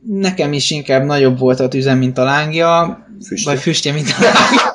[0.06, 3.52] Nekem is inkább nagyobb volt a tüzem, mint a lángja, Füstje?
[3.52, 4.74] vagy füstje, mint a lángja.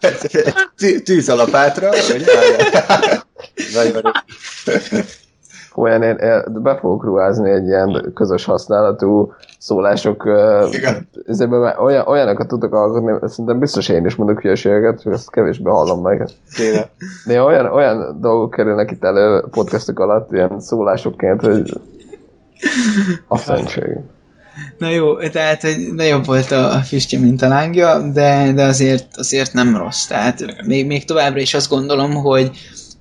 [0.76, 2.24] Tű- Tűzalapátra, vagy?
[3.74, 4.12] Nagyon
[5.78, 10.24] Olyan, én, én be fogok ruházni egy ilyen közös használatú szólások,
[10.70, 11.08] Igen.
[11.26, 15.70] ezekben már olyan, olyanokat tudok alkotni, szerintem biztos én is mondok hülyeségeket, hogy ezt kevésbé
[15.70, 16.28] hallom meg.
[16.54, 16.88] kéne.
[17.26, 21.72] De olyan, olyan dolgok kerülnek itt elő podcastok alatt, ilyen szólásokként, hogy
[23.28, 23.96] a fennség.
[24.78, 29.06] Na jó, tehát hogy nagyobb volt a a füstje, mint a lángja, de, de azért,
[29.16, 30.06] azért nem rossz.
[30.06, 32.50] Tehát még, még továbbra is azt gondolom, hogy,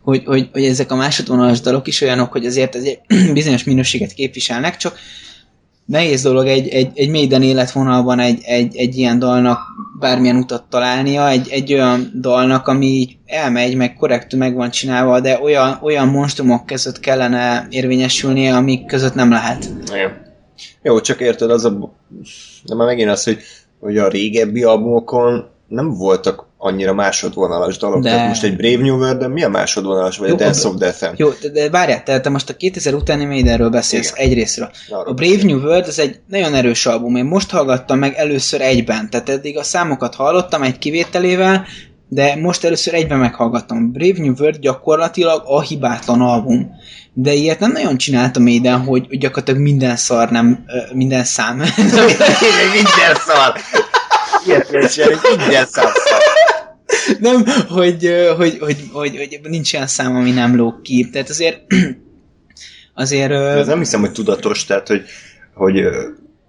[0.07, 3.01] hogy, hogy, hogy ezek a másodvonalas dalok is olyanok, hogy azért, azért
[3.34, 4.97] bizonyos minőséget képviselnek, csak
[5.85, 9.59] nehéz dolog egy, egy, egy Maiden életvonalban egy, egy, egy ilyen dalnak
[9.99, 15.19] bármilyen utat találnia, egy, egy olyan dalnak, ami így elmegy, meg korrektül meg van csinálva,
[15.19, 19.69] de olyan, olyan monstrumok között kellene érvényesülnie, amik között nem lehet.
[19.88, 20.35] Igen.
[20.84, 21.93] Jó, csak érted, az a...
[22.63, 23.39] De már megint az, hogy,
[23.79, 28.03] hogy a régebbi albumokon nem voltak annyira másodvonalas dalok.
[28.03, 30.71] De- Tehát most egy Brave New world mi a másodvonalas, vagy Jó, a Dance a-
[30.71, 31.13] of Death-en?
[31.17, 34.25] Jó, de, de várjál, tehát te most a 2000 utáni Maidenről beszélsz Igen.
[34.25, 34.69] egyrésztről.
[34.89, 37.15] Arról A Brave New World az egy nagyon erős album.
[37.15, 41.65] Én most hallgattam meg először egyben, tehát eddig a számokat hallottam egy kivételével,
[42.09, 43.91] de most először egyben meghallgattam.
[43.91, 46.69] Brave New World gyakorlatilag a hibátlan album.
[47.13, 51.57] De ilyet nem nagyon csináltam Maiden, hogy gyakorlatilag minden szar nem, minden szám.
[52.73, 53.53] minden szar!
[54.45, 55.91] Ilyet csinálni, minden szar.
[57.19, 61.09] Nem, hogy, hogy, hogy, hogy, hogy, nincs olyan szám, ami nem lóg ki.
[61.11, 61.61] Tehát azért
[62.93, 63.31] azért...
[63.31, 65.01] ez nem hiszem, hogy tudatos, tehát, hogy,
[65.53, 65.84] hogy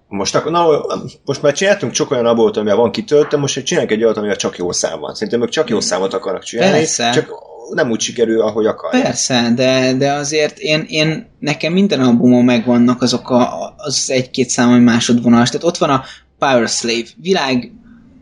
[0.09, 0.85] most, akkor, na,
[1.25, 4.57] most már csináltunk csak olyan abót, amivel van kitöltve, most csináljuk egy olyat, amivel csak
[4.57, 5.15] jó szám van.
[5.15, 7.11] Szerintem ők csak jó számot akarnak csinálni, Persze.
[7.11, 7.31] csak
[7.71, 9.03] nem úgy sikerül, ahogy akarják.
[9.03, 14.69] Persze, de, de azért én, én, nekem minden albumon megvannak azok a, az egy-két szám,
[14.69, 15.49] ami másodvonalas.
[15.49, 16.05] Tehát ott van a
[16.39, 17.73] Power Slave, világ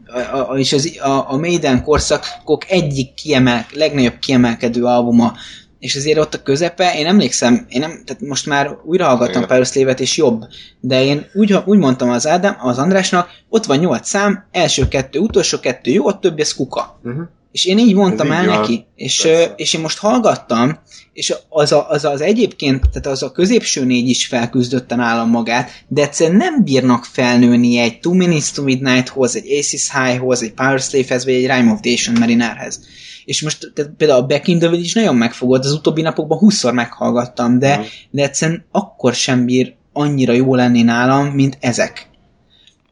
[0.07, 5.33] a, a, és az, a, a Maiden korszakok egyik kiemel, legnagyobb kiemelkedő albuma,
[5.78, 10.01] és azért ott a közepe, én emlékszem, én nem, tehát most már újra hallgattam Slave-et,
[10.01, 10.45] és jobb,
[10.81, 15.19] de én úgy, úgy mondtam az Ádám, az Andrásnak, ott van nyolc szám, első kettő,
[15.19, 17.01] utolsó kettő jó, a többi az kuka.
[17.05, 17.24] Uh-huh.
[17.57, 18.59] És én így mondtam el van.
[18.61, 19.53] neki, és, Persze.
[19.57, 20.78] és én most hallgattam,
[21.12, 25.70] és az, a, az az egyébként, tehát az a középső négy is felküzdötte nálam magát,
[25.89, 30.81] de egyszerűen nem bírnak felnőni egy Two Minutes to Midnighthoz, egy Aces High-hoz, egy Power
[30.81, 32.81] Slave-hez, vagy egy Rime of Dation Marinerhez.
[33.24, 36.73] És most tehát például a Back in the Village nagyon megfogott, az utóbbi napokban 20-szor
[36.74, 37.87] meghallgattam, de, Mhm.
[38.11, 42.09] de egyszerűen akkor sem bír annyira jó lenni nálam, mint ezek.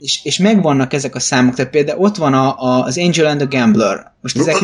[0.05, 3.49] És, és megvannak ezek a számok, tehát például ott van a, a, az Angel and
[3.49, 4.13] the Gambler.
[4.21, 4.57] Most ezek,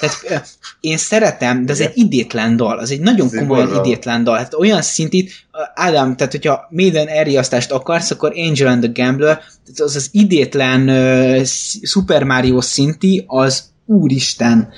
[0.00, 0.48] tehát
[0.80, 4.36] én szeretem, de ez egy idétlen dal, az egy nagyon Ez komolyan idétlen dal.
[4.36, 5.32] Hát olyan szintít,
[5.74, 10.88] Ádám, tehát hogyha Maiden elriasztást akarsz, akkor Angel and the Gambler, tehát az az idétlen
[10.88, 11.44] uh,
[11.82, 14.72] Super Mario szinti, az úristen.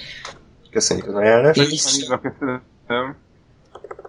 [0.71, 1.61] Köszönjük az ajánlást.
[1.61, 1.71] És-
[2.23, 2.63] köszönöm.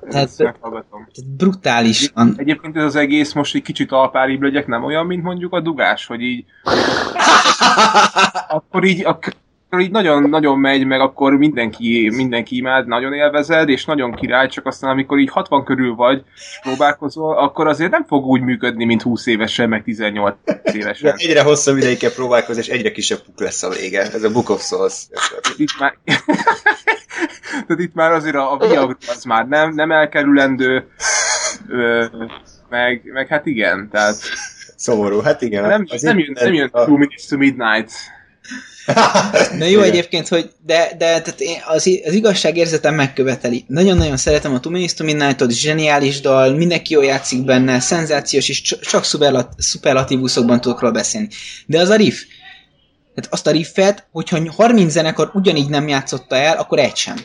[0.09, 0.37] Tehát-.
[0.37, 2.33] Tehát brutálisan.
[2.37, 6.05] Egyébként ez az egész most egy kicsit alpáribb legyek, nem olyan, mint mondjuk a dugás,
[6.05, 6.45] hogy így
[8.47, 9.33] akkor így, akkor
[9.77, 14.65] így nagyon, nagyon megy, meg akkor mindenki, mindenki imád, nagyon élvezed, és nagyon király, csak
[14.65, 19.01] aztán amikor így 60 körül vagy, és próbálkozol, akkor azért nem fog úgy működni, mint
[19.01, 21.13] 20 évesen, meg 18 De évesen.
[21.17, 24.01] egyre hosszabb ideig kell próbálkozni, és egyre kisebb puk lesz a vége.
[24.01, 25.07] Ez a Book of Souls.
[25.57, 25.97] itt már,
[27.67, 30.87] tehát itt már azért a, a Viagra az már nem, nem elkerülendő,
[31.67, 32.05] ö,
[32.69, 34.15] meg, meg hát igen, tehát
[34.75, 35.67] Szomorú, hát igen.
[35.67, 37.91] nem, az nem, jön, nem jön a- Two Minutes to Midnight.
[39.57, 39.83] Na jó Igen.
[39.83, 43.63] egyébként, hogy de, de tehát én, az, az igazságérzetem megköveteli.
[43.67, 48.61] Nagyon-nagyon szeretem a Two Minutes to Midnight-ot, zseniális dal, mindenki jól játszik benne, szenzációs, és
[48.61, 51.27] cs- csak szuperlat, szuperlatívuszokban tudok róla beszélni.
[51.65, 52.21] De az a riff,
[53.15, 57.15] tehát azt a riffet, hogyha 30 zenekar ugyanígy nem játszotta el, akkor egy sem.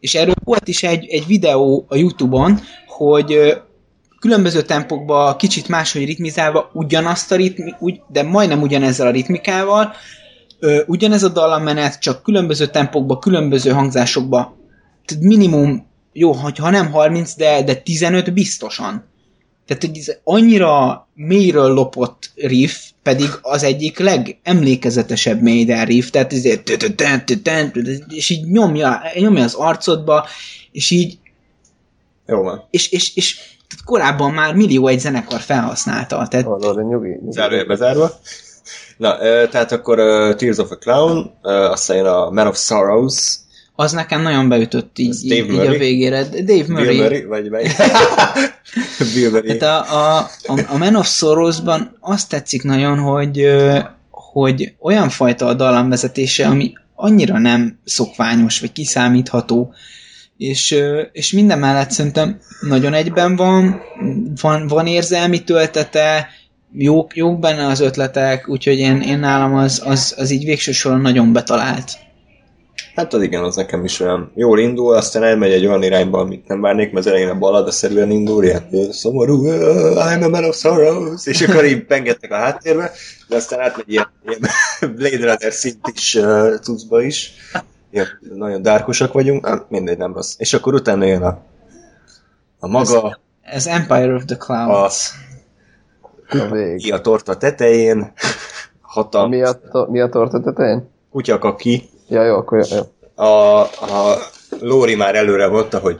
[0.00, 3.56] És erről volt is egy, egy videó a Youtube-on, hogy
[4.20, 9.94] különböző tempokba, kicsit máshogy ritmizálva, ugyanazt a ritmi, úgy, de majdnem ugyanezzel a ritmikával,
[10.62, 14.56] ö, ugyanez a dallammenet, csak különböző tempokba, különböző hangzásokba,
[15.04, 19.04] tehát minimum, jó, hogy ha nem 30, de, de 15 biztosan.
[19.66, 26.70] Tehát, hogy ez annyira mélyről lopott riff, pedig az egyik legemlékezetesebb Maiden riff, tehát ezért
[28.08, 30.26] és így nyomja, nyomja az arcodba,
[30.72, 31.18] és így,
[32.26, 32.66] Jó van.
[32.70, 33.34] és, és, és
[33.68, 37.08] tehát korábban már millió egy zenekar felhasználta, tehát Hallod, de nyugi.
[37.08, 37.32] nyugi.
[37.32, 38.10] Zárójelbe zárva.
[39.02, 39.18] Na,
[39.48, 43.34] tehát akkor uh, Tears of a Clown, uh, aztán jön a Man of Sorrows,
[43.74, 46.22] az nekem nagyon beütött így, Ez így, így a végére.
[46.22, 46.86] Dave Murray.
[46.96, 47.76] Bill Murray, vagy melyik?
[49.14, 49.56] Bill Murray.
[49.56, 53.48] Tehát a, a, a, a Man of Sorrows-ban azt tetszik nagyon, hogy,
[54.10, 59.74] hogy olyan fajta a dallamvezetése, ami annyira nem szokványos, vagy kiszámítható,
[60.36, 60.76] és,
[61.12, 63.80] és minden mellett szerintem nagyon egyben van,
[64.40, 66.28] van, van érzelmi töltete,
[66.72, 71.00] jók, jók benne az ötletek, úgyhogy én, én nálam az, az, az így végső soron
[71.00, 71.90] nagyon betalált.
[72.94, 76.48] Hát az igen, az nekem is olyan jól indul, aztán elmegy egy olyan irányba, amit
[76.48, 79.42] nem várnék, mert az elején a ballada-szerűen indul, ilyen szomorú,
[79.94, 82.92] I'm a man of sorrows, és akkor így pengettek a háttérbe,
[83.28, 84.40] de aztán átmegy ilyen, ilyen
[84.96, 87.32] Blade Runner szint is uh, cuccba is.
[87.90, 90.34] Ilyen, nagyon dárkosak vagyunk, ah, mindegy, nem rossz.
[90.38, 91.38] És akkor utána jön a,
[92.58, 94.84] a maga, Ez Empire of the Cloud.
[94.84, 95.10] az
[96.40, 96.76] A vég.
[96.76, 98.12] ki a torta tetején,
[98.80, 100.90] hatalmas Mi a, to- mi a torta tetején?
[101.10, 101.88] kutyakaki.
[102.08, 102.76] Ja, jó, akkor jó.
[102.76, 102.82] jó.
[103.24, 104.18] A, a
[104.60, 105.98] Lóri már előre mondta, hogy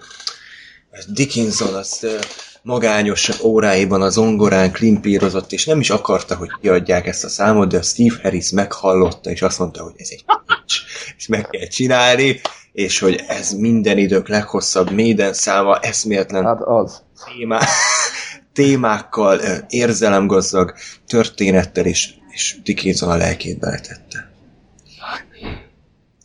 [1.12, 2.16] Dickinson az ö,
[2.62, 7.78] magányos óráiban az zongorán klimpírozott, és nem is akarta, hogy kiadják ezt a számot, de
[7.78, 10.80] a Steve Harris meghallotta, és azt mondta, hogy ez egy pitch,
[11.16, 12.40] és meg kell csinálni,
[12.72, 17.02] és hogy ez minden idők leghosszabb Maiden száma, eszméletlen Hát az.
[17.36, 17.60] témá,
[18.52, 20.74] témákkal, érzelemgazdag
[21.06, 24.30] történettel, és, és Dickinson a lelkét beletette.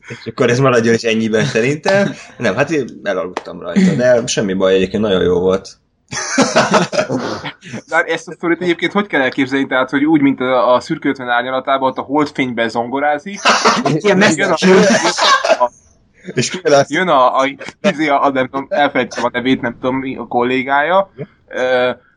[0.08, 2.14] És akkor ez maradjon is ennyiben szerintem.
[2.38, 5.78] Nem, hát én elaludtam rajta, de semmi baj, egyébként nagyon jó volt.
[7.90, 9.68] De ezt a sztorit egyébként hogy kell elképzelni?
[9.68, 13.40] Tehát, hogy úgy, mint a, a szürke 50 árnyalatában, ott a holdfényben zongorázik.
[13.94, 14.56] Ilyen Jön a,
[15.64, 15.72] a,
[16.34, 17.48] És jön a, a,
[17.82, 21.12] a, a, a nem tudom, elfelejtettem a nevét, nem tudom, a kollégája.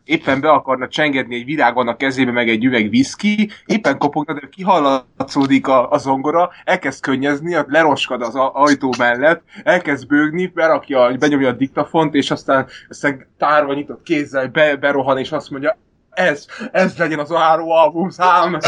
[0.04, 4.34] Éppen be akarna csengedni egy virág van a kezébe, meg egy üveg viszki, éppen kopogna,
[4.34, 11.48] de kihallatszódik a, a zongora, elkezd könnyezni, leroskad az ajtó mellett, elkezd bőgni, berakja, benyomja
[11.48, 15.76] a diktafont, és aztán, aztán tárva nyitott kézzel be, berohan, és azt mondja,
[16.10, 18.58] ez, ez legyen az áró album szám.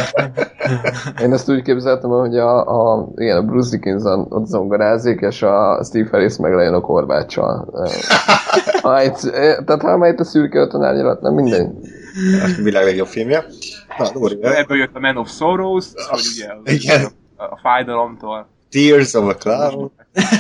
[1.23, 5.85] Én ezt úgy képzeltem, hogy a, a, igen, a Bruce Dickinson ott zongorázik, és a
[5.85, 7.69] Steve Harris meg lejön a korbáccsal.
[8.83, 9.17] Ha itt,
[9.65, 11.79] tehát ha itt a szürke ötön árnyalat, nem minden.
[12.43, 13.45] A világ legjobb filmje.
[13.99, 17.05] Na, Lóri, ö, Ebből jött a Man of Sorrows, hogy ugye az- Igen.
[17.37, 18.49] a, a fájdalomtól.
[18.71, 19.91] Tears of a Clown.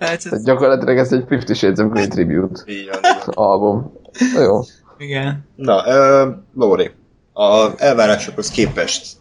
[0.00, 2.90] Hát, ez- gyakorlatilag ez egy Fifty Shades of Grey tribute Így
[3.24, 3.92] album.
[4.36, 4.60] Jó.
[4.98, 5.48] igen.
[5.56, 6.90] Na, ö, Lóri,
[7.32, 9.16] a elvárásokhoz képest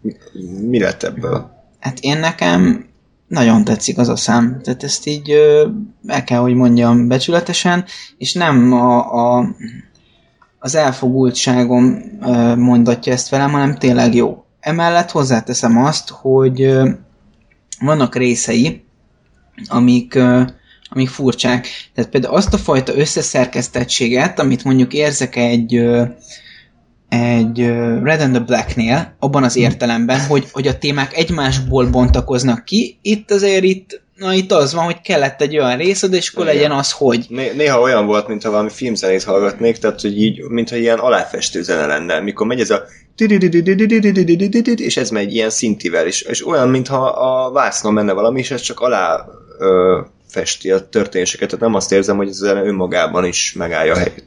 [0.00, 0.12] mi,
[0.68, 1.50] mi lett ebből?
[1.80, 2.86] Hát én nekem
[3.32, 4.60] nagyon tetszik az a szám.
[4.62, 5.68] Tehát ezt így ö,
[6.06, 7.84] el kell, hogy mondjam becsületesen,
[8.18, 9.54] és nem a, a,
[10.58, 14.44] az elfogultságom ö, mondatja ezt velem, hanem tényleg jó.
[14.60, 16.90] Emellett hozzáteszem azt, hogy ö,
[17.80, 18.84] vannak részei,
[19.68, 20.42] amik, ö,
[20.88, 21.68] amik furcsák.
[21.94, 25.74] Tehát például azt a fajta összeszerkesztettséget, amit mondjuk érzek egy,
[27.12, 27.66] egy
[28.02, 33.30] Red and the Blacknél, abban az értelemben, hogy, hogy a témák egymásból bontakoznak ki, itt
[33.30, 36.56] azért itt, na itt az van, hogy kellett egy olyan részed, és akkor Igen.
[36.56, 37.26] legyen az, hogy.
[37.28, 41.86] Né- néha olyan volt, mintha valami filmzenét hallgatnék, tehát hogy így, mintha ilyen aláfestő zene
[41.86, 42.82] lenne, mikor megy ez a
[44.80, 48.60] és ez megy ilyen szintivel, és, és olyan, mintha a vásznon menne valami, és ez
[48.60, 49.24] csak alá
[49.58, 50.00] ö,
[50.32, 54.24] festi a történéseket, tehát nem azt érzem, hogy ez önmagában is megállja a helyét.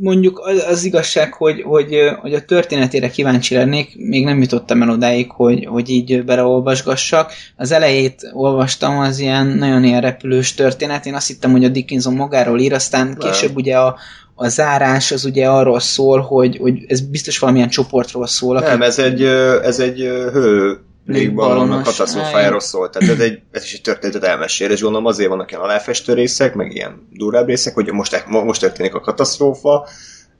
[0.00, 4.90] Mondjuk az, az igazság, hogy, hogy, hogy a történetére kíváncsi lennék, még nem jutottam el
[4.90, 7.32] odáig, hogy, hogy így beleolvasgassak.
[7.56, 12.14] Az elejét olvastam, az ilyen nagyon ilyen repülős történet, én azt hittem, hogy a Dickinson
[12.14, 13.96] magáról ír, aztán később ugye a,
[14.34, 18.56] a zárás az ugye arról szól, hogy, hogy ez biztos valamilyen csoportról szól.
[18.56, 19.22] aki- Nem, ez egy,
[19.62, 19.98] ez egy
[20.32, 21.86] hő légbalonnak Légballonos.
[21.86, 22.90] katasztrófájáról szól.
[22.90, 26.54] Tehát ez, egy, ez is egy történetet elmesél, és gondolom azért vannak ilyen aláfestő részek,
[26.54, 29.88] meg ilyen durvább részek, hogy most, most történik a katasztrófa,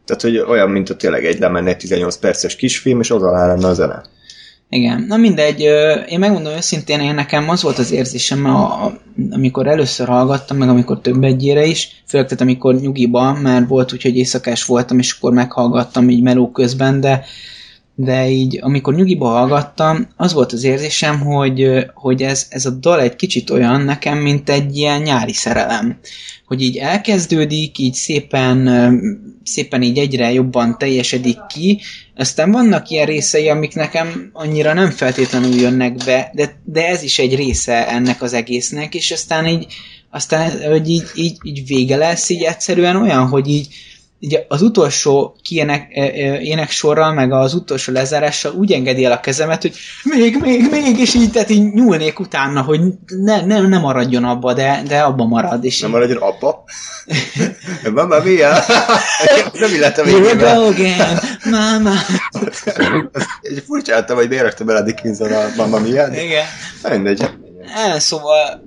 [0.04, 3.46] tehát hogy olyan, mint a tényleg egy lemenne egy 18 perces kisfilm, és az alá
[3.46, 4.02] lenne a zene.
[4.70, 5.60] Igen, na mindegy,
[6.08, 9.00] én megmondom őszintén, én nekem az volt az érzésem, a, a,
[9.30, 14.16] amikor először hallgattam, meg amikor több egyére is, főleg tehát amikor nyugiban már volt, úgyhogy
[14.16, 17.24] éjszakás voltam, és akkor meghallgattam így meló közben, de
[18.00, 23.00] de így, amikor nyugiba hallgattam, az volt az érzésem, hogy, hogy ez, ez a dal
[23.00, 25.98] egy kicsit olyan nekem, mint egy ilyen nyári szerelem.
[26.46, 28.68] Hogy így elkezdődik, így szépen,
[29.44, 31.80] szépen így egyre jobban teljesedik ki,
[32.16, 37.18] aztán vannak ilyen részei, amik nekem annyira nem feltétlenül jönnek be, de, de ez is
[37.18, 39.66] egy része ennek az egésznek, és aztán így,
[40.10, 43.68] aztán, hogy így, így, így vége lesz, így egyszerűen olyan, hogy így,
[44.20, 49.20] így az utolsó kiének, ö, ö, éneksorral, meg az utolsó lezárással úgy engedi el a
[49.20, 53.78] kezemet, hogy még, még, még, és így, tehát így nyúlnék utána, hogy ne, ne, ne
[53.78, 55.64] maradjon abba, de, de abba marad.
[55.64, 56.64] És Nem maradjon abba?
[57.94, 58.64] Mamma mia!
[59.52, 61.94] Nem illetve Here we go again, mama.
[63.66, 66.44] Furcsáltam, hogy miért rakta bele a Dickinson a Mamma mia Igen.
[66.90, 67.30] Mindegy.
[67.74, 68.62] El, szóval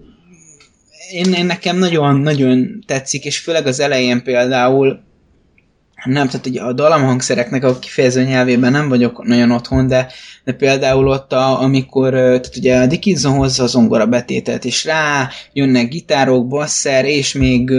[1.11, 5.09] én, én nekem nagyon-nagyon tetszik, és főleg az elején például
[6.05, 10.11] nem, tehát ugye a dalamhangszereknek a kifejező nyelvében nem vagyok nagyon otthon, de,
[10.43, 15.29] de például ott, a, amikor, tehát ugye a Dickinson hozza a zongora betételt, és rá
[15.53, 17.71] jönnek gitárok, basszer, és még,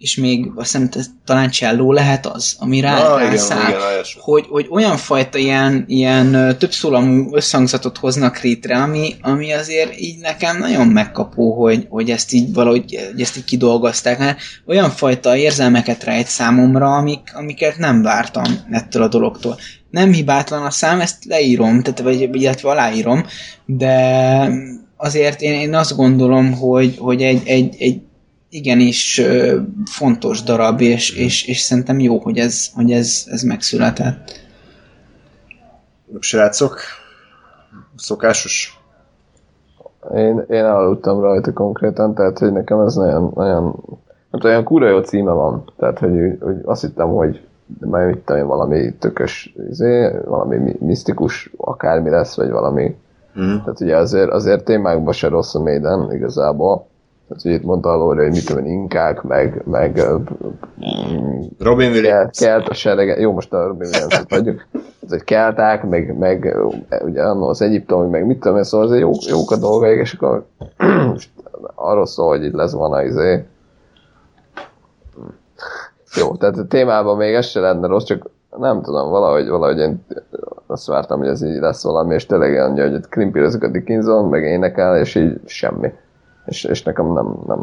[0.00, 3.80] és még azt hiszem, talán cselló lehet az, ami rá, Ah, igen, rászáll, igen,
[4.20, 10.18] hogy, hogy olyan fajta ilyen, ilyen ö, többszólamú összhangzatot hoznak létre, ami, ami azért így
[10.18, 15.36] nekem nagyon megkapó, hogy, hogy ezt így valahogy hogy ezt így kidolgozták, mert olyan fajta
[15.36, 19.56] érzelmeket rejt számomra, amik, amiket nem vártam ettől a dologtól.
[19.90, 23.26] Nem hibátlan a szám, ezt leírom, tehát, vagy, illetve aláírom,
[23.66, 24.48] de
[24.96, 28.00] azért én, én azt gondolom, hogy, hogy egy, egy, egy
[28.50, 29.20] igenis
[29.84, 34.48] fontos darab, és, és, és szerintem jó, hogy ez, hogy ez, ez megszületett.
[36.18, 36.78] Srácok,
[37.96, 38.80] szokásos.
[40.14, 43.62] Én, én aludtam rajta konkrétan, tehát hogy nekem ez nagyon, nagyon
[44.30, 45.64] nem tudom, olyan kurva jó címe van.
[45.76, 47.40] Tehát, hogy, hogy azt hittem, hogy
[47.80, 52.96] majd mit tudom valami tökös, izé, valami mi- misztikus akármi lesz, vagy valami.
[53.34, 53.56] Mhm.
[53.56, 56.86] Tehát ugye azért, azért témákban se rossz a Maiden igazából.
[57.30, 60.02] Tehát ugye itt mondta a Lóri, hogy mit tudom én, inkák, meg, meg
[61.58, 62.38] Robin Williams.
[62.38, 64.66] kelt a serege, jó, most a Robin Williams-et hagyjuk,
[65.06, 66.56] ez egy kelták, meg, meg
[67.04, 70.12] ugye annó az egyiptomi, meg mit tudom én, szóval azért jó, jók a dolgaik, és
[70.12, 70.46] akkor
[71.10, 71.30] most
[71.74, 73.44] arról szól, hogy itt lesz van a izé.
[76.16, 80.04] Jó, tehát a témában még ez se lenne rossz, csak nem tudom, valahogy, valahogy én
[80.66, 84.44] azt vártam, hogy ez így lesz valami, és tényleg annyi, hogy krimpírozik a Dickinson, meg
[84.44, 85.92] énekel, és így semmi.
[86.46, 87.58] És, és nekem nem, nem,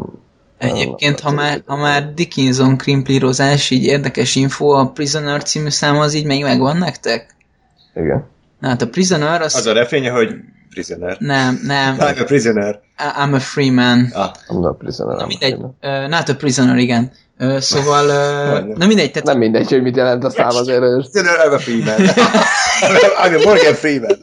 [0.58, 6.14] Egyébként, ha már, ha már Dickinson krimplírozás, így érdekes info, a Prisoner című szám az
[6.14, 7.34] így még megvan nektek?
[7.94, 8.26] igen.
[8.60, 9.54] Na hát a Prisoner az...
[9.54, 10.34] Az a refénye, hogy
[10.70, 11.16] prisoner.
[11.18, 12.80] Nem, nem, I'm a prisoner.
[12.98, 14.10] I'm a free man.
[14.12, 15.16] Ah, Nem a prisoner.
[15.16, 16.02] Na mindegy, kéne.
[16.04, 17.10] uh, not a prisoner, igen.
[17.38, 21.10] Uh, szóval, uh, na mindegy, tehát Nem mindegy, hogy mit jelent a szám azért, hogy
[21.10, 21.96] prisoner, I'm a free man.
[23.24, 24.18] I'm a Morgan Freeman.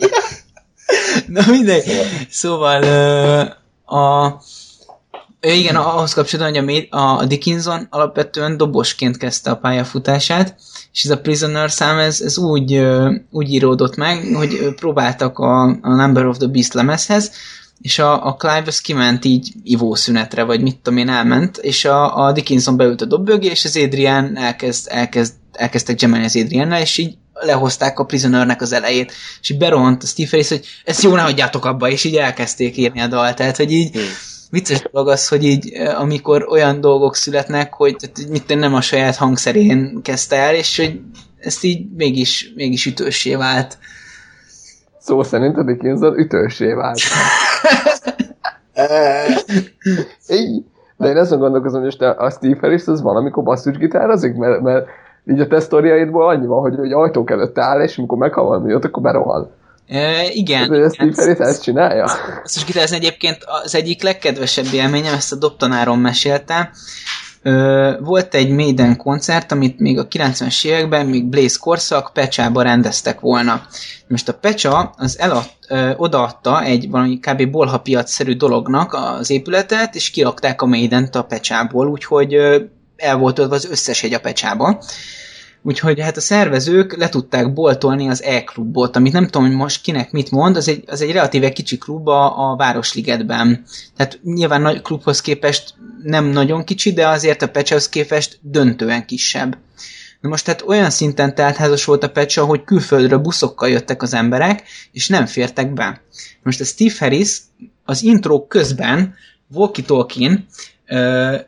[1.27, 1.84] Na mindegy.
[2.30, 3.53] Szóval uh,
[3.86, 4.32] a
[5.53, 10.56] igen, ahhoz kapcsolatban, hogy a, a Dickinson alapvetően dobosként kezdte a pályafutását,
[10.94, 12.86] és ez a Prisoner szám, ez, ez úgy,
[13.32, 17.32] úgy íródott meg, hogy próbáltak a, a Number of the Beast lemezhez,
[17.82, 22.26] és a, a Clive az kiment így ivószünetre, vagy mit tudom én, elment, és a,
[22.26, 26.98] a Dickinson beült a dobbögé, és az Adrian elkezd, elkezd, elkezdtek gemelni az Adriannel, és
[26.98, 31.16] így lehozták a Prisonernek az elejét, és így berohant a Steve Harris, hogy ezt jó,
[31.16, 33.99] ne hagyjátok abba, és így elkezdték írni a dalt, tehát, hogy így
[34.49, 38.82] vicces dolog az, hogy így, eh, amikor olyan dolgok születnek, hogy tehát, mit nem a
[38.82, 41.02] saját hangszerén kezdte el, és hogy
[41.40, 43.78] ezt így mégis, mégis ütőssé vált.
[44.99, 46.99] szó szerint a Dickinson ütősé vált.
[50.30, 50.64] Így.
[50.98, 54.88] De én azon gondolkozom, hogy most a Steve Harris az van, amikor basszusgitározik, mert, mert
[55.27, 58.72] így a te sztoriaidból annyi van, hogy, hogy ajtók előtt áll, és amikor meghal valami
[58.72, 59.52] jót, akkor berohan.
[59.88, 62.03] E, igen, hogy a Steve Harris ezt csinálja?
[62.43, 66.72] Azt is gitározni egyébként az egyik legkedvesebb élményem, ezt a dobtanárom mesélte.
[67.99, 73.61] Volt egy Maiden koncert, amit még a 90-es években, még Blaze korszak, Pecsába rendeztek volna.
[74.07, 77.52] Most a Pecsa az elad, ö, odaadta egy valami kb.
[77.52, 82.38] bolhapiac-szerű dolognak az épületet, és kirakták a Maident a Pecsából, úgyhogy
[82.98, 84.84] el volt adva az összes egy a Pecsába.
[85.62, 90.12] Úgyhogy hát a szervezők le tudták boltolni az E-klubot, amit nem tudom, hogy most kinek
[90.12, 93.64] mit mond, az egy, az egy relatíve kicsi klub a, a Városligetben.
[93.96, 95.74] Tehát nyilván nagy klubhoz képest
[96.04, 99.58] nem nagyon kicsi, de azért a Pecsahoz képest döntően kisebb.
[100.22, 104.64] Na most tehát olyan szinten teltházas volt a Pecsa, hogy külföldről buszokkal jöttek az emberek,
[104.92, 106.02] és nem fértek be.
[106.44, 107.42] Most a Steve Harris
[107.84, 109.16] az intro közben
[109.54, 110.06] ö,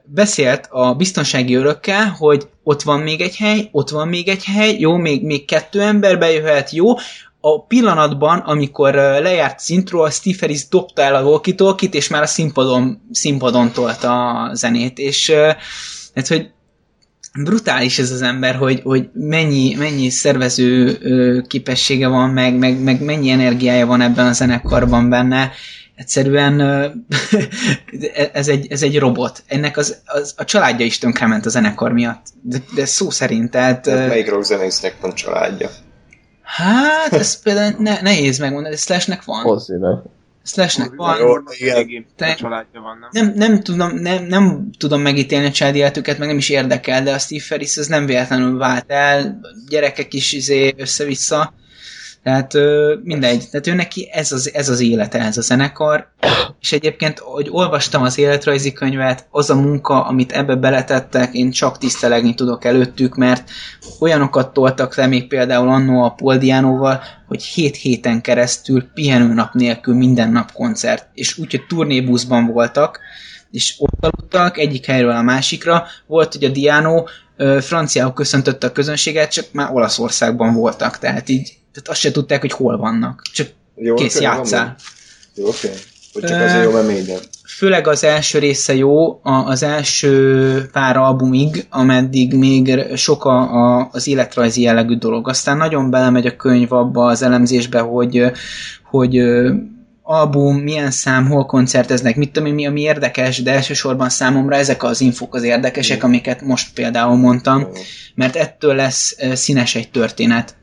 [0.04, 4.76] beszélt a biztonsági örökkel, hogy ott van még egy hely, ott van még egy hely,
[4.80, 6.96] jó, még, még kettő ember bejöhet, jó.
[7.40, 9.60] A pillanatban, amikor lejárt
[9.92, 14.98] a Steve Harris dobta el a walkie és már a színpadon, színpadon tolta a zenét,
[14.98, 15.32] és
[16.16, 16.52] hát, hogy
[17.44, 20.98] brutális ez az ember, hogy, hogy mennyi, mennyi szervező
[21.48, 25.52] képessége van, meg, meg, meg mennyi energiája van ebben a zenekarban benne.
[25.98, 26.62] Egyszerűen
[28.34, 29.44] ez, egy, ez egy robot.
[29.48, 32.26] Ennek az, az, a családja is tönkrement a zenekar miatt.
[32.42, 33.88] De, de szó szerint, tehát...
[33.88, 35.70] ö, Melyik rockzenésznek van családja?
[36.42, 39.42] Hát, ez például ne, nehéz megmondani, de Slashnek van.
[39.42, 40.00] Hozzínek.
[40.46, 41.18] Slashnek van.
[41.20, 42.06] Jó, igen.
[42.16, 43.26] Te- a családja van, nem?
[43.26, 47.14] nem, nem, tudom, nem, nem tudom megítélni a családi életüket, meg nem is érdekel, de
[47.14, 51.54] a Steve Ferris az nem véletlenül vált el, gyerekek is izé össze-vissza,
[52.28, 52.54] tehát
[53.04, 56.08] mindegy, tehát ő neki ez az, ez az élete, ez a zenekar,
[56.62, 61.78] és egyébként, hogy olvastam az életrajzi könyvet, az a munka, amit ebbe beletettek, én csak
[61.78, 63.50] tisztelegni tudok előttük, mert
[64.00, 69.96] olyanokat toltak le még például annó a Paul Diánóval, hogy hét héten keresztül pihenőnap nélkül
[69.96, 73.00] minden nap koncert, és úgy, hogy turnébuszban voltak,
[73.52, 75.86] és ott aludtak egyik helyről a másikra.
[76.08, 77.04] Volt, hogy a Diano
[77.38, 82.42] ö, franciául köszöntötte a közönséget, csak már Olaszországban voltak, tehát így tehát azt se tudták,
[82.42, 83.22] hogy hol vannak.
[83.34, 84.76] Csak Jó, kész, játszál.
[85.36, 85.70] Jó, oké.
[86.14, 87.18] Hogy csak azért jó, mert minden.
[87.48, 94.08] főleg az első része jó, az első pár albumig, ameddig még sok a, a, az
[94.08, 95.30] életrajzi jellegű dolog.
[95.30, 98.32] Aztán nagyon belemegy a könyv abba az elemzésbe, hogy,
[98.84, 99.22] hogy
[100.02, 104.84] album, milyen szám, hol koncerteznek, mit tudom én, mi, ami érdekes, de elsősorban számomra ezek
[104.84, 107.68] az infok az érdekesek, amiket most például mondtam,
[108.16, 110.56] mert ettől lesz színes egy történet.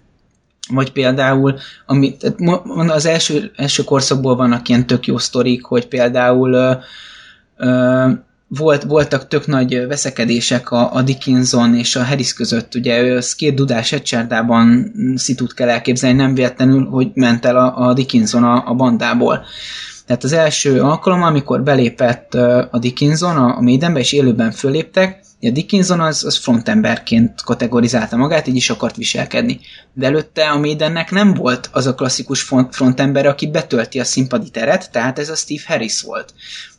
[0.69, 2.17] Vagy például, ami,
[2.87, 6.73] az első, első korszakból vannak ilyen tök jó sztorik, hogy például ö,
[7.57, 8.11] ö,
[8.49, 13.55] volt, voltak tök nagy veszekedések a, a Dickinson és a Harris között, ugye ő két
[13.55, 18.75] dudás egycsárdában szitut kell elképzelni, nem véletlenül, hogy ment el a, a Dickinson a, a
[18.75, 19.45] bandából.
[20.07, 22.35] Tehát az első alkalom, amikor belépett
[22.71, 28.57] a Dickinson a, Maidenbe, és élőben föléptek, a Dickinson az, az frontemberként kategorizálta magát, így
[28.57, 29.61] is akart viselkedni.
[29.93, 34.51] De előtte a Maidennek nem volt az a klasszikus front- frontember, aki betölti a színpadi
[34.51, 36.35] teret, tehát ez a Steve Harris volt.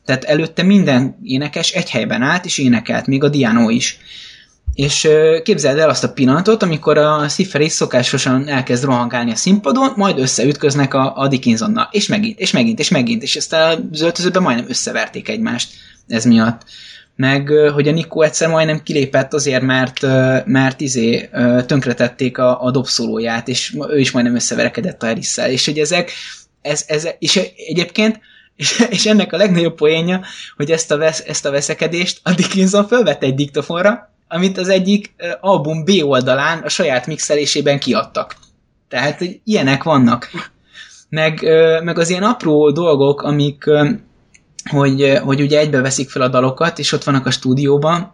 [0.05, 3.97] Tehát előtte minden énekes egy helyben állt, és énekelt, még a Diano is.
[4.75, 5.07] És
[5.43, 10.93] képzeld el azt a pillanatot, amikor a Harris szokásosan elkezd rohangálni a színpadon, majd összeütköznek
[10.93, 11.87] a, a Dickinsonnal.
[11.91, 15.69] És megint, és megint, és megint, és aztán az öltözőben majdnem összeverték egymást
[16.07, 16.61] ez miatt
[17.15, 20.01] meg hogy a Nikó egyszer majdnem kilépett azért, mert,
[20.45, 21.29] mert izé
[21.65, 26.11] tönkretették a, a dobszólóját, és ő is majdnem összeverekedett a harris és hogy ezek,
[26.61, 28.19] ez, ez, és egyébként
[28.55, 30.21] és, és ennek a legnagyobb poénja,
[30.55, 35.15] hogy ezt a, vesz, ezt a veszekedést a Dickinson fölvette egy diktofonra, amit az egyik
[35.41, 38.35] album B oldalán a saját mixelésében kiadtak.
[38.87, 40.29] Tehát ilyenek vannak.
[41.09, 41.41] Meg,
[41.83, 43.63] meg az ilyen apró dolgok, amik,
[44.69, 48.13] hogy, hogy ugye egybe veszik fel a dalokat, és ott vannak a stúdióban.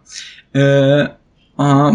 [1.56, 1.90] A,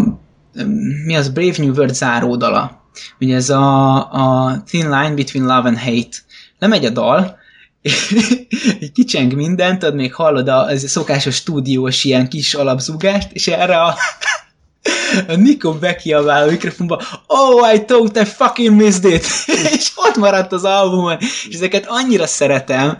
[1.04, 2.82] mi az Brave New World záródala.
[3.20, 6.16] Ugye ez a, a Thin Line Between Love and Hate.
[6.58, 7.38] Lemegy a dal,
[8.94, 13.94] kicseng mindent, tudod, még hallod a, az szokásos stúdiós ilyen kis alapzúgást, és erre a,
[15.28, 19.26] a Nico bekiabál a mikrofonba, oh, I thought I fucking missed it,
[19.76, 22.98] és ott maradt az albumon, és ezeket annyira szeretem,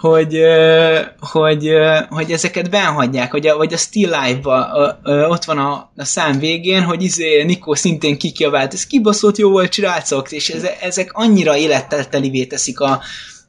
[0.00, 0.38] hogy,
[1.20, 1.70] hogy,
[2.08, 4.98] hogy ezeket benhagyják, hogy a, vagy a Still Live-ba
[5.28, 9.72] ott van a, a szám végén, hogy izé Nico szintén kikiabált, ez kibaszott jó volt,
[9.72, 13.02] srácok, és eze, ezek annyira élettel telivé teszik a,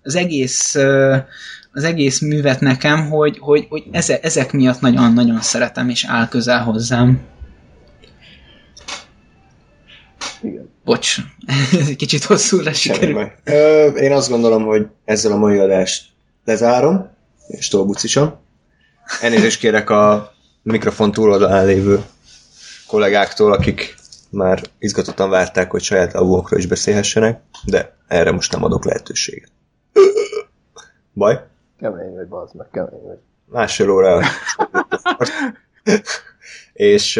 [0.06, 0.76] az egész
[1.76, 6.64] az egész művet nekem, hogy, hogy, hogy eze, ezek miatt nagyon-nagyon szeretem, és áll közel
[6.64, 7.22] hozzám.
[10.42, 10.70] Igen.
[10.84, 11.18] Bocs,
[11.74, 13.32] ez egy kicsit hosszúra sikerült.
[13.44, 16.06] Ö, én azt gondolom, hogy ezzel a mai adást
[16.46, 17.10] lezárom,
[17.48, 18.36] és tolbucisom.
[19.22, 20.34] Elnézést kérek a
[20.64, 22.04] mikrofon túloldalán lévő
[22.88, 23.96] kollégáktól, akik
[24.30, 29.55] már izgatottan várták, hogy saját albumokról is beszélhessenek, de erre most nem adok lehetőséget.
[31.16, 31.40] Baj?
[31.80, 33.18] Kemény vagy, bazd meg, kemény vagy.
[33.46, 34.22] másfél óra.
[36.74, 37.20] és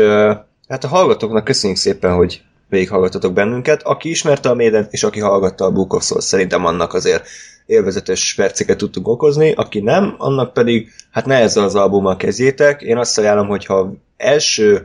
[0.68, 3.84] hát a hallgatóknak köszönjük szépen, hogy végighallgatotok bennünket.
[3.84, 7.28] Aki ismerte a Maiden, és aki hallgatta a Book of Souls, szerintem annak azért
[7.66, 12.82] élvezetes perceket tudtunk okozni, aki nem, annak pedig hát ne ezzel az albummal kezdjétek.
[12.82, 14.84] Én azt ajánlom, hogyha első,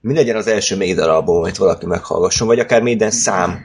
[0.00, 3.60] mi legyen az első Maiden album, amit valaki meghallgasson, vagy akár Maiden szám.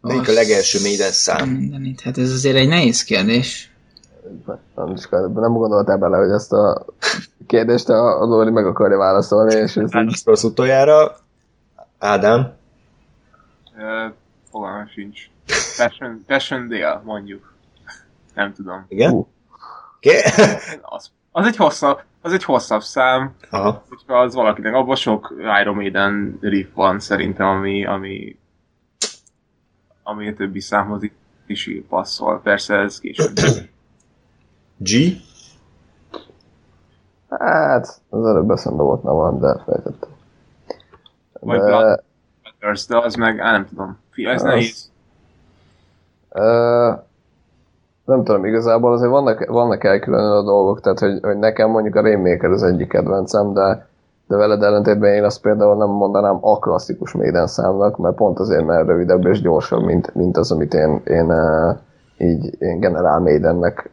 [0.00, 1.48] Melyik a legelső Maiden szám?
[1.48, 2.00] Mindenit.
[2.00, 3.69] Hát ez azért egy nehéz kérdés.
[4.74, 6.84] Nem, is, nem gondoltál bele, hogy ezt a
[7.46, 10.20] kérdést a, Lóri meg akarja válaszolni, és ez így...
[10.24, 11.16] Rossz utoljára.
[11.98, 12.52] Ádám.
[13.78, 14.06] Ö,
[14.50, 15.30] Fogalmam sincs.
[15.76, 17.54] Passion, Passion Dale, mondjuk.
[18.34, 18.84] Nem tudom.
[18.88, 19.12] Igen?
[19.96, 20.20] Oké?
[20.82, 23.84] Az, az egy hosszabb, az egy hosszabb szám, Aha.
[23.88, 28.38] hogyha az valakinek, abban sok Iron Maiden riff van szerintem, ami, ami,
[30.02, 31.02] ami a többi számhoz
[31.46, 32.40] is passzol.
[32.42, 33.32] Persze ez később.
[34.82, 34.90] G?
[37.30, 40.08] Hát, az előbb eszembe volt nem van, de felejtettem.
[41.40, 42.02] Vagy De, Blood
[42.42, 43.98] Matters, de az meg, á, nem tudom.
[44.10, 44.90] Fi, ez Az- nehéz.
[48.04, 52.00] nem tudom, igazából azért vannak, vannak elkülönül a dolgok, tehát hogy, hogy nekem mondjuk a
[52.00, 53.86] Rainmaker az egyik kedvencem, de,
[54.26, 58.64] de veled ellentétben én azt például nem mondanám a klasszikus Maiden számnak, mert pont azért,
[58.66, 61.76] mert rövidebb és gyorsabb, mint, mint az, amit én, én uh,
[62.18, 63.90] így én General Maidennek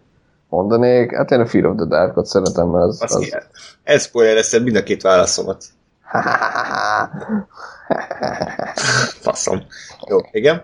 [0.49, 1.15] mondanék.
[1.15, 3.38] Hát én a Fear of the Dark-ot szeretem, mert az, Az, az, az...
[3.84, 5.64] Ez spoilereszed mind a két válaszomat.
[9.26, 9.61] Faszom.
[10.10, 10.64] Jó, igen.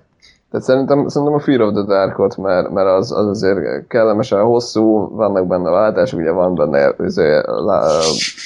[0.51, 5.15] Tehát szerintem, szerintem a Fear of the Dark-ot, mert, mert az, az azért kellemesen hosszú,
[5.15, 7.45] vannak benne váltások, ugye van benne azért,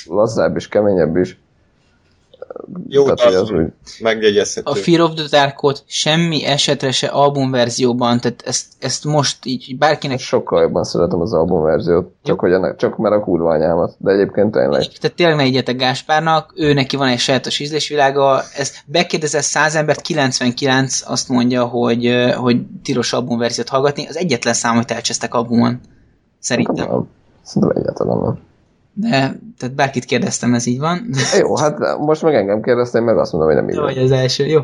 [0.05, 1.39] lazzább és keményebb is.
[2.87, 3.65] Jó, Tehát, az, hogy
[3.99, 4.71] megjegyezhető.
[4.71, 10.19] A Fear of the Dark-ot semmi esetre se albumverzióban, tehát ezt, ezt most így bárkinek
[10.19, 14.51] sokkal jobban szeretem az albumverziót, csak, hogy ennek, csak mert a kurva anyámat, de egyébként
[14.51, 14.81] tényleg.
[14.81, 20.01] Tehát tényleg ne egyetek Gáspárnak, ő neki van egy sajátos ízlésvilága, ez bekérdezett 100 embert,
[20.01, 25.79] 99 azt mondja, hogy, hogy tilos albumverziót hallgatni, az egyetlen szám, hogy elcsesztek albumon.
[26.39, 26.87] Szerintem.
[26.87, 27.07] Nem,
[27.43, 28.46] Szerintem egyáltalán nem.
[28.99, 31.09] De, tehát bárkit kérdeztem, ez így van.
[31.39, 33.85] Jó, hát most meg engem kérdeztem, meg azt mondom, hogy nem így van.
[33.85, 34.61] vagy az első, jó.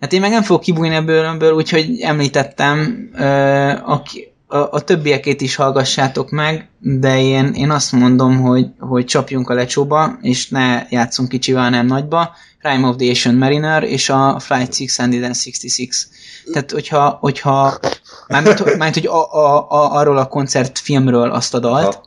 [0.00, 3.08] Hát én meg nem fogok kibújni ebből, ebből úgyhogy említettem,
[3.84, 9.50] aki, a, a többiekét is hallgassátok meg, de én, én azt mondom, hogy, hogy csapjunk
[9.50, 12.34] a lecsóba, és ne játszunk kicsivel, hanem nagyba.
[12.58, 15.88] Crime of the Asian Mariner és a Flight 666.
[16.52, 17.78] Tehát, hogyha, hogyha
[18.28, 22.04] mármint, mármint hogy a, a, a, arról a koncertfilmről azt a dalt, Ha.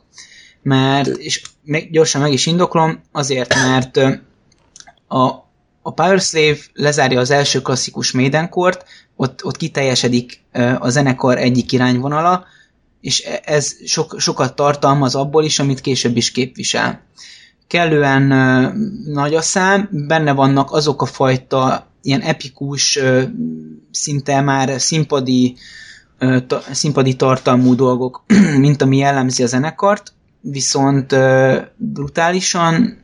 [0.68, 3.96] Mert, és meg, gyorsan meg is indoklom, azért, mert
[5.06, 5.24] a,
[5.82, 8.84] a Power Slave lezárja az első klasszikus Maidenkort,
[9.16, 10.40] ott, ott kiteljesedik
[10.78, 12.44] a zenekar egyik irányvonala,
[13.00, 17.02] és e- ez sok, sokat tartalmaz abból is, amit később is képvisel.
[17.66, 18.22] Kellően
[19.04, 22.98] nagy a szám, benne vannak azok a fajta ilyen epikus,
[23.90, 25.56] szinte már színpadi,
[26.70, 28.24] színpadi tartalmú dolgok,
[28.64, 30.12] mint ami jellemzi a zenekart,
[30.50, 31.14] viszont
[31.76, 33.02] brutálisan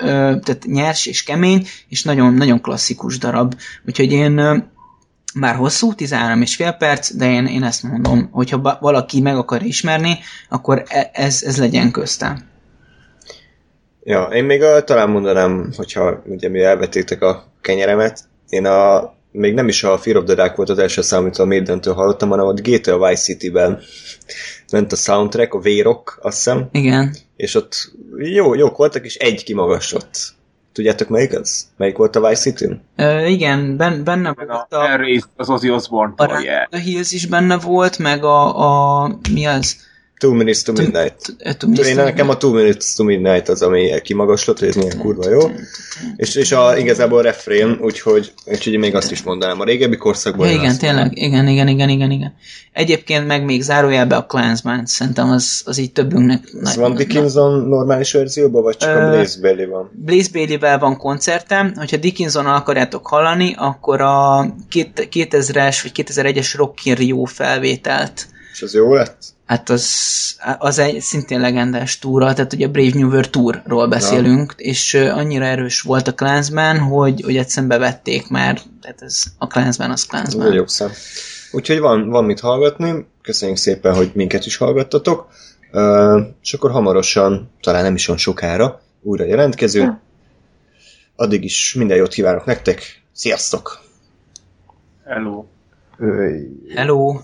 [0.00, 3.54] tehát nyers és kemény, és nagyon, nagyon klasszikus darab.
[3.86, 4.64] Úgyhogy én
[5.34, 9.62] már hosszú, 13 és fél perc, de én, én ezt mondom, hogyha valaki meg akar
[9.62, 10.18] ismerni,
[10.48, 12.48] akkor e- ez, ez legyen köztem.
[14.02, 19.54] Ja, én még a, talán mondanám, hogyha ugye mi elvetétek a kenyeremet, én a, még
[19.54, 22.28] nem is a Fear of the Dark volt az első szám, amit a Maiden-től hallottam,
[22.28, 23.80] hanem ott GTA Vice City-ben
[24.72, 27.16] ment a soundtrack, a V-Rock, azt hiszem, Igen.
[27.36, 30.38] és ott jó, jók voltak, és egy kimagasott.
[30.72, 31.68] Tudjátok melyik az?
[31.76, 32.80] Melyik volt a Vice city
[33.26, 36.66] igen, ben, benne Meg volt a a, az Ozzy a Osbourne-tól, yeah.
[36.70, 39.76] Run Hills is benne volt, meg a, a mi az?
[40.20, 41.36] Two Minutes to Midnight.
[41.86, 45.40] Én nekem a Two Minutes to Midnight az, ami kimagaslott, hogy ez milyen kurva jó.
[46.16, 49.60] És, és a, igazából a refrén, úgyhogy, úgyhogy még azt is mondanám.
[49.60, 52.34] A régebbi korszakban Ja, igen, tényleg, igen, igen, igen, igen, igen.
[52.72, 56.42] Egyébként meg még zárójelbe a Clansman, szerintem az, az így többünknek...
[56.64, 59.90] Ez van Dickinson normális verzióban, vagy csak a Blaze Bailey van?
[59.92, 66.84] Blaze Bailey-vel van koncertem, hogyha dickinson akarjátok hallani, akkor a két- 2000-es vagy 2001-es Rock
[66.84, 69.38] in Rio felvételt És az jó lett?
[69.50, 74.64] Hát az, az egy szintén legendás túra, tehát ugye Brave New World Tourról beszélünk, ja.
[74.66, 79.90] és annyira erős volt a Clansman, hogy, hogy egyszerűen bevették már, tehát ez, a Clansman
[79.90, 80.52] az Clansman.
[80.52, 80.90] jó szám.
[81.52, 85.28] Úgyhogy van, van mit hallgatni, köszönjük szépen, hogy minket is hallgattatok,
[85.72, 89.98] uh, és akkor hamarosan, talán nem is olyan sokára, újra jelentkezünk.
[91.16, 93.80] Addig is minden jót kívánok nektek, sziasztok!
[95.04, 95.44] Hello.
[96.74, 97.20] Hello!